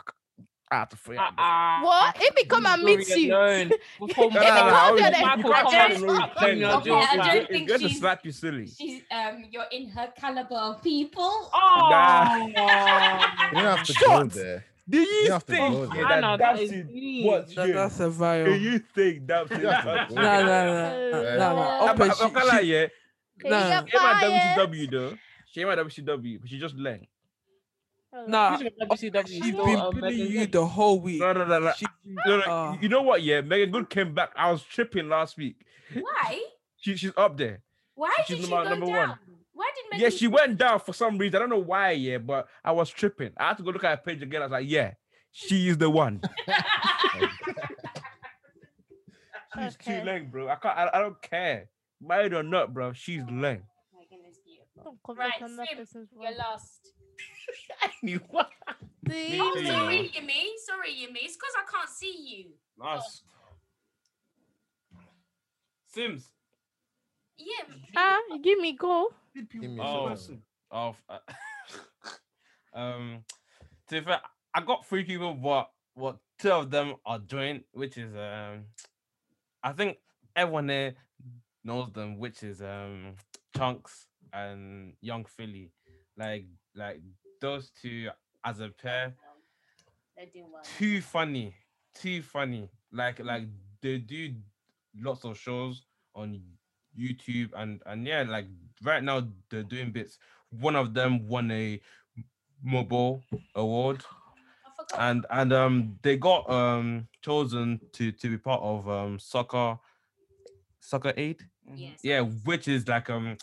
I 0.70 0.76
have 0.80 0.90
to 0.90 0.98
free 0.98 1.18
out. 1.18 1.32
Uh-uh. 1.38 1.82
What? 1.86 2.18
If 2.20 2.36
he 2.38 2.44
come 2.46 2.66
and 2.66 2.84
meet 2.84 3.08
you, 3.08 3.34
Alone. 3.34 3.72
Before 4.06 4.30
No, 4.30 4.32
If 4.32 4.34
no, 4.34 4.42
he 4.42 4.48
no, 4.48 4.52
comes 4.52 4.52
I 4.52 4.60
here, 4.60 4.78
always- 4.80 5.02
then- 5.02 5.14
you 5.16 5.26
Michael 5.26 5.52
can't 5.54 5.68
I 5.68 5.72
tell 5.72 5.90
don't- 5.90 6.02
Lori 6.02 6.18
Slap 6.18 6.36
paying. 6.38 6.52
on 6.52 6.58
your 6.60 6.78
It's 6.78 6.86
jaw, 6.88 7.00
good- 7.00 7.20
I 7.20 7.26
don't 7.28 7.36
it's 7.38 7.48
think 7.52 7.68
good 7.70 7.82
to 7.82 7.88
she's- 7.88 8.00
slap 8.00 8.26
you 8.26 8.32
silly. 8.34 8.68
She's 8.68 9.02
um 9.12 9.46
you're 9.50 9.64
in 9.72 9.88
her 9.90 10.12
caliber 10.18 10.56
of 10.56 10.84
people. 10.84 11.50
Oh, 11.54 12.48
You 12.48 12.54
don't 12.54 13.78
have 13.78 13.84
to 13.86 13.94
go 14.06 14.24
there. 14.26 14.66
Do 14.90 15.00
you, 15.00 15.06
You 15.26 15.32
have 15.34 15.46
to 15.46 15.52
think 15.52 15.74
go 15.74 15.94
yeah. 15.96 16.04
I 16.06 16.20
know, 16.22 16.38
that 16.38 16.40
that 16.40 16.40
that's 16.40 16.62
is 16.62 16.72
it? 16.72 17.26
What? 17.26 17.56
That, 17.56 17.74
that's 17.74 18.00
a 18.00 18.44
Do 18.46 18.56
you 18.56 18.80
think 18.80 19.28
that's 19.28 19.52
it? 19.52 19.60
You 19.62 19.68
have 19.68 19.84
to 19.84 19.90
That's 19.92 20.14
go 20.14 20.20
it? 20.20 20.24
No, 20.24 20.46
no, 20.46 20.46
no, 20.46 21.12
no, 21.12 21.22
no, 21.22 21.38
no. 21.38 21.62
Uh, 21.62 21.92
Ope, 21.92 22.00
I'm- 22.02 22.12
she- 22.16 22.24
I'm 22.24 22.34
gonna 22.34 22.46
lie, 22.46 22.62
she- 22.62 22.74
yeah. 22.74 22.88
He 23.44 23.50
No. 23.50 23.60
got 23.60 23.90
She 23.90 23.98
my 23.98 24.02
fired. 24.22 24.70
WCW 24.72 24.92
though. 24.92 25.18
She 25.52 25.62
ain't 25.62 25.70
my 25.70 25.76
WCW, 25.76 26.40
but 26.42 26.50
she 26.50 26.60
just 26.60 26.76
learned. 26.76 27.08
Nah, 28.28 28.56
Speaking 28.58 28.74
of 28.82 28.90
WCW, 28.90 29.28
she's 29.28 29.46
still, 29.46 29.66
been 29.66 30.00
bullying 30.02 30.32
you 30.32 30.48
the 30.48 30.66
whole 30.66 31.00
week. 31.00 31.20
No, 31.20 31.34
no, 31.34 31.46
no, 31.46 31.60
no. 31.60 31.72
She- 31.78 31.86
No, 32.06 32.38
no, 32.38 32.44
Ah. 32.48 32.78
You 32.82 32.90
know 32.90 33.02
what? 33.02 33.22
Yeah, 33.22 33.42
Meagan 33.42 33.72
Good 33.72 33.90
came 33.90 34.14
back. 34.14 34.32
I 34.36 34.52
was 34.52 34.64
tripping 34.64 35.08
last 35.10 35.38
week. 35.38 35.58
Why? 35.94 36.42
She, 36.78 36.96
she's 36.96 37.12
up 37.18 37.38
there. 37.38 37.62
Why 37.96 38.14
She's 38.26 38.38
did 38.38 38.46
she 38.46 38.52
number- 38.52 38.64
go 38.64 38.70
number 38.72 38.86
down? 38.88 39.10
one. 39.10 39.20
Why 39.54 39.72
did 39.76 39.86
Meagan 39.92 40.04
Yeah, 40.04 40.10
she 40.18 40.28
went 40.28 40.58
down 40.58 40.80
for 40.80 40.94
some 40.94 41.18
reason. 41.18 41.36
I 41.36 41.40
don't 41.40 41.50
know 41.50 41.58
why. 41.58 41.92
Yeah, 41.92 42.18
but 42.20 42.48
I 42.64 42.72
was 42.72 42.90
tripping. 42.90 43.32
I 43.38 43.50
had 43.50 43.58
to 43.58 43.64
go 43.64 43.72
look 43.72 43.84
at 43.84 43.92
her 43.92 44.04
page 44.04 44.22
again. 44.22 44.42
I 44.42 44.46
was 44.46 44.52
like, 44.52 44.70
yeah, 44.70 44.94
she 45.32 45.68
is 45.70 45.78
the 45.78 45.90
one. 45.90 46.22
She's 49.56 49.76
Okay. 49.76 50.00
too 50.00 50.06
lame, 50.06 50.30
bro. 50.30 50.48
I 50.50 50.56
can't. 50.56 50.78
I, 50.78 50.90
I 50.94 51.00
don't 51.02 51.20
care. 51.22 51.70
Married 52.02 52.34
or 52.34 52.44
not, 52.44 52.74
bro. 52.74 52.94
She's 52.94 53.22
lame. 53.24 53.64
Meagan 53.96 54.20
is 54.30 54.38
beautiful. 54.46 54.76
Don't 54.76 54.77
comment 54.77 54.77
Right, 55.16 55.42
on 55.42 55.56
that 55.58 55.68
Sim, 55.70 55.78
person's 55.78 56.10
You're 56.20 56.38
lost. 56.38 56.92
I 57.82 57.90
knew 58.04 58.20
what. 58.30 58.50
See? 59.10 59.40
Oh, 59.42 59.56
too. 59.58 59.68
sorry, 59.68 60.12
Yumi. 60.16 60.44
Sorry, 60.66 60.90
Yumi. 60.92 61.24
It's 61.24 61.36
because 61.36 61.54
I 61.58 61.72
can't 61.72 61.90
see 61.90 62.16
you. 62.18 62.46
Nice. 62.78 63.24
Sims. 65.88 66.32
Yeah. 67.38 67.76
Ah, 67.96 68.20
you 68.30 68.40
give 68.42 68.60
me 68.60 68.74
go. 68.74 69.10
Give 69.36 69.72
me 69.72 69.80
Oh, 69.82 70.16
some. 70.16 70.42
of 70.72 71.02
uh, 71.08 71.20
um 72.74 73.24
to 73.88 74.00
be 74.00 74.06
fair, 74.06 74.20
I 74.54 74.62
got 74.62 74.86
three 74.86 75.04
people, 75.06 75.34
but 75.34 75.70
what 75.94 76.18
two 76.40 76.52
of 76.52 76.70
them 76.70 76.96
are 77.06 77.20
joint, 77.20 77.64
which 77.72 77.98
is 77.98 78.14
um 78.16 78.66
I 79.64 79.72
think 79.72 79.98
everyone 80.36 80.68
there 80.68 80.96
knows 81.64 81.92
them, 81.94 82.18
which 82.18 82.44
is 82.44 82.62
um 82.62 83.16
Chunkz 83.56 84.07
and 84.34 84.94
Yung 85.02 85.26
Filly. 85.26 85.72
Like 86.18 86.46
like 86.76 87.02
those 87.42 87.72
two 87.82 88.10
as 88.44 88.60
a 88.60 88.70
pair, 88.70 89.14
well. 90.18 90.64
too 90.78 91.02
funny, 91.02 91.54
too 91.94 92.22
funny. 92.22 92.70
Like 92.92 93.20
like 93.20 93.44
they 93.82 94.00
do 94.00 94.34
lots 95.00 95.24
of 95.26 95.38
shows 95.38 95.84
on 96.16 96.42
YouTube 96.98 97.50
and 97.56 97.82
and 97.86 98.06
yeah, 98.08 98.24
like 98.28 98.46
right 98.84 99.04
now 99.04 99.28
they're 99.50 99.64
doing 99.64 99.92
bits. 99.92 100.18
One 100.50 100.76
of 100.76 100.94
them 100.94 101.28
won 101.28 101.52
a 101.52 101.80
MOBO 102.66 103.22
award 103.56 104.04
and 104.98 105.26
and 105.30 105.54
um 105.54 105.98
they 106.02 106.18
got 106.18 106.50
um 106.50 107.08
chosen 107.22 107.80
to 107.94 108.12
to 108.12 108.30
be 108.30 108.38
part 108.38 108.62
of 108.62 108.88
um 108.90 109.20
soccer 109.20 109.78
soccer 110.80 111.14
aid 111.18 111.44
yes. 111.76 112.00
yeah 112.04 112.22
which 112.22 112.68
is 112.68 112.88
like 112.88 113.10
um 113.10 113.38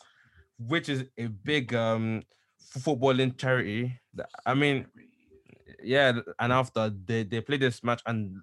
which 0.68 0.88
is 0.88 1.04
a 1.18 1.26
big 1.26 1.74
um 1.74 2.22
footballing 2.78 3.36
charity 3.36 4.00
i 4.46 4.54
mean 4.54 4.86
yeah 5.82 6.12
and 6.38 6.52
after 6.52 6.90
they 7.04 7.22
they 7.22 7.40
play 7.40 7.56
this 7.56 7.82
match 7.82 8.02
and 8.06 8.36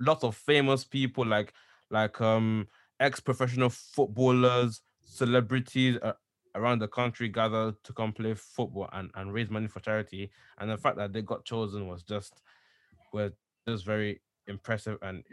lots 0.00 0.24
of 0.24 0.34
famous 0.36 0.84
people 0.84 1.24
like 1.24 1.52
like 1.90 2.20
um 2.20 2.66
ex-professional 2.98 3.70
footballers 3.70 4.82
celebrities 5.00 5.98
uh, 6.02 6.12
around 6.54 6.78
the 6.80 6.88
country 6.88 7.28
gather 7.28 7.72
to 7.84 7.92
come 7.92 8.12
play 8.12 8.34
football 8.34 8.88
and, 8.92 9.10
and 9.14 9.32
raise 9.32 9.50
money 9.50 9.66
for 9.68 9.80
charity 9.80 10.30
and 10.58 10.70
the 10.70 10.76
fact 10.76 10.96
that 10.96 11.12
they 11.12 11.22
got 11.22 11.44
chosen 11.44 11.86
was 11.86 12.02
just 12.02 12.42
was 13.12 13.32
just 13.68 13.84
very 13.84 14.20
impressive 14.46 14.98
and 15.02 15.24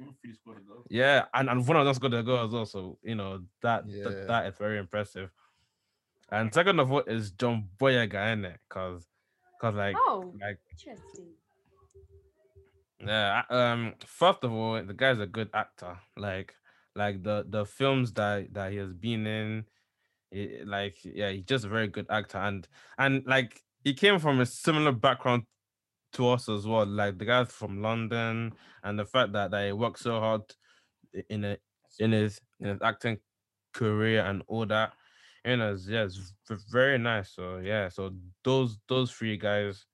yeah, 0.89 1.25
and, 1.33 1.49
and 1.49 1.67
one 1.67 1.77
of 1.77 1.85
them 1.85 1.95
got 1.99 2.11
the 2.11 2.21
goal 2.21 2.45
as 2.45 2.51
well. 2.51 2.65
So 2.65 2.97
you 3.03 3.15
know 3.15 3.43
that 3.61 3.85
th- 3.85 4.15
Yeah. 4.17 4.25
that 4.27 4.45
is 4.47 4.57
very 4.57 4.77
impressive. 4.77 5.31
And 6.31 6.53
second 6.53 6.79
of 6.79 6.91
all 6.91 7.01
is 7.01 7.31
John 7.31 7.69
Boyega 7.77 8.33
in 8.33 8.45
it, 8.45 8.59
cause 8.69 9.07
cause 9.61 9.75
like 9.75 9.95
Oh, 9.95 10.33
like 10.41 10.59
interesting. 10.71 11.33
yeah, 12.99 13.43
um 13.49 13.95
first 14.05 14.43
of 14.43 14.51
all, 14.51 14.83
the 14.83 14.93
guy's 14.93 15.19
a 15.19 15.27
good 15.27 15.49
actor. 15.53 15.99
Like 16.15 16.55
like 16.95 17.23
the 17.23 17.45
the 17.47 17.65
films 17.65 18.13
that 18.13 18.53
that 18.53 18.71
he 18.71 18.77
has 18.77 18.93
been 18.93 19.27
in, 19.27 19.65
i- 20.33 20.61
like 20.65 20.97
yeah, 21.03 21.31
he's 21.31 21.45
just 21.45 21.65
a 21.65 21.69
very 21.69 21.87
good 21.87 22.07
actor 22.09 22.37
and 22.39 22.67
and 22.97 23.25
like 23.27 23.61
he 23.83 23.93
came 23.93 24.19
from 24.19 24.39
a 24.41 24.45
similar 24.45 24.91
background 24.91 25.43
to 26.13 26.29
us 26.29 26.49
as 26.49 26.67
well. 26.67 26.85
Like 26.85 27.17
the 27.19 27.25
guy's 27.25 27.51
from 27.51 27.81
London 27.81 28.53
and 28.83 28.99
the 28.99 29.05
fact 29.05 29.33
that, 29.33 29.51
that 29.51 29.67
he 29.67 29.73
worked 29.73 29.99
so 29.99 30.19
hard 30.19 30.43
in 31.29 31.45
a 31.45 31.57
in 31.99 32.11
his 32.11 32.41
in 32.59 32.69
his 32.69 32.81
acting 32.81 33.19
career 33.73 34.23
and 34.25 34.43
all 34.47 34.65
that. 34.67 34.93
You 35.47 35.55
know, 35.55 35.71
it's, 35.71 35.87
yeah, 35.87 36.03
it's 36.03 36.33
v- 36.49 36.55
very 36.69 36.97
nice. 36.97 37.31
So 37.31 37.61
yeah, 37.63 37.87
so 37.87 38.11
those 38.43 38.77
those 38.89 39.11
three 39.11 39.37
guys, 39.37 39.85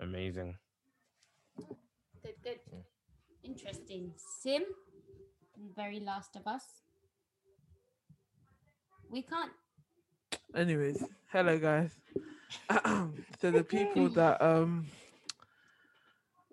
amazing. 0.00 0.56
Good, 1.56 2.34
good. 2.42 2.58
Interesting. 3.44 4.10
Sim, 4.16 4.64
very 5.76 6.00
last 6.00 6.34
of 6.34 6.48
us. 6.48 6.64
We 9.08 9.22
can't. 9.22 9.52
Anyways, 10.52 11.04
hello 11.30 11.56
guys. 11.56 11.92
so 13.40 13.52
the 13.52 13.62
people 13.62 14.08
that 14.18 14.42
um 14.42 14.88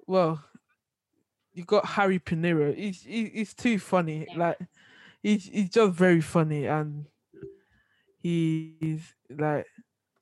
well 0.06 0.40
you 1.52 1.64
got 1.64 1.84
Harry 1.88 2.20
Pinero. 2.20 2.74
He's 2.74 3.02
he, 3.02 3.30
he's 3.30 3.56
too 3.56 3.80
funny. 3.80 4.28
Yeah. 4.30 4.38
Like 4.38 4.60
he's 5.24 5.46
he's 5.46 5.72
just 5.72 5.94
very 5.94 6.22
funny 6.22 6.68
and 6.68 7.08
he's 8.28 9.13
like 9.30 9.66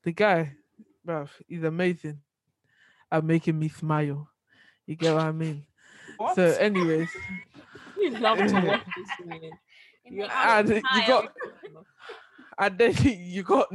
the 0.04 0.12
guy, 0.12 0.54
bruv, 1.08 1.30
he's 1.48 1.64
amazing 1.64 2.20
at 3.12 3.24
making 3.24 3.58
me 3.60 3.70
smile. 3.70 4.28
You 4.86 4.96
get 4.96 5.14
what 5.14 5.24
I 5.24 5.32
mean? 5.32 5.66
So 6.36 6.44
anyways, 6.60 7.10
You 8.00 8.12
love 8.20 8.38
to 8.38 8.54
watch 8.66 8.84
this 8.98 9.26
man. 9.28 9.42
You 10.06 10.24
and 10.26 10.70
you 10.70 11.08
got 11.08 11.34
and 12.58 12.78
then 12.78 12.94
you 13.02 13.44
got 13.44 13.72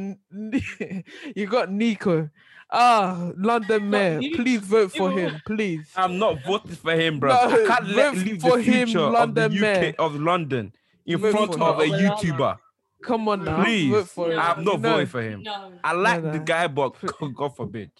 you 1.35 1.47
got 1.47 1.69
Niko. 1.69 2.31
Ah, 2.73 3.33
London 3.37 3.91
Mayor, 3.91 4.21
you- 4.21 4.37
please 4.37 4.61
vote 4.61 4.93
for 4.93 5.11
him, 5.11 5.41
please. 5.45 5.91
I'm 5.97 6.19
not 6.21 6.37
voting 6.47 6.77
for 6.77 6.93
him, 6.95 7.19
bro. 7.19 7.31
No, 7.33 7.65
I 7.65 7.67
can't 7.67 7.89
let 7.89 8.15
vote 8.15 8.25
leave 8.25 8.41
for 8.41 8.57
the 8.59 8.63
him, 8.63 8.87
future 8.87 9.01
of 9.01 9.13
the 9.13 9.19
London 9.19 9.53
UK 9.53 9.61
Mayor. 9.61 9.95
of 9.99 10.15
London 10.15 10.73
in 11.05 11.19
Vote 11.19 11.33
front 11.33 11.55
for 11.55 11.63
of 11.65 11.81
a. 11.81 11.83
YouTuber. 11.87 12.59
Come 13.03 13.29
on 13.29 13.45
now, 13.45 13.65
Please, 13.65 13.91
vote 13.91 14.09
for 14.09 14.33
him. 14.33 14.39
I'm 14.39 14.59
You 14.59 14.65
not 14.65 14.81
know, 14.81 14.91
voting 14.91 15.07
for 15.07 15.23
him. 15.23 15.43
No. 15.43 15.73
I 15.83 15.93
like 15.93 16.23
the 16.23 16.39
no. 16.39 16.45
guy, 16.45 16.67
but 16.67 16.95
God 17.35 17.57
forbid. 17.57 17.91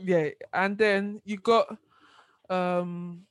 Yeah, 0.00 0.30
and 0.52 0.76
then 0.78 1.20
you 1.24 1.38
got 1.38 1.76
um. 2.48 3.22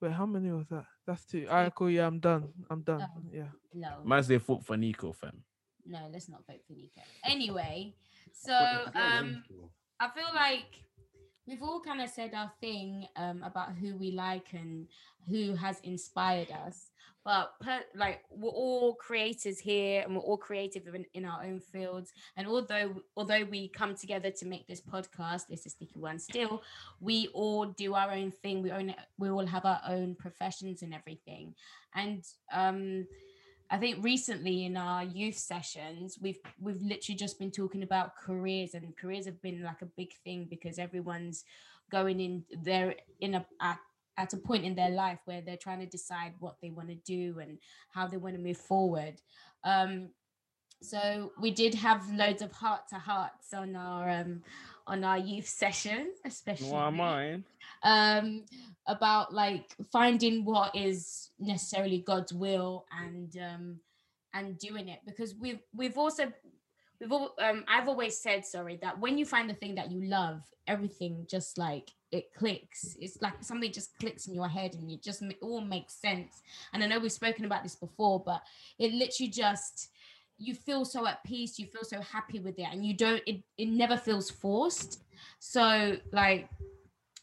Wait, 0.00 0.12
how 0.12 0.26
many 0.26 0.50
was 0.50 0.66
that? 0.68 0.84
That's 1.06 1.24
two. 1.24 1.46
Alright, 1.48 1.74
cool. 1.74 1.90
Yeah, 1.90 2.06
I'm 2.06 2.18
done. 2.18 2.48
I'm 2.68 2.82
done. 2.82 3.00
Oh. 3.02 3.22
Yeah. 3.32 3.48
No. 3.72 3.88
Man 4.04 4.22
say 4.22 4.36
vote 4.36 4.64
for 4.64 4.76
Niko, 4.76 5.14
fam. 5.14 5.42
No, 5.86 6.08
let's 6.12 6.28
not 6.28 6.44
vote 6.46 6.60
for 6.66 6.74
Niko. 6.74 7.02
Anyway, 7.24 7.94
so 8.32 8.52
um, 8.94 9.42
I 10.00 10.08
feel 10.10 10.28
like 10.34 10.66
we've 11.46 11.62
all 11.62 11.80
kind 11.80 12.02
of 12.02 12.10
said 12.10 12.34
our 12.34 12.52
thing 12.60 13.06
um, 13.16 13.42
about 13.42 13.74
who 13.74 13.96
we 13.96 14.10
like 14.10 14.52
and 14.52 14.86
who 15.28 15.54
has 15.54 15.80
inspired 15.80 16.48
us. 16.50 16.90
But 17.26 17.58
per, 17.60 17.80
like 17.96 18.22
we're 18.30 18.50
all 18.50 18.94
creators 18.94 19.58
here, 19.58 20.02
and 20.02 20.14
we're 20.14 20.22
all 20.22 20.36
creative 20.36 20.86
in, 20.94 21.04
in 21.12 21.24
our 21.24 21.42
own 21.42 21.58
fields. 21.58 22.12
And 22.36 22.46
although 22.46 23.02
although 23.16 23.42
we 23.42 23.66
come 23.66 23.96
together 23.96 24.30
to 24.30 24.46
make 24.46 24.68
this 24.68 24.80
podcast, 24.80 25.46
it's 25.50 25.66
a 25.66 25.70
sticky 25.70 25.98
one. 25.98 26.20
Still, 26.20 26.62
we 27.00 27.26
all 27.34 27.66
do 27.66 27.94
our 27.94 28.12
own 28.12 28.30
thing. 28.30 28.62
We 28.62 28.70
own 28.70 28.94
we 29.18 29.28
all 29.28 29.44
have 29.44 29.64
our 29.64 29.80
own 29.88 30.14
professions 30.14 30.82
and 30.82 30.94
everything. 30.94 31.56
And 31.96 32.22
um, 32.52 33.08
I 33.70 33.78
think 33.78 34.04
recently 34.04 34.64
in 34.64 34.76
our 34.76 35.02
youth 35.02 35.36
sessions, 35.36 36.18
we've 36.22 36.38
we've 36.60 36.80
literally 36.80 37.16
just 37.16 37.40
been 37.40 37.50
talking 37.50 37.82
about 37.82 38.14
careers, 38.14 38.74
and 38.74 38.96
careers 38.96 39.26
have 39.26 39.42
been 39.42 39.64
like 39.64 39.82
a 39.82 39.86
big 39.96 40.12
thing 40.22 40.46
because 40.48 40.78
everyone's 40.78 41.42
going 41.90 42.20
in 42.20 42.44
they're 42.62 42.94
in 43.18 43.34
a 43.34 43.46
at, 43.60 43.80
at 44.16 44.32
a 44.32 44.36
point 44.36 44.64
in 44.64 44.74
their 44.74 44.90
life 44.90 45.20
where 45.24 45.40
they're 45.40 45.56
trying 45.56 45.80
to 45.80 45.86
decide 45.86 46.32
what 46.38 46.56
they 46.60 46.70
want 46.70 46.88
to 46.88 46.94
do 46.94 47.38
and 47.40 47.58
how 47.90 48.06
they 48.06 48.16
want 48.16 48.34
to 48.34 48.40
move 48.40 48.56
forward. 48.56 49.20
Um, 49.64 50.10
so 50.82 51.32
we 51.40 51.50
did 51.50 51.74
have 51.74 52.10
loads 52.12 52.42
of 52.42 52.52
heart 52.52 52.82
to 52.90 52.96
hearts 52.96 53.52
on 53.54 53.76
our 53.76 54.10
um, 54.10 54.42
on 54.86 55.04
our 55.04 55.18
youth 55.18 55.48
session, 55.48 56.12
especially 56.24 56.68
Why 56.70 56.90
mine? 56.90 57.44
um 57.82 58.44
about 58.86 59.34
like 59.34 59.74
finding 59.92 60.44
what 60.44 60.74
is 60.74 61.30
necessarily 61.38 61.98
god's 62.06 62.32
will 62.32 62.86
and 63.02 63.36
um 63.38 63.80
and 64.34 64.58
doing 64.58 64.88
it 64.88 65.00
because 65.06 65.34
we've 65.34 65.60
we've 65.74 65.98
also 65.98 66.32
we've 67.00 67.12
all 67.12 67.34
um 67.40 67.64
i've 67.68 67.88
always 67.88 68.18
said 68.18 68.44
sorry 68.44 68.78
that 68.80 68.98
when 68.98 69.18
you 69.18 69.24
find 69.24 69.48
the 69.48 69.54
thing 69.54 69.74
that 69.74 69.90
you 69.90 70.02
love 70.04 70.42
everything 70.66 71.26
just 71.28 71.58
like 71.58 71.90
it 72.12 72.32
clicks 72.36 72.96
it's 73.00 73.20
like 73.20 73.34
something 73.40 73.70
just 73.72 73.96
clicks 73.98 74.26
in 74.26 74.34
your 74.34 74.48
head 74.48 74.74
and 74.74 74.90
it 74.90 75.02
just 75.02 75.22
ma- 75.22 75.32
all 75.42 75.60
makes 75.60 75.94
sense 75.94 76.42
and 76.72 76.82
i 76.82 76.86
know 76.86 76.98
we've 76.98 77.12
spoken 77.12 77.44
about 77.44 77.62
this 77.62 77.76
before 77.76 78.22
but 78.24 78.42
it 78.78 78.92
literally 78.92 79.30
just 79.30 79.90
you 80.38 80.54
feel 80.54 80.84
so 80.84 81.06
at 81.06 81.22
peace, 81.24 81.58
you 81.58 81.66
feel 81.66 81.84
so 81.84 82.00
happy 82.00 82.40
with 82.40 82.58
it, 82.58 82.66
and 82.70 82.84
you 82.84 82.94
don't. 82.94 83.22
It 83.26 83.42
it 83.58 83.66
never 83.66 83.96
feels 83.96 84.30
forced. 84.30 85.02
So 85.38 85.96
like. 86.12 86.48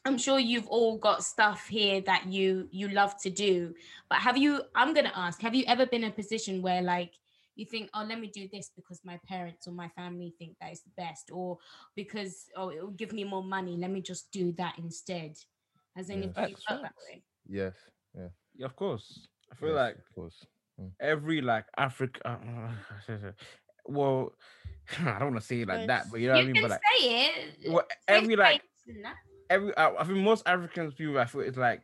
I'm 0.05 0.17
sure 0.17 0.37
you've 0.37 0.67
all 0.67 0.97
got 0.97 1.23
stuff 1.23 1.65
here 1.65 2.01
that 2.01 2.25
you 2.27 2.67
you 2.71 2.89
love 2.89 3.15
to 3.21 3.29
do, 3.29 3.73
but 4.09 4.17
have 4.17 4.35
you? 4.35 4.61
I'm 4.75 4.93
gonna 4.93 5.13
ask: 5.15 5.41
Have 5.41 5.55
you 5.55 5.63
ever 5.65 5.85
been 5.85 6.03
in 6.03 6.09
a 6.09 6.13
position 6.13 6.61
where 6.61 6.81
like 6.81 7.13
you 7.55 7.65
think, 7.65 7.89
oh, 7.93 8.03
let 8.07 8.19
me 8.19 8.27
do 8.27 8.47
this 8.51 8.71
because 8.75 9.01
my 9.03 9.19
parents 9.27 9.67
or 9.67 9.71
my 9.71 9.89
family 9.89 10.33
think 10.39 10.55
that 10.61 10.71
is 10.71 10.81
the 10.81 10.91
best, 10.97 11.29
or 11.31 11.57
because 11.95 12.45
oh, 12.55 12.69
it 12.69 12.81
will 12.81 12.91
give 12.91 13.13
me 13.13 13.23
more 13.23 13.43
money. 13.43 13.77
Let 13.77 13.91
me 13.91 14.01
just 14.01 14.31
do 14.31 14.51
that 14.53 14.75
instead. 14.77 15.35
Has 15.95 16.09
Yeah. 16.09 16.15
anybody 16.17 16.55
felt 16.67 16.81
that 16.81 16.93
way? 17.09 17.23
Yes. 17.47 17.73
Yeah. 18.15 18.27
Yeah, 18.55 18.65
of 18.65 18.75
course. 18.75 19.27
I 19.51 19.55
feel 19.55 19.69
yes, 19.69 19.77
like 19.77 19.97
of 19.97 20.15
course. 20.15 20.45
every 20.99 21.41
like 21.41 21.65
Africa. 21.77 22.73
well, 23.85 24.33
I 24.99 25.19
don't 25.19 25.31
want 25.33 25.41
to 25.41 25.47
say 25.47 25.61
it 25.61 25.67
like 25.67 25.87
that, 25.87 26.09
but 26.11 26.19
you 26.19 26.27
know 26.27 26.35
what 26.35 26.41
I 26.41 26.45
mean. 26.45 26.55
can 26.55 26.61
But 26.63 26.71
like, 26.71 26.81
say 26.99 27.07
it. 27.09 27.71
well, 27.71 27.83
Safe 28.09 28.23
every 28.23 28.35
like 28.35 28.61
space 28.61 28.95
and 28.95 29.05
that. 29.05 29.15
every 29.49 29.77
I, 29.77 29.95
I 29.95 30.03
think 30.03 30.17
most 30.19 30.43
Africans 30.47 30.93
people 30.93 31.17
I 31.19 31.25
feel 31.25 31.41
it's 31.41 31.57
like 31.57 31.83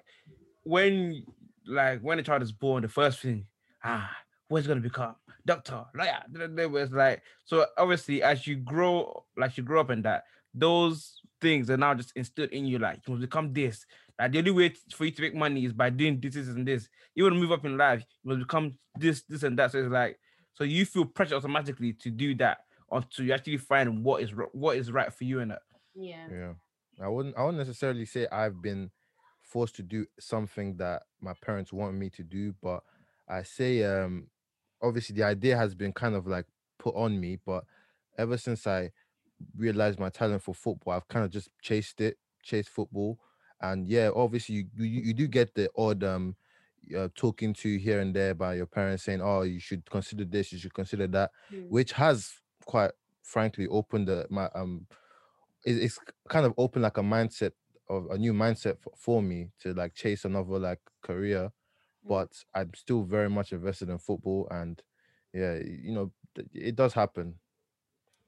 when 0.64 1.24
like 1.66 2.02
when 2.02 2.20
a 2.20 2.24
child 2.24 2.42
is 2.42 2.52
born, 2.52 2.84
the 2.84 2.90
first 2.90 3.20
thing, 3.20 3.46
ah, 3.84 4.10
what's 4.48 4.68
gonna 4.68 4.82
become? 4.82 5.16
Doctor, 5.46 5.86
lawyer. 5.96 6.70
where 6.70 6.84
It's 6.84 6.92
like 6.92 7.22
so 7.46 7.66
obviously 7.78 8.22
as 8.22 8.46
you 8.46 8.58
grow, 8.58 9.26
like 9.38 9.58
you 9.58 9.64
grow 9.64 9.82
up 9.82 9.90
in 9.90 10.02
that, 10.04 10.24
those 10.54 11.22
things 11.42 11.70
are 11.70 11.78
now 11.78 11.94
just 11.94 12.12
instilled 12.16 12.50
in 12.50 12.66
you, 12.66 12.80
like 12.80 13.00
you 13.08 13.14
must 13.14 13.22
become 13.22 13.54
this. 13.54 13.86
Like 14.20 14.34
the 14.34 14.40
only 14.40 14.52
way 14.52 14.74
for 14.92 15.06
you 15.06 15.12
to 15.12 15.22
make 15.22 15.36
money 15.36 15.66
is 15.66 15.74
by 15.74 15.90
doing 15.90 16.20
this, 16.20 16.36
this, 16.36 16.48
and 16.50 16.68
this. 16.68 16.90
You 17.16 17.24
want 17.24 17.36
to 17.36 17.40
move 17.40 17.52
up 17.52 17.66
in 17.66 17.78
life, 17.78 18.04
you 18.24 18.30
must 18.30 18.48
become 18.48 18.74
this, 18.98 19.24
this, 19.24 19.44
and 19.44 19.58
that. 19.58 19.72
So 19.72 19.80
it's 19.80 19.92
like 19.92 20.20
so 20.54 20.64
you 20.64 20.86
feel 20.86 21.06
pressure 21.06 21.36
automatically 21.36 21.94
to 21.94 22.10
do 22.10 22.36
that 22.36 22.60
until 22.92 23.26
you 23.26 23.34
actually 23.34 23.58
find 23.58 24.04
what 24.04 24.22
is 24.22 24.32
what 24.52 24.78
is 24.78 24.92
right 24.92 25.14
for 25.14 25.24
you 25.24 25.40
in 25.40 25.52
it. 25.52 25.60
Yeah. 25.96 26.28
Yeah. 26.32 26.54
I 27.02 27.08
wouldn't 27.08 27.38
I 27.38 27.44
wouldn't 27.44 27.60
necessarily 27.60 28.06
say 28.06 28.28
I've 28.32 28.62
been 28.62 28.92
forced 29.42 29.76
to 29.78 29.84
do 29.84 30.06
something 30.20 30.76
that 30.78 31.04
my 31.22 31.34
parents 31.42 31.72
want 31.72 31.96
me 31.96 32.10
to 32.12 32.24
do, 32.24 32.54
but 32.62 32.84
I 33.28 33.44
say 33.44 33.84
um 33.84 34.28
obviously 34.82 35.16
the 35.16 35.24
idea 35.24 35.58
has 35.58 35.76
been 35.76 35.94
kind 35.94 36.16
of 36.16 36.28
like 36.28 36.46
put 36.78 36.96
on 36.96 37.20
me, 37.20 37.38
but 37.38 37.66
ever 38.18 38.38
since 38.38 38.68
I 38.68 38.92
realized 39.56 40.00
my 40.00 40.10
talent 40.10 40.44
for 40.44 40.54
football, 40.54 40.94
I've 40.94 41.08
kind 41.08 41.26
of 41.26 41.32
just 41.32 41.50
chased 41.62 42.02
it, 42.02 42.18
chased 42.44 42.70
football. 42.70 43.20
And 43.62 43.88
yeah, 43.88 44.12
obviously 44.16 44.56
you 44.56 44.66
you, 44.78 45.02
you 45.08 45.14
do 45.14 45.28
get 45.28 45.56
the 45.56 45.70
odd 45.78 46.04
um 46.04 46.38
uh, 46.98 47.10
talking 47.16 47.54
to 47.54 47.78
here 47.78 48.00
and 48.00 48.16
there 48.16 48.34
by 48.34 48.56
your 48.56 48.66
parents 48.66 49.04
saying, 49.04 49.22
"Oh, 49.22 49.42
you 49.44 49.60
should 49.60 49.90
consider 49.90 50.26
this, 50.26 50.52
you 50.52 50.60
should 50.60 50.74
consider 50.74 51.08
that," 51.08 51.32
Mm. 51.52 51.70
which 51.70 51.92
has 51.94 52.42
quite 52.66 52.92
frankly 53.24 53.68
opened 53.68 54.08
the, 54.08 54.28
my 54.30 54.48
um 54.56 54.88
it- 55.66 55.84
it's 55.84 56.00
kind 56.30 56.46
of 56.46 56.54
opened 56.58 56.84
like 56.84 56.98
a 56.98 57.02
mindset 57.02 57.52
of 57.90 58.08
a 58.12 58.18
new 58.18 58.34
mindset 58.34 58.80
for, 58.80 58.94
for 58.96 59.22
me 59.22 59.52
to 59.60 59.74
like 59.74 59.94
chase 59.94 60.26
another 60.26 60.60
like 60.60 60.80
career 61.02 61.52
but 62.10 62.32
i'm 62.56 62.72
still 62.74 63.04
very 63.04 63.30
much 63.30 63.54
invested 63.54 63.88
in 63.90 63.98
football 64.00 64.48
and 64.52 64.82
yeah 65.34 65.56
you 65.64 65.94
know 65.94 66.12
it 66.54 66.76
does 66.76 66.94
happen 66.94 67.36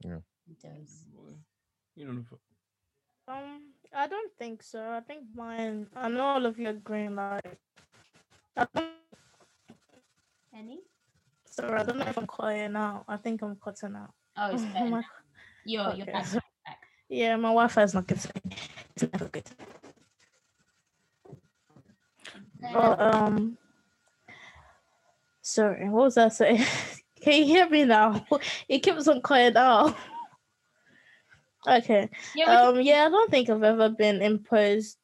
Yeah. 0.04 0.22
It 0.50 0.58
does. 0.62 1.06
You 1.94 2.04
know, 2.06 2.24
Um, 3.28 3.74
I 3.94 4.06
don't 4.08 4.32
think 4.38 4.62
so. 4.62 4.80
I 4.98 5.00
think 5.00 5.22
mine. 5.34 5.86
I 5.94 6.08
know 6.08 6.24
all 6.34 6.46
of 6.46 6.58
you 6.58 6.68
agree. 6.68 7.08
Like, 7.08 7.58
I 8.56 8.64
think, 8.74 8.90
Any? 10.52 10.80
sorry, 11.46 11.78
I 11.80 11.84
don't 11.84 11.98
know 11.98 12.06
if 12.10 12.18
I'm 12.18 12.26
cutting 12.26 12.74
out. 12.76 13.04
I 13.06 13.16
think 13.16 13.42
I'm 13.42 13.56
cutting 13.62 13.94
out. 13.94 14.10
Oh, 14.36 14.50
it's 14.54 14.62
better. 14.74 14.90
My- 14.90 15.04
You're 15.64 15.92
you're 15.94 16.02
Okay. 16.02 16.12
back. 16.12 16.32
back. 16.66 16.80
yeah, 17.08 17.36
my 17.36 17.48
Wi-Fi 17.54 17.82
is 17.84 17.94
not 17.94 18.06
good. 18.08 18.18
today. 18.20 18.56
It's 18.96 19.04
never 19.12 19.28
good. 19.30 19.48
Oh, 22.74 22.96
um, 22.98 23.58
sorry, 25.42 25.88
what 25.90 26.04
was 26.04 26.16
I 26.16 26.28
saying? 26.28 26.64
Can 27.22 27.34
you 27.34 27.44
hear 27.44 27.68
me 27.68 27.84
now? 27.84 28.26
It 28.68 28.80
keeps 28.80 29.06
on 29.08 29.20
cutting 29.22 29.56
out. 29.56 29.94
Okay. 31.64 32.10
Yeah, 32.34 32.50
we 32.50 32.56
can- 32.56 32.76
Um. 32.76 32.80
Yeah, 32.80 33.04
I 33.06 33.08
don't 33.08 33.30
think 33.30 33.48
I've 33.48 33.62
ever 33.62 33.88
been 33.88 34.20
imposed 34.20 34.98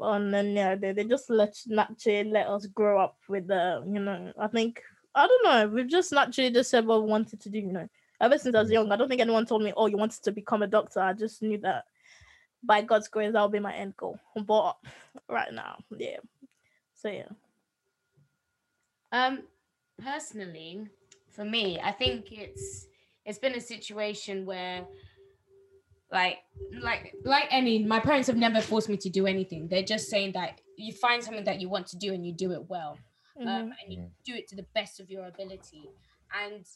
on 0.00 0.34
any 0.34 0.58
idea. 0.60 0.92
They 0.92 1.04
just 1.04 1.30
let 1.30 1.54
naturally 1.68 2.28
let 2.28 2.48
us 2.48 2.66
grow 2.66 2.98
up 3.00 3.16
with 3.28 3.46
the. 3.46 3.80
You 3.86 4.00
know, 4.00 4.32
I 4.36 4.48
think 4.48 4.82
I 5.14 5.28
don't 5.28 5.44
know. 5.44 5.68
We've 5.68 5.86
just 5.86 6.10
naturally 6.10 6.50
just 6.50 6.68
said 6.70 6.84
what 6.84 7.04
we 7.04 7.08
wanted 7.08 7.40
to 7.42 7.48
do. 7.48 7.58
You 7.60 7.72
know, 7.72 7.88
ever 8.20 8.38
since 8.38 8.56
I 8.56 8.60
was 8.62 8.72
young, 8.72 8.90
I 8.90 8.96
don't 8.96 9.08
think 9.08 9.20
anyone 9.20 9.46
told 9.46 9.62
me, 9.62 9.72
"Oh, 9.76 9.86
you 9.86 9.96
wanted 9.96 10.20
to 10.24 10.32
become 10.32 10.64
a 10.64 10.66
doctor." 10.66 10.98
I 10.98 11.12
just 11.12 11.42
knew 11.42 11.58
that 11.58 11.84
by 12.60 12.82
God's 12.82 13.06
grace, 13.06 13.32
that'll 13.32 13.48
be 13.48 13.60
my 13.60 13.72
end 13.76 13.96
goal. 13.96 14.18
But 14.34 14.78
right 15.28 15.52
now, 15.52 15.78
yeah. 15.96 16.16
So 16.96 17.08
yeah. 17.08 17.28
Um, 19.12 19.44
personally, 20.02 20.88
for 21.30 21.44
me, 21.44 21.78
I 21.80 21.92
think 21.92 22.32
it's 22.32 22.88
it's 23.24 23.38
been 23.38 23.54
a 23.54 23.60
situation 23.60 24.46
where, 24.46 24.86
like, 26.10 26.38
like, 26.82 27.14
like 27.24 27.46
any, 27.50 27.84
my 27.84 28.00
parents 28.00 28.26
have 28.28 28.36
never 28.36 28.60
forced 28.60 28.88
me 28.88 28.96
to 28.98 29.10
do 29.10 29.26
anything. 29.26 29.68
They're 29.68 29.82
just 29.82 30.08
saying 30.08 30.32
that 30.32 30.60
you 30.76 30.92
find 30.92 31.22
something 31.22 31.44
that 31.44 31.60
you 31.60 31.68
want 31.68 31.86
to 31.88 31.96
do 31.96 32.12
and 32.12 32.26
you 32.26 32.32
do 32.32 32.52
it 32.52 32.68
well, 32.68 32.98
Mhm. 33.36 33.46
um, 33.46 33.72
and 33.82 33.92
you 33.92 33.98
do 34.24 34.34
it 34.34 34.48
to 34.48 34.56
the 34.56 34.66
best 34.74 35.00
of 35.00 35.10
your 35.10 35.26
ability. 35.26 35.90
And 36.32 36.66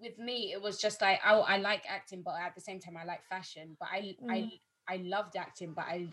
with 0.00 0.18
me, 0.18 0.52
it 0.52 0.62
was 0.62 0.80
just 0.80 1.00
like 1.00 1.20
I, 1.24 1.34
I 1.34 1.56
like 1.58 1.84
acting, 1.88 2.22
but 2.22 2.34
at 2.40 2.54
the 2.54 2.60
same 2.60 2.80
time, 2.80 2.96
I 2.96 3.04
like 3.04 3.24
fashion. 3.28 3.76
But 3.78 3.88
I, 3.92 4.16
I, 4.28 4.50
I 4.88 4.96
loved 4.98 5.36
acting, 5.36 5.74
but 5.74 5.84
I 5.86 6.08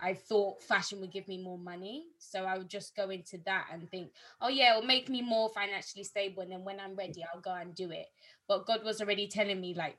I 0.00 0.14
thought 0.14 0.62
fashion 0.62 1.00
would 1.00 1.12
give 1.12 1.28
me 1.28 1.42
more 1.42 1.58
money. 1.58 2.06
So 2.18 2.44
I 2.44 2.58
would 2.58 2.68
just 2.68 2.94
go 2.96 3.10
into 3.10 3.38
that 3.46 3.66
and 3.72 3.88
think, 3.90 4.10
oh 4.40 4.48
yeah, 4.48 4.76
it'll 4.76 4.86
make 4.86 5.08
me 5.08 5.22
more 5.22 5.50
financially 5.50 6.04
stable. 6.04 6.42
And 6.42 6.52
then 6.52 6.64
when 6.64 6.80
I'm 6.80 6.94
ready, 6.94 7.24
I'll 7.24 7.40
go 7.40 7.52
and 7.54 7.74
do 7.74 7.90
it. 7.90 8.06
But 8.48 8.66
God 8.66 8.84
was 8.84 9.00
already 9.00 9.26
telling 9.28 9.60
me, 9.60 9.74
like, 9.74 9.98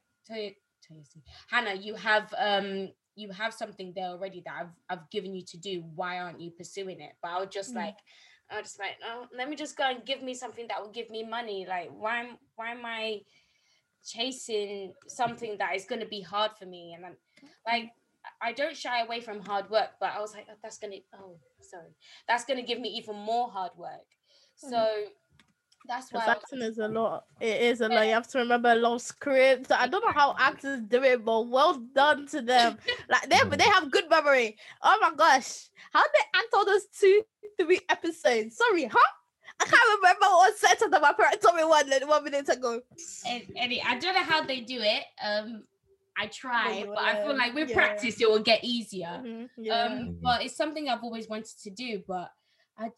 Hannah, 1.50 1.74
you 1.76 1.96
have 1.96 2.34
um 2.38 2.90
you 3.16 3.32
have 3.32 3.54
something 3.54 3.94
there 3.96 4.10
already 4.10 4.42
that 4.46 4.54
I've 4.62 4.76
I've 4.90 5.10
given 5.10 5.34
you 5.34 5.42
to 5.48 5.58
do. 5.58 5.84
Why 5.96 6.20
aren't 6.20 6.42
you 6.42 6.52
pursuing 6.52 7.02
it? 7.02 7.14
But 7.22 7.32
I 7.32 7.40
was 7.40 7.50
just 7.52 7.72
Mm. 7.72 7.76
like, 7.76 7.98
I 8.50 8.58
was 8.58 8.66
just 8.70 8.80
like, 8.80 8.98
oh, 9.06 9.26
let 9.36 9.50
me 9.50 9.56
just 9.56 9.76
go 9.78 9.84
and 9.90 10.06
give 10.06 10.22
me 10.22 10.34
something 10.34 10.68
that 10.70 10.82
will 10.82 10.92
give 10.92 11.10
me 11.10 11.24
money. 11.24 11.66
Like, 11.68 11.90
why 11.90 12.22
am 12.24 12.38
why 12.56 12.72
am 12.72 12.86
I 12.86 13.22
chasing 14.06 14.94
something 15.08 15.58
that 15.58 15.76
is 15.76 15.86
gonna 15.86 16.06
be 16.06 16.22
hard 16.22 16.52
for 16.58 16.66
me? 16.66 16.94
And 16.96 17.06
I'm 17.06 17.18
like 17.66 17.92
I 18.42 18.54
don't 18.54 18.76
shy 18.76 19.02
away 19.02 19.22
from 19.22 19.42
hard 19.42 19.70
work, 19.70 19.92
but 20.00 20.12
I 20.16 20.20
was 20.20 20.34
like, 20.34 20.48
oh, 20.50 20.56
that's 20.62 20.78
gonna 20.78 20.98
oh 21.16 21.38
sorry, 21.62 21.96
that's 22.28 22.46
gonna 22.46 22.64
give 22.64 22.80
me 22.80 22.90
even 22.90 23.16
more 23.16 23.50
hard 23.50 23.72
work. 23.78 24.06
So 24.56 24.88
that's 25.88 26.12
why 26.12 26.22
I 26.22 26.28
was 26.28 26.38
acting 26.38 26.62
is 26.62 26.78
a 26.78 26.88
lot. 26.88 27.26
It 27.40 27.62
is 27.62 27.82
a 27.82 27.88
lot. 27.88 28.06
You 28.06 28.14
have 28.14 28.28
to 28.30 28.40
remember 28.40 28.72
a 28.72 28.76
lot 28.76 28.96
of 28.96 29.02
scripts. 29.02 29.72
I 29.72 29.88
don't 29.88 30.04
know 30.06 30.12
how 30.12 30.36
actors 30.38 30.82
do 30.82 31.02
it, 31.04 31.24
but 31.24 31.48
well 31.48 31.76
done 31.96 32.28
to 32.28 32.42
them. 32.42 32.78
Like 33.10 33.30
they, 33.30 33.40
they 33.58 33.64
have 33.64 33.90
good 33.90 34.10
memory. 34.10 34.58
Oh 34.82 34.98
my 35.02 35.12
gosh, 35.16 35.70
how 35.94 36.04
they 36.04 36.40
act 36.40 36.48
all 36.54 36.66
those 36.66 36.86
two, 37.00 37.24
three 37.60 37.80
episodes? 37.90 38.58
Sorry, 38.58 38.86
huh? 38.86 39.12
I 39.60 39.66
can't 39.66 40.00
remember 40.02 40.26
what 40.28 40.58
sentence 40.58 40.92
that 40.92 41.02
my 41.02 41.14
parents 41.14 41.44
told 41.44 41.56
me 41.56 41.64
one 41.64 41.90
one 42.08 42.24
minute 42.24 42.50
ago. 42.50 42.82
and, 43.28 43.44
and 43.56 43.74
I 43.86 43.98
don't 43.98 44.14
know 44.14 44.24
how 44.24 44.44
they 44.44 44.62
do 44.62 44.80
it. 44.82 45.04
Um, 45.24 45.64
I 46.18 46.28
try, 46.28 46.80
you 46.80 46.86
but 46.88 46.98
I 46.98 47.24
feel 47.24 47.38
like 47.38 47.54
with 47.54 47.70
yeah. 47.70 47.76
practice 47.76 48.20
it 48.20 48.30
will 48.30 48.40
get 48.42 48.64
easier. 48.64 49.22
Mhm, 49.24 49.50
yeah. 49.58 49.84
Um, 49.84 50.18
but 50.22 50.44
it's 50.44 50.56
something 50.56 50.90
I've 50.90 51.04
always 51.04 51.28
wanted 51.28 51.58
to 51.64 51.70
do, 51.70 52.04
but 52.08 52.32
I 52.78 52.92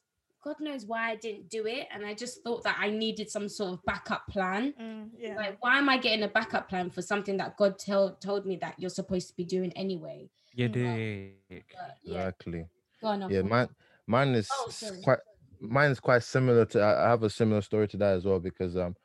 God 0.43 0.55
knows 0.61 0.85
why 0.85 1.11
I 1.11 1.15
didn't 1.15 1.49
do 1.49 1.67
it, 1.67 1.87
and 1.91 2.05
I 2.05 2.13
just 2.13 2.43
thought 2.43 2.63
that 2.63 2.77
I 2.79 2.89
needed 2.89 3.29
some 3.29 3.49
sort 3.49 3.73
of 3.73 3.83
backup 3.85 4.25
plan. 4.27 4.73
Mm, 4.79 5.09
yeah. 5.17 5.35
Like, 5.35 5.61
why 5.61 5.77
am 5.77 5.89
I 5.89 5.97
getting 5.97 6.23
a 6.23 6.29
backup 6.29 6.69
plan 6.69 6.89
for 6.89 7.01
something 7.01 7.35
that 7.37 7.57
God 7.57 7.77
tell, 7.77 8.15
told 8.15 8.45
me 8.45 8.55
that 8.57 8.75
you're 8.79 8.89
supposed 8.89 9.27
to 9.29 9.35
be 9.35 9.43
doing 9.43 9.73
anyway? 9.73 10.29
you 10.53 10.69
Mm. 10.69 11.33
dick. 11.49 11.65
But 11.73 11.97
yeah, 12.03 12.17
exactly 12.19 12.65
go 13.01 13.07
on. 13.07 13.29
yeah 13.29 13.41
mine 13.41 13.69
mine 14.07 14.35
is 14.35 14.49
Oh, 14.51 14.71
quite 15.03 15.19
mine 15.59 15.91
is 15.91 15.99
quite 15.99 16.23
similar 16.23 16.65
to 16.65 16.81
I 16.81 17.05
I 17.05 17.09
have 17.09 17.23
a 17.23 17.29
similar 17.29 17.61
story 17.61 17.87
to 17.89 17.97
that 17.97 18.15
as 18.17 18.25
well 18.25 18.39
because 18.39 18.75
um 18.75 18.95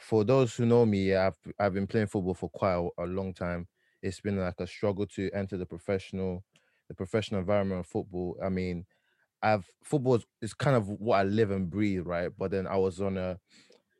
for 0.00 0.24
those 0.24 0.54
who 0.56 0.66
know 0.66 0.86
me 0.86 1.14
I've 1.14 1.36
I've 1.58 1.74
been 1.74 1.86
playing 1.86 2.08
football 2.08 2.34
for 2.34 2.48
quite 2.50 2.74
a, 2.74 3.04
a 3.04 3.06
long 3.06 3.34
time. 3.34 3.68
It's 4.02 4.20
been 4.20 4.38
like 4.38 4.58
a 4.60 4.66
struggle 4.66 5.06
to 5.08 5.30
enter 5.32 5.56
the 5.56 5.66
professional 5.66 6.44
the 6.88 6.94
professional 6.94 7.40
environment 7.40 7.80
of 7.80 7.86
football. 7.86 8.36
I 8.42 8.48
mean 8.48 8.86
I've 9.42 9.70
football 9.82 10.20
is, 10.42 10.54
kind 10.54 10.76
of 10.76 10.88
what 10.88 11.18
I 11.18 11.22
live 11.24 11.50
and 11.50 11.70
breathe 11.70 12.06
right? 12.06 12.30
But 12.36 12.50
then 12.50 12.66
I 12.66 12.76
was 12.76 13.00
on 13.00 13.16
a 13.16 13.38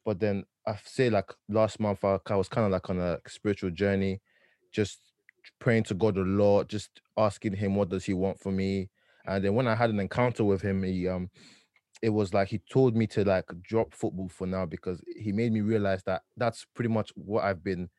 but 0.05 0.21
then 0.21 0.45
I 0.67 0.79
say 0.85 1.11
like 1.11 1.31
last 1.49 1.81
month 1.81 2.05
I, 2.05 2.19
I 2.27 2.37
was 2.37 2.49
kind 2.49 2.67
of 2.67 2.73
like 2.73 2.89
on 2.91 2.99
a 2.99 3.19
spiritual 3.27 3.71
journey 3.71 4.21
just 4.73 5.01
praying 5.59 5.85
to 5.85 5.95
God 5.95 6.17
a 6.17 6.23
lot 6.23 6.69
just 6.69 7.01
asking 7.17 7.55
him 7.55 7.75
what 7.75 7.89
does 7.89 8.05
he 8.05 8.15
want 8.15 8.41
for 8.41 8.53
me. 8.53 8.91
And 9.27 9.45
then 9.45 9.55
when 9.55 9.69
I 9.69 9.75
had 9.75 9.91
an 9.91 10.01
encounter 10.01 10.45
with 10.45 10.63
him, 10.63 10.83
he 10.83 11.09
um 11.09 11.31
it 12.03 12.11
was 12.11 12.33
like 12.35 12.49
he 12.49 12.59
told 12.59 12.97
me 12.97 13.07
to 13.09 13.25
like 13.25 13.47
drop 13.63 13.95
football 13.95 14.29
for 14.29 14.47
now 14.47 14.67
because 14.67 15.03
he 15.17 15.33
made 15.33 15.53
me 15.53 15.61
realize 15.61 16.03
that 16.05 16.23
that's 16.37 16.65
pretty 16.75 16.89
much 16.89 17.11
what 17.17 17.45
I've 17.45 17.63
been 17.63 17.91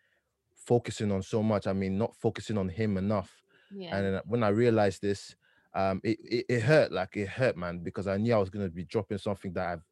focusing 0.56 1.12
on 1.12 1.24
so 1.24 1.44
much. 1.44 1.68
I 1.68 1.74
mean, 1.74 1.98
not 1.98 2.16
focusing 2.16 2.58
on 2.58 2.70
him 2.70 2.98
enough. 2.98 3.44
Yeah. 3.70 3.98
And 3.98 4.22
when 4.26 4.44
I 4.44 4.50
realized 4.50 5.02
this, 5.02 5.36
um, 5.74 6.02
it, 6.04 6.20
it 6.22 6.46
it 6.50 6.62
hurt 6.62 6.92
like 6.92 7.16
it 7.18 7.30
hurt, 7.30 7.58
man, 7.58 7.80
because 7.80 8.08
I 8.08 8.18
knew 8.18 8.34
I 8.34 8.38
was 8.38 8.50
gonna 8.50 8.70
be 8.70 8.86
dropping 8.86 9.20
something 9.20 9.54
that 9.54 9.68
I've 9.68 9.86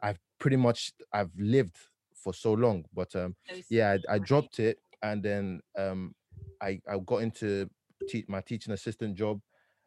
I've 0.00 0.20
pretty 0.38 0.56
much 0.56 0.92
I've 1.12 1.32
lived 1.36 1.76
for 2.14 2.32
so 2.32 2.52
long. 2.54 2.86
But 2.92 3.14
um, 3.16 3.36
yeah, 3.68 3.96
I, 4.08 4.14
I 4.14 4.18
dropped 4.18 4.58
it, 4.60 4.80
and 5.02 5.22
then 5.22 5.60
um, 5.76 6.14
I 6.60 6.80
I 6.88 6.98
got 6.98 7.18
into 7.18 7.70
te- 8.08 8.24
my 8.28 8.40
teaching 8.40 8.72
assistant 8.72 9.16
job, 9.16 9.42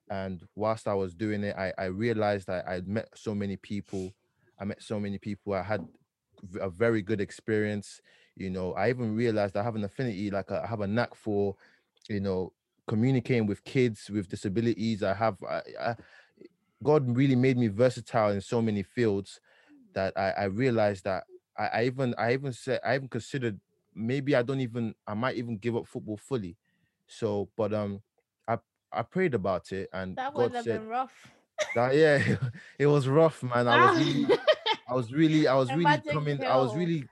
and 0.10 0.42
whilst 0.56 0.88
I 0.88 0.94
was 0.94 1.14
doing 1.14 1.44
it, 1.44 1.56
I 1.58 1.74
I 1.78 1.86
realized 1.86 2.48
that 2.48 2.68
I 2.68 2.82
met 2.86 3.10
so 3.16 3.36
many 3.36 3.58
people. 3.58 4.14
I 4.60 4.66
met 4.66 4.82
so 4.82 5.00
many 5.00 5.18
people. 5.18 5.54
I 5.54 5.64
had 5.64 5.88
a 6.60 6.70
very 6.70 7.02
good 7.02 7.22
experience. 7.22 8.02
You 8.36 8.50
know, 8.50 8.74
I 8.74 8.90
even 8.90 9.16
realized 9.16 9.58
I 9.58 9.64
have 9.64 9.76
an 9.76 9.84
affinity, 9.84 10.32
like 10.32 10.52
I 10.52 10.66
have 10.66 10.82
a 10.82 10.88
knack 10.88 11.16
for, 11.16 11.56
you 12.08 12.20
know, 12.20 12.54
communicating 12.88 13.46
with 13.46 13.64
kids 13.64 14.10
with 14.10 14.30
disabilities. 14.30 15.04
I 15.04 15.14
have, 15.14 15.38
I, 15.44 15.62
I, 15.80 15.96
God 16.84 17.16
really 17.16 17.36
made 17.36 17.58
me 17.58 17.68
versatile 17.68 18.32
in 18.32 18.42
so 18.42 18.62
many 18.62 18.84
fields 18.84 19.40
that 19.94 20.14
I, 20.18 20.32
I 20.32 20.44
realized 20.46 21.04
that 21.06 21.26
I, 21.58 21.68
I 21.68 21.84
even, 21.86 22.16
I 22.18 22.34
even 22.34 22.54
said, 22.54 22.80
I 22.86 22.96
even 22.96 23.10
considered 23.10 23.60
maybe 23.94 24.36
I 24.36 24.44
don't 24.44 24.62
even, 24.62 24.96
I 25.08 25.14
might 25.14 25.36
even 25.38 25.58
give 25.58 25.76
up 25.76 25.88
football 25.88 26.18
fully. 26.18 26.58
So, 27.08 27.50
but 27.58 27.74
um, 27.74 28.02
I, 28.92 29.00
I 29.00 29.02
prayed 29.04 29.34
about 29.34 29.72
it 29.72 29.90
and 29.94 30.16
That 30.18 30.34
God 30.34 30.44
would 30.44 30.56
have 30.56 30.64
said 30.66 30.80
been 30.82 30.88
rough. 30.90 31.28
that 31.76 31.96
yeah, 31.96 32.36
it 32.80 32.88
was 32.88 33.08
rough, 33.08 33.44
man. 33.44 33.68
I 33.68 33.76
was 33.76 33.98
really, 33.98 34.38
I 34.90 34.94
was 34.94 35.12
really, 35.14 35.48
I 35.48 35.56
was 35.56 35.74
really 35.74 36.02
coming, 36.02 36.44
I 36.46 36.58
was 36.58 36.76
really 36.76 37.04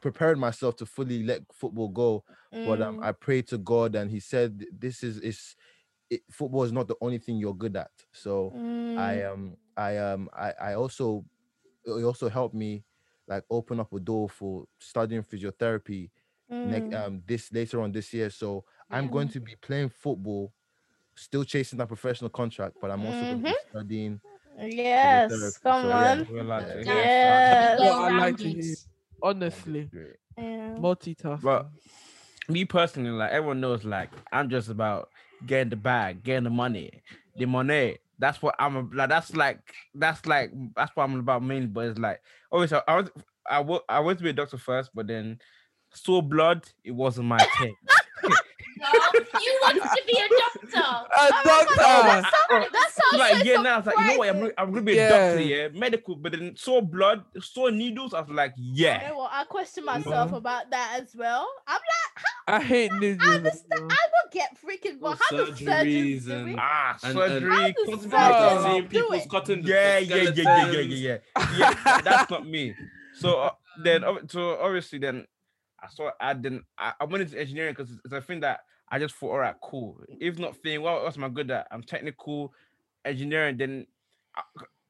preparing 0.00 0.38
myself 0.40 0.76
to 0.76 0.86
fully 0.86 1.22
let 1.22 1.42
football 1.52 1.88
go. 1.88 2.24
But 2.64 2.82
um, 2.82 2.98
Mm, 2.98 3.04
I 3.04 3.12
prayed 3.12 3.48
to 3.48 3.58
God, 3.58 3.94
and 3.94 4.10
He 4.10 4.20
said, 4.20 4.64
"This 4.72 5.02
is 5.02 5.18
is 5.20 5.56
it, 6.10 6.22
football 6.30 6.64
is 6.64 6.72
not 6.72 6.88
the 6.88 6.96
only 7.00 7.18
thing 7.18 7.36
you're 7.38 7.54
good 7.54 7.76
at." 7.76 7.90
So 8.12 8.52
I 8.96 9.22
mm, 9.22 9.32
um, 9.32 9.56
I 9.76 9.96
um, 9.98 10.28
I 10.32 10.52
I 10.60 10.74
also 10.74 11.24
it 11.84 12.04
also 12.04 12.28
helped 12.28 12.54
me 12.54 12.84
like 13.28 13.44
open 13.50 13.80
up 13.80 13.92
a 13.92 14.00
door 14.00 14.28
for 14.28 14.64
studying 14.78 15.22
physiotherapy 15.22 16.10
next 16.62 16.90
mm. 16.90 16.94
um 16.94 17.22
this 17.26 17.52
later 17.52 17.80
on 17.82 17.92
this 17.92 18.12
year. 18.12 18.30
So 18.30 18.64
I'm 18.90 19.08
going 19.08 19.28
to 19.28 19.40
be 19.40 19.56
playing 19.56 19.90
football, 19.90 20.52
still 21.20 21.44
chasing 21.44 21.78
that 21.78 21.88
professional 21.88 22.30
contract, 22.30 22.76
but 22.80 22.90
I'm 22.90 23.04
also 23.04 23.20
going 23.20 23.36
to 23.38 23.42
be 23.42 23.48
mm-hmm. 23.50 23.70
studying. 23.70 24.20
Yes, 24.62 25.32
physiotherapy. 25.32 25.62
come 25.62 25.82
So, 25.82 25.88
yeah. 25.88 26.12
on. 26.12 26.18
Yeah. 26.34 26.82
yeah. 26.82 26.84
Yes. 26.84 27.80
What 27.80 28.12
I 28.12 28.18
like 28.18 28.36
to 28.38 28.48
hear, 28.48 28.74
honestly, 29.22 29.82
Great. 29.84 30.16
Yeah. 30.36 30.76
multitasking. 30.78 31.42
But 31.42 31.68
me 32.48 32.64
personally, 32.64 33.10
like 33.10 33.30
everyone 33.30 33.60
knows, 33.60 33.84
like 33.84 34.10
I'm 34.32 34.50
just 34.50 34.68
about 34.68 35.08
getting 35.46 35.70
the 35.70 35.76
bag, 35.76 36.22
getting 36.22 36.44
the 36.44 36.50
money, 36.50 37.02
the 37.36 37.46
money. 37.46 37.98
That's 38.18 38.42
what 38.42 38.54
I'm 38.58 38.76
a- 38.76 38.94
like. 38.94 39.08
That's 39.08 39.34
like 39.34 39.60
that's 39.94 40.26
like 40.26 40.52
that's 40.76 40.94
what 40.94 41.04
I'm 41.04 41.18
about 41.20 41.42
mainly. 41.42 41.68
But 41.68 41.86
it's 41.86 41.98
like 41.98 42.20
obviously 42.52 42.80
I 42.86 42.96
was 42.96 43.10
I 43.48 43.60
wa- 43.60 43.80
I 43.88 44.00
wanted 44.00 44.18
to 44.18 44.24
be 44.24 44.30
a 44.30 44.34
doctor 44.34 44.58
first, 44.58 44.90
but 44.94 45.06
then 45.06 45.38
saw 45.94 46.20
blood. 46.20 46.68
It 46.84 46.92
wasn't 46.92 47.28
my 47.28 47.38
thing. 47.58 47.74
No, 48.80 48.88
you 49.40 49.58
wanted 49.62 49.82
to 49.82 50.02
be 50.06 50.18
a 50.18 50.28
doctor. 50.28 50.78
a 50.78 51.08
Oh 51.16 51.40
doctor. 51.44 52.68
That 52.72 52.90
sounds 52.92 53.18
like 53.20 53.36
so 53.38 53.42
yeah, 53.44 53.60
now 53.60 53.74
I 53.74 53.76
was 53.78 53.86
like, 53.86 53.98
you 53.98 54.06
know 54.06 54.18
what? 54.18 54.28
I'm, 54.28 54.40
gonna- 54.40 54.52
I'm 54.58 54.70
gonna 54.70 54.82
be 54.82 54.92
a 54.92 54.94
Yeah. 54.96 55.08
doctor, 55.08 55.40
yeah, 55.42 55.68
medical. 55.68 56.16
But 56.16 56.32
then 56.32 56.56
saw 56.56 56.80
blood, 56.80 57.24
saw 57.40 57.68
needles. 57.68 58.14
I 58.14 58.20
was 58.20 58.30
like, 58.30 58.54
You 58.56 58.86
yeah. 58.86 59.08
know 59.08 59.18
what? 59.18 59.30
I 59.32 59.44
question 59.44 59.84
myself 59.84 60.30
know? 60.30 60.36
about 60.38 60.70
that 60.70 60.98
as 61.02 61.14
well. 61.14 61.46
I'm 61.66 61.74
like, 61.74 62.24
I 62.48 62.64
hate 62.64 62.92
news. 62.94 63.18
I 63.20 63.34
understand. 63.34 63.92
I 63.92 63.96
will 64.12 64.30
get 64.32 64.56
freaking. 64.64 64.98
But 65.00 65.02
Well, 65.02 65.18
how 65.30 65.36
does 65.36 65.58
surgeons 65.58 65.68
surgeries 65.68 66.24
do 66.26 66.32
and- 66.32 66.48
it? 66.50 66.56
Ah, 66.58 66.98
And- 67.02 67.12
surgery. 67.12 67.50
How 67.50 67.66
does 67.66 67.86
constipation. 67.86 68.10
Oh, 68.22 68.80
do 68.80 68.88
people's 68.88 69.48
it? 69.50 69.64
yeah, 69.66 69.98
yeah, 69.98 70.16
yeah, 70.16 70.22
yeah, 70.22 70.32
yeah, 70.34 70.70
yeah, 70.70 70.80
yeah, 70.80 71.18
yeah. 71.36 71.74
yeah 71.84 72.00
that's 72.02 72.30
not 72.30 72.46
me. 72.46 72.74
So 73.14 73.40
uh, 73.40 73.50
then, 73.82 74.04
so 74.28 74.58
obviously, 74.60 74.98
then 74.98 75.26
I 75.82 75.88
saw 75.88 76.10
I 76.20 76.34
didn't. 76.34 76.64
I, 76.78 76.92
I 77.00 77.04
went 77.04 77.22
into 77.22 77.40
engineering 77.40 77.74
because 77.76 77.90
it's, 77.90 78.00
it's 78.04 78.14
a 78.14 78.20
thing 78.20 78.40
that 78.40 78.60
I 78.90 78.98
just 78.98 79.14
thought, 79.14 79.30
all 79.30 79.38
right, 79.38 79.54
cool. 79.62 80.00
If 80.08 80.38
not 80.38 80.56
thing, 80.56 80.82
what 80.82 81.04
else 81.04 81.16
am 81.16 81.24
I 81.24 81.28
good 81.28 81.50
at? 81.50 81.68
I'm 81.70 81.82
technical, 81.82 82.52
engineering. 83.04 83.56
Then 83.56 83.86
I, 84.36 84.42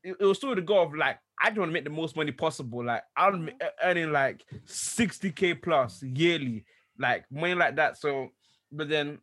it, 0.03 0.16
it 0.20 0.24
was 0.24 0.38
still 0.38 0.55
the 0.55 0.62
goal 0.62 0.85
of 0.85 0.94
like 0.94 1.18
I 1.40 1.48
just 1.48 1.59
want 1.59 1.70
to 1.70 1.72
make 1.72 1.85
the 1.85 1.90
most 1.90 2.16
money 2.16 2.33
possible. 2.33 2.85
Like 2.85 3.03
I'm 3.16 3.46
mm-hmm. 3.46 3.48
e- 3.48 3.68
earning 3.83 4.12
like 4.12 4.44
60k 4.66 5.62
plus 5.62 6.03
yearly, 6.03 6.64
like 6.98 7.24
money 7.31 7.55
like 7.55 7.76
that. 7.76 7.98
So, 7.98 8.31
but 8.72 8.88
then 8.88 9.18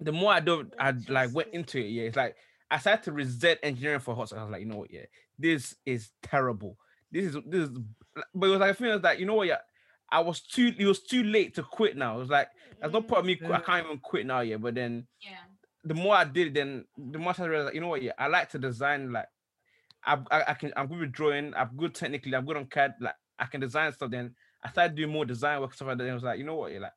the 0.00 0.12
more 0.12 0.32
I 0.32 0.40
do, 0.40 0.68
I 0.78 0.94
like 1.08 1.34
went 1.34 1.50
into 1.52 1.78
it. 1.78 1.90
Yeah, 1.90 2.04
it's 2.04 2.16
like 2.16 2.36
I 2.70 2.78
started 2.78 3.04
to 3.04 3.12
resent 3.12 3.60
engineering 3.62 4.00
for 4.00 4.14
hot. 4.14 4.28
So 4.28 4.36
I 4.36 4.42
was 4.42 4.52
like, 4.52 4.60
you 4.60 4.66
know 4.66 4.78
what? 4.78 4.92
Yeah, 4.92 5.06
this 5.38 5.74
is 5.84 6.10
terrible. 6.22 6.76
This 7.10 7.26
is 7.26 7.36
this 7.46 7.68
is. 7.68 7.78
But 8.34 8.46
it 8.46 8.50
was 8.50 8.60
like 8.60 8.70
I 8.70 8.72
feel 8.72 8.98
like 8.98 9.18
you 9.18 9.26
know 9.26 9.34
what? 9.34 9.48
Yeah, 9.48 9.58
I 10.12 10.20
was 10.20 10.40
too. 10.40 10.72
It 10.78 10.86
was 10.86 11.02
too 11.02 11.22
late 11.22 11.54
to 11.54 11.62
quit. 11.62 11.96
Now 11.96 12.16
it 12.16 12.20
was 12.20 12.28
like 12.30 12.48
there's 12.80 12.92
no 12.92 13.02
point 13.02 13.20
of 13.20 13.26
me. 13.26 13.36
qu- 13.36 13.52
I 13.52 13.60
can't 13.60 13.84
even 13.86 13.98
quit 13.98 14.26
now. 14.26 14.40
Yeah, 14.40 14.56
but 14.56 14.74
then 14.74 15.06
Yeah. 15.20 15.36
the 15.84 15.94
more 15.94 16.14
I 16.16 16.24
did, 16.24 16.54
then 16.54 16.84
the 16.96 17.18
more 17.18 17.34
I 17.38 17.44
realized, 17.44 17.66
like, 17.66 17.74
you 17.74 17.80
know 17.80 17.88
what? 17.88 18.02
Yeah, 18.02 18.12
I 18.18 18.26
like 18.28 18.48
to 18.50 18.58
design. 18.58 19.12
Like, 19.12 19.26
I, 20.04 20.14
I, 20.30 20.44
I 20.48 20.54
can. 20.54 20.72
I'm 20.76 20.86
good 20.88 20.98
with 21.00 21.12
drawing. 21.12 21.54
I'm 21.54 21.70
good 21.76 21.94
technically. 21.94 22.34
I'm 22.34 22.44
good 22.46 22.56
on 22.56 22.66
CAD. 22.66 22.94
Like, 23.00 23.14
I 23.38 23.46
can 23.46 23.60
design 23.60 23.92
stuff. 23.92 24.10
Then 24.10 24.34
I 24.64 24.70
started 24.70 24.96
doing 24.96 25.10
more 25.10 25.24
design 25.24 25.60
work 25.60 25.74
stuff 25.74 25.88
like 25.88 25.98
that. 25.98 26.04
And 26.04 26.12
I 26.12 26.14
was 26.14 26.22
like, 26.24 26.38
you 26.38 26.44
know 26.44 26.56
what? 26.56 26.72
Yeah, 26.72 26.80
like, 26.80 26.92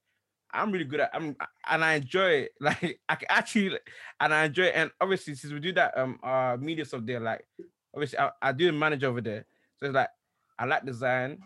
I'm 0.51 0.71
really 0.71 0.85
good 0.85 1.01
at. 1.01 1.11
I'm 1.13 1.35
and 1.69 1.83
I 1.83 1.95
enjoy 1.95 2.29
it. 2.47 2.51
Like, 2.61 2.99
I 3.09 3.15
can 3.15 3.27
actually, 3.29 3.69
like, 3.71 3.87
and 4.19 4.33
I 4.33 4.45
enjoy 4.45 4.63
it. 4.65 4.73
And 4.75 4.91
obviously, 5.01 5.35
since 5.35 5.51
we 5.53 5.59
do 5.59 5.73
that, 5.73 5.97
um, 5.97 6.19
uh, 6.23 6.55
media 6.59 6.85
stuff 6.85 7.01
there, 7.05 7.19
like, 7.19 7.45
obviously, 7.93 8.19
I, 8.19 8.29
I 8.41 8.51
do 8.53 8.67
the 8.67 8.71
manager 8.73 9.07
over 9.09 9.21
there. 9.21 9.45
So 9.77 9.85
it's 9.87 9.95
like, 9.95 10.09
I 10.57 10.65
like 10.65 10.85
design. 10.85 11.39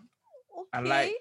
Okay. 0.56 0.68
I 0.72 0.80
like- 0.80 1.14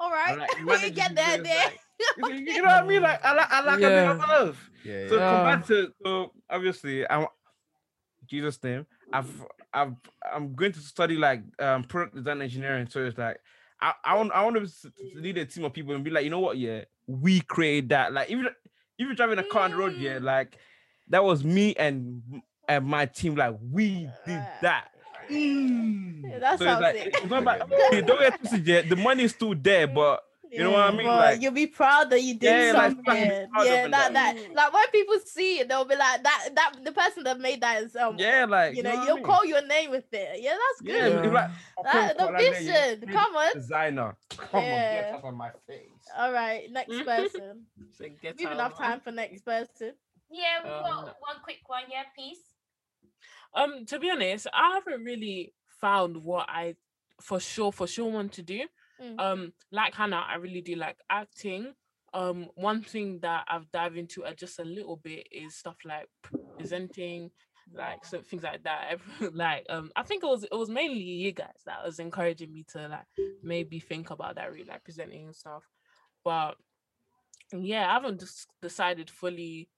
All 0.00 0.10
I 0.10 0.12
right. 0.12 0.38
like 0.38 0.58
we 0.58 0.64
managing 0.64 0.94
get 0.94 1.14
there, 1.14 1.36
this, 1.38 1.48
there. 1.48 1.72
like, 2.18 2.38
you 2.40 2.62
know 2.62 2.68
what 2.68 2.84
I 2.84 2.86
mean? 2.86 3.02
Like, 3.02 3.24
I 3.24 3.34
like, 3.34 3.52
I 3.52 3.60
like 3.60 3.78
a 3.78 3.80
bit 3.82 4.10
of 4.10 4.18
love. 4.18 4.70
Yeah, 4.84 5.08
So 5.08 5.14
yeah. 5.16 5.20
Yeah. 5.20 5.28
compared 5.30 5.66
to 5.66 5.92
so 6.02 6.32
obviously 6.48 7.08
I'm 7.10 7.26
Jesus 8.26 8.62
name, 8.62 8.86
I've 9.12 9.30
I've 9.72 9.94
I'm 10.32 10.54
going 10.54 10.72
to 10.72 10.80
study 10.80 11.16
like 11.16 11.42
um 11.58 11.84
product 11.84 12.16
design 12.16 12.42
engineering. 12.42 12.86
So 12.88 13.04
it's 13.04 13.18
like 13.18 13.38
I, 13.80 13.92
I 14.04 14.14
want 14.16 14.32
I 14.32 14.42
want 14.44 14.56
to 14.56 14.92
lead 15.14 15.38
a 15.38 15.44
team 15.46 15.64
of 15.64 15.72
people 15.72 15.94
and 15.94 16.04
be 16.04 16.10
like, 16.10 16.24
you 16.24 16.30
know 16.30 16.40
what, 16.40 16.58
yeah, 16.58 16.84
we 17.06 17.40
created 17.40 17.90
that. 17.90 18.12
Like 18.12 18.30
even 18.30 18.46
if 18.46 18.52
you're 18.98 19.14
driving 19.14 19.38
a 19.38 19.44
car 19.44 19.62
on 19.62 19.70
the 19.72 19.76
road, 19.76 19.96
yeah, 19.98 20.18
Mm. 20.18 20.22
like 20.24 20.56
that 21.08 21.24
was 21.24 21.44
me 21.44 21.74
and 21.76 22.22
and 22.68 22.86
my 22.86 23.06
team, 23.06 23.34
like 23.34 23.56
we 23.60 24.08
did 24.26 24.42
that. 24.62 24.88
Yeah, 25.30 26.38
that 26.40 26.58
So 26.58 26.64
sounds 26.64 26.82
like 26.82 26.94
it. 26.96 27.06
it's 27.14 27.24
not 27.30 27.42
about 27.42 27.62
okay, 27.72 28.00
don't 28.02 28.18
get 28.20 28.38
twisted 28.38 28.66
yet. 28.66 28.88
The 28.88 28.96
money 28.96 29.24
is 29.24 29.32
still 29.32 29.54
there, 29.54 29.86
but 29.86 30.24
you 30.50 30.58
know 30.64 30.72
what 30.72 30.80
I 30.80 30.90
mean? 30.96 31.06
Like- 31.06 31.40
you'll 31.40 31.52
be 31.52 31.68
proud 31.68 32.10
that 32.10 32.20
you 32.22 32.34
did 32.34 32.46
Yeah, 32.66 32.72
like, 32.72 32.90
something. 32.90 33.04
fucking 33.04 33.50
proud 33.52 33.66
yeah, 33.66 33.86
that 33.88 34.12
that 34.12 34.36
like 34.54 34.72
when 34.72 34.88
people 34.90 35.14
see 35.24 35.60
it, 35.60 35.68
they'll 35.68 35.84
be 35.84 35.94
like 35.96 36.22
that 36.24 36.48
that 36.56 36.72
the 36.84 36.90
person 36.92 37.22
that 37.24 37.38
made 37.38 37.60
that 37.60 37.82
is 37.84 37.94
um 37.94 38.16
yeah, 38.18 38.46
like 38.48 38.74
you 38.74 38.82
know, 38.82 38.90
what 38.90 38.98
I 38.98 39.06
you'll 39.06 39.16
mean? 39.16 39.24
call 39.24 39.44
your 39.44 39.64
name 39.66 39.90
with 39.92 40.12
it. 40.12 40.40
Yeah, 40.42 40.56
that's 40.56 40.82
Yeah, 40.82 41.08
good. 41.08 41.24
it's 41.26 41.34
like, 41.34 41.50
That, 41.84 42.16
the 42.18 42.22
I'll 42.24 42.28
put 42.32 42.40
it 42.40 42.42
like 42.42 42.52
that, 42.52 42.62
yeah. 42.64 42.88
vision. 42.94 43.08
Come 43.12 43.36
on. 43.36 43.52
designer. 43.54 44.16
Come 44.36 44.48
on, 44.54 44.62
Yeah. 44.64 45.00
get 45.02 45.12
that 45.12 45.24
on 45.28 45.34
my 45.36 45.50
face. 45.68 45.88
All 46.18 46.32
right, 46.32 46.70
next 46.72 47.04
person. 47.04 47.66
So 47.96 48.04
get 48.20 48.36
We've 48.38 48.50
enough 48.50 48.76
time 48.76 49.00
for 49.00 49.12
next 49.12 49.42
person. 49.42 49.92
Yeah, 50.32 50.62
we've 50.64 50.72
Um, 50.72 50.82
got 50.82 51.04
one 51.20 51.36
quick 51.44 51.58
one. 51.66 51.82
Yeah, 51.90 52.02
peace. 52.16 52.38
Um, 53.54 53.84
to 53.86 53.98
be 53.98 54.10
honest, 54.10 54.46
I 54.52 54.74
haven't 54.74 55.04
really 55.04 55.52
found 55.80 56.16
what 56.18 56.46
I 56.48 56.76
for 57.20 57.40
sure 57.40 57.72
for 57.72 57.86
sure 57.86 58.10
want 58.10 58.32
to 58.32 58.42
do. 58.42 58.60
Mm. 59.02 59.20
Um, 59.20 59.52
like 59.72 59.94
Hannah, 59.94 60.24
I 60.28 60.36
really 60.36 60.60
do 60.60 60.74
like 60.76 60.98
acting. 61.08 61.74
Um, 62.12 62.48
one 62.54 62.82
thing 62.82 63.20
that 63.22 63.44
I've 63.48 63.70
dived 63.70 63.96
into 63.96 64.24
uh, 64.24 64.34
just 64.34 64.58
a 64.58 64.64
little 64.64 64.96
bit 64.96 65.28
is 65.30 65.54
stuff 65.54 65.76
like 65.84 66.08
presenting, 66.58 67.30
like 67.72 68.04
so 68.04 68.20
things 68.20 68.42
like 68.42 68.62
that. 68.64 68.98
Like 69.32 69.66
um, 69.68 69.90
I 69.96 70.02
think 70.02 70.24
it 70.24 70.26
was 70.26 70.44
it 70.44 70.54
was 70.54 70.68
mainly 70.68 71.00
you 71.00 71.32
guys 71.32 71.62
that 71.66 71.84
was 71.84 71.98
encouraging 71.98 72.52
me 72.52 72.64
to 72.72 72.88
like 72.88 73.26
maybe 73.42 73.80
think 73.80 74.10
about 74.10 74.36
that, 74.36 74.52
really 74.52 74.64
like 74.64 74.84
presenting 74.84 75.26
and 75.26 75.36
stuff. 75.36 75.62
But 76.24 76.56
yeah, 77.52 77.88
I 77.88 77.94
haven't 77.94 78.20
dis- 78.20 78.46
decided 78.60 79.10
fully. 79.10 79.68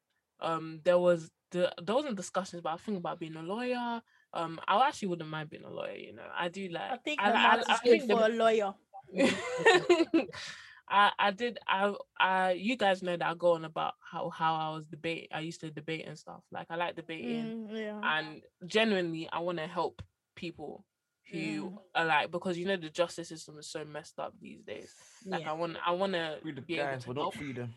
Um, 0.40 0.80
there 0.84 0.98
was 0.98 1.30
the 1.52 1.72
there 1.82 1.94
wasn't 1.94 2.16
discussions 2.16 2.60
about 2.60 2.74
I 2.74 2.82
think 2.82 2.98
about 2.98 3.20
being 3.20 3.36
a 3.36 3.42
lawyer. 3.42 4.02
Um, 4.34 4.58
I 4.66 4.86
actually 4.88 5.08
wouldn't 5.08 5.28
mind 5.30 5.50
being 5.50 5.64
a 5.64 5.70
lawyer. 5.70 5.94
You 5.94 6.14
know, 6.14 6.22
I 6.36 6.48
do 6.48 6.68
like. 6.68 6.90
I 6.90 6.96
think 6.96 7.20
I, 7.22 7.30
the 7.30 7.36
I, 7.38 7.54
I 7.54 7.58
is 7.60 7.66
good 7.66 7.80
think 7.82 8.08
the- 8.08 8.16
for 8.16 8.24
a 8.24 8.28
lawyer. 8.28 8.74
I 10.88 11.10
I 11.18 11.30
did 11.30 11.58
I 11.66 11.94
I 12.18 12.50
you 12.52 12.76
guys 12.76 13.02
know 13.02 13.16
that 13.16 13.26
I 13.26 13.34
go 13.34 13.52
on 13.54 13.64
about 13.64 13.94
how 14.10 14.30
how 14.30 14.54
I 14.54 14.74
was 14.74 14.84
debate 14.86 15.28
I 15.32 15.40
used 15.40 15.60
to 15.60 15.70
debate 15.70 16.06
and 16.06 16.18
stuff 16.18 16.42
like 16.50 16.66
I 16.70 16.76
like 16.76 16.96
debating 16.96 17.68
Mm, 17.70 17.78
yeah. 17.78 18.00
and 18.18 18.42
genuinely 18.66 19.28
I 19.32 19.38
want 19.40 19.58
to 19.58 19.66
help 19.66 20.02
people 20.34 20.84
who 21.30 21.78
are 21.94 22.04
like 22.04 22.30
because 22.30 22.58
you 22.58 22.66
know 22.66 22.76
the 22.76 22.90
justice 22.90 23.28
system 23.28 23.58
is 23.58 23.70
so 23.70 23.84
messed 23.84 24.18
up 24.18 24.34
these 24.40 24.62
days. 24.62 24.92
Like 25.24 25.42
Yeah. 25.42 25.50
I 25.50 25.54
want 25.54 25.76
I 25.86 25.92
want 25.92 26.12
to 26.14 26.38
Free 26.42 26.52
the 26.52 26.60
be 26.62 26.74
able 26.78 26.84
guys, 26.90 27.02
to 27.02 27.06
but 27.08 27.14
don't 27.16 27.24
help. 27.24 27.34
free 27.34 27.52
them. 27.52 27.74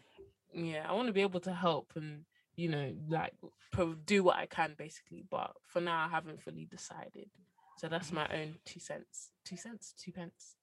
Yeah, 0.54 0.86
I 0.90 0.94
want 0.94 1.08
to 1.08 1.14
be 1.14 1.22
able 1.22 1.40
to 1.42 1.54
help 1.54 1.92
and 1.96 2.26
you 2.56 2.70
know 2.70 2.94
like 3.10 3.34
pro- 3.72 3.94
do 3.94 4.24
what 4.24 4.38
I 4.38 4.46
can 4.46 4.76
basically. 4.78 5.24
But 5.30 5.52
for 5.68 5.82
now, 5.82 6.06
I 6.06 6.10
haven't 6.10 6.42
fully 6.42 6.66
decided. 6.70 7.30
So 7.78 7.88
that's 7.88 8.12
my 8.12 8.28
own 8.34 8.56
two 8.66 8.80
cents. 8.80 9.32
Two 9.44 9.58
cents, 9.58 9.94
two 10.00 10.12
pence. 10.12 10.56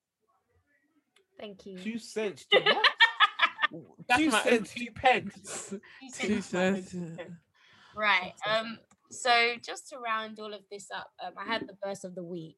Thank 1.38 1.66
you. 1.66 1.78
Two 1.78 1.99
cents. 1.99 2.47
To 2.53 2.61
what? 2.61 2.86
Two 4.18 4.28
my 4.28 4.43
cents. 4.43 4.74
two 4.74 4.86
pence. 4.95 5.68
Two 6.18 6.26
Two 6.28 6.43
cents. 6.43 6.53
my 6.53 6.66
own 6.66 6.74
cents, 6.74 6.90
two 6.93 6.99
yeah. 6.99 7.16
pence. 7.16 7.30
Right. 7.97 8.32
Um. 8.49 8.78
So 9.11 9.55
just 9.64 9.88
to 9.90 9.99
round 9.99 10.38
all 10.40 10.53
of 10.55 10.61
this 10.70 10.88
up, 10.95 11.09
um, 11.24 11.32
I 11.38 11.45
had 11.51 11.62
the 11.66 11.76
verse 11.84 12.05
of 12.05 12.14
the 12.14 12.22
week, 12.22 12.57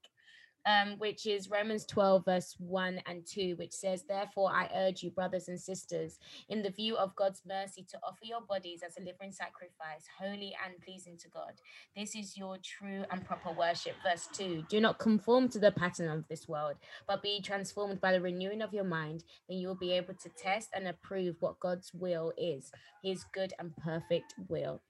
um, 0.66 0.98
which 0.98 1.26
is 1.26 1.50
Romans 1.50 1.84
12, 1.86 2.24
verse 2.24 2.54
1 2.58 3.00
and 3.06 3.26
2, 3.26 3.56
which 3.58 3.72
says, 3.72 4.02
Therefore, 4.02 4.50
I 4.50 4.68
urge 4.74 5.02
you, 5.02 5.10
brothers 5.10 5.48
and 5.48 5.60
sisters, 5.60 6.18
in 6.48 6.62
the 6.62 6.70
view 6.70 6.96
of 6.96 7.14
God's 7.16 7.42
mercy, 7.46 7.86
to 7.90 7.98
offer 8.02 8.24
your 8.24 8.40
bodies 8.40 8.82
as 8.86 8.96
a 8.96 9.00
living 9.00 9.32
sacrifice, 9.32 10.06
holy 10.18 10.54
and 10.64 10.80
pleasing 10.82 11.16
to 11.18 11.28
God. 11.28 11.52
This 11.96 12.14
is 12.14 12.36
your 12.36 12.56
true 12.62 13.04
and 13.10 13.24
proper 13.24 13.52
worship. 13.52 13.94
Verse 14.02 14.28
2 14.32 14.64
Do 14.68 14.80
not 14.80 14.98
conform 14.98 15.48
to 15.50 15.58
the 15.58 15.72
pattern 15.72 16.08
of 16.08 16.26
this 16.28 16.48
world, 16.48 16.76
but 17.06 17.22
be 17.22 17.40
transformed 17.40 18.00
by 18.00 18.12
the 18.12 18.20
renewing 18.20 18.62
of 18.62 18.72
your 18.72 18.84
mind. 18.84 19.24
Then 19.48 19.58
you 19.58 19.68
will 19.68 19.74
be 19.74 19.92
able 19.92 20.14
to 20.14 20.28
test 20.30 20.70
and 20.74 20.88
approve 20.88 21.36
what 21.40 21.60
God's 21.60 21.92
will 21.92 22.32
is, 22.38 22.70
his 23.02 23.24
good 23.32 23.52
and 23.58 23.76
perfect 23.76 24.34
will 24.48 24.80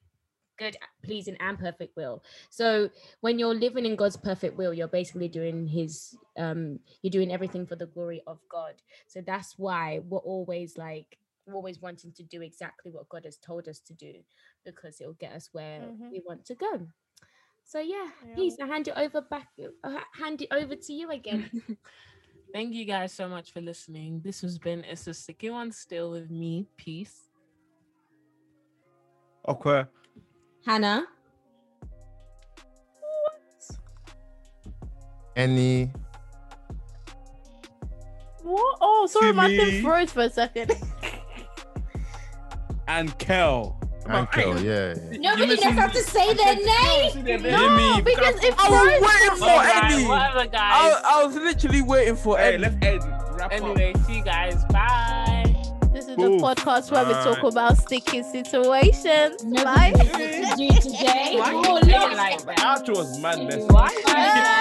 good 0.58 0.76
pleasing 1.02 1.36
and 1.40 1.58
perfect 1.58 1.96
will 1.96 2.22
so 2.50 2.88
when 3.20 3.38
you're 3.38 3.54
living 3.54 3.84
in 3.86 3.96
god's 3.96 4.16
perfect 4.16 4.56
will 4.56 4.72
you're 4.72 4.88
basically 4.88 5.28
doing 5.28 5.66
his 5.66 6.16
um 6.38 6.78
you're 7.02 7.10
doing 7.10 7.32
everything 7.32 7.66
for 7.66 7.76
the 7.76 7.86
glory 7.86 8.22
of 8.26 8.38
god 8.48 8.74
so 9.06 9.20
that's 9.20 9.58
why 9.58 10.00
we're 10.08 10.18
always 10.18 10.78
like 10.78 11.18
we're 11.46 11.54
always 11.54 11.80
wanting 11.82 12.12
to 12.12 12.22
do 12.22 12.40
exactly 12.40 12.90
what 12.92 13.08
god 13.08 13.24
has 13.24 13.36
told 13.36 13.68
us 13.68 13.80
to 13.80 13.92
do 13.94 14.12
because 14.64 15.00
it'll 15.00 15.12
get 15.14 15.32
us 15.32 15.48
where 15.52 15.80
Mhm. 15.80 16.10
we 16.10 16.22
want 16.26 16.44
to 16.44 16.54
go 16.54 16.86
so 17.64 17.80
yeah, 17.80 18.08
Yeah. 18.26 18.34
please 18.34 18.56
i 18.62 18.66
hand 18.66 18.88
it 18.88 18.94
over 18.96 19.20
back 19.22 19.48
uh, 19.82 19.98
hand 20.12 20.42
it 20.42 20.48
over 20.52 20.76
to 20.76 20.92
you 20.92 21.10
again 21.10 21.50
Thank 22.54 22.72
you 22.74 22.84
guys 22.84 23.12
so 23.12 23.28
much 23.28 23.52
for 23.52 23.60
listening. 23.60 24.20
This 24.22 24.42
has 24.42 24.58
been 24.60 24.84
It's 24.84 25.08
a 25.08 25.12
Sticky 25.14 25.50
One 25.50 25.72
Still 25.72 26.12
with 26.12 26.30
me. 26.30 26.68
Peace. 26.76 27.28
Okay. 29.48 29.84
Hannah 30.66 31.06
Any 35.36 35.90
What? 38.42 38.78
Oh, 38.80 39.06
sorry, 39.10 39.32
my 39.32 39.48
Timmy. 39.48 39.70
thing 39.70 39.82
froze 39.82 40.12
for 40.12 40.22
a 40.22 40.30
second. 40.30 40.72
And 42.86 43.18
Kel. 43.18 43.80
Ankel, 44.06 44.62
yeah. 44.62 44.94
yeah. 45.10 45.18
nobody 45.18 45.56
knows 45.56 45.74
how 45.74 45.86
to 45.88 46.02
say 46.02 46.34
their 46.34 46.56
name 46.56 47.24
no, 47.42 48.00
because 48.04 48.36
it 48.44 48.54
I 48.58 48.68
was 48.68 49.00
waiting 49.00 49.38
for 49.38 49.38
for 49.38 49.62
Eddie. 49.64 50.06
Whatever, 50.06 50.46
guys. 50.46 50.52
I, 50.60 51.00
I 51.04 51.24
was 51.24 51.34
literally 51.34 51.80
waiting 51.82 52.16
for 52.16 52.36
Hey, 52.36 52.54
Eddie. 52.54 52.58
let's 52.58 52.76
end. 52.82 53.02
Wrap 53.02 53.40
up. 53.46 53.52
anyway, 53.52 53.94
see 54.06 54.16
you 54.16 54.22
guys. 54.22 54.62
Bye 54.66 55.33
to 56.14 56.22
the 56.22 56.36
podcast 56.38 56.90
where 56.90 57.04
we 57.04 57.12
talk 57.12 57.42
about 57.42 57.76
sticky 57.78 58.22
situations. 58.22 59.44
Never 59.44 59.64
Bye. 59.64 59.92
to 59.92 60.04
do 60.04 60.68
today. 60.80 61.36
Why 61.38 61.52
oh, 61.54 61.74
look. 61.74 61.84
Like 62.14 62.88
was 62.88 63.18
madness. 63.18 63.64
Why? 63.68 63.90
Why? 64.04 64.54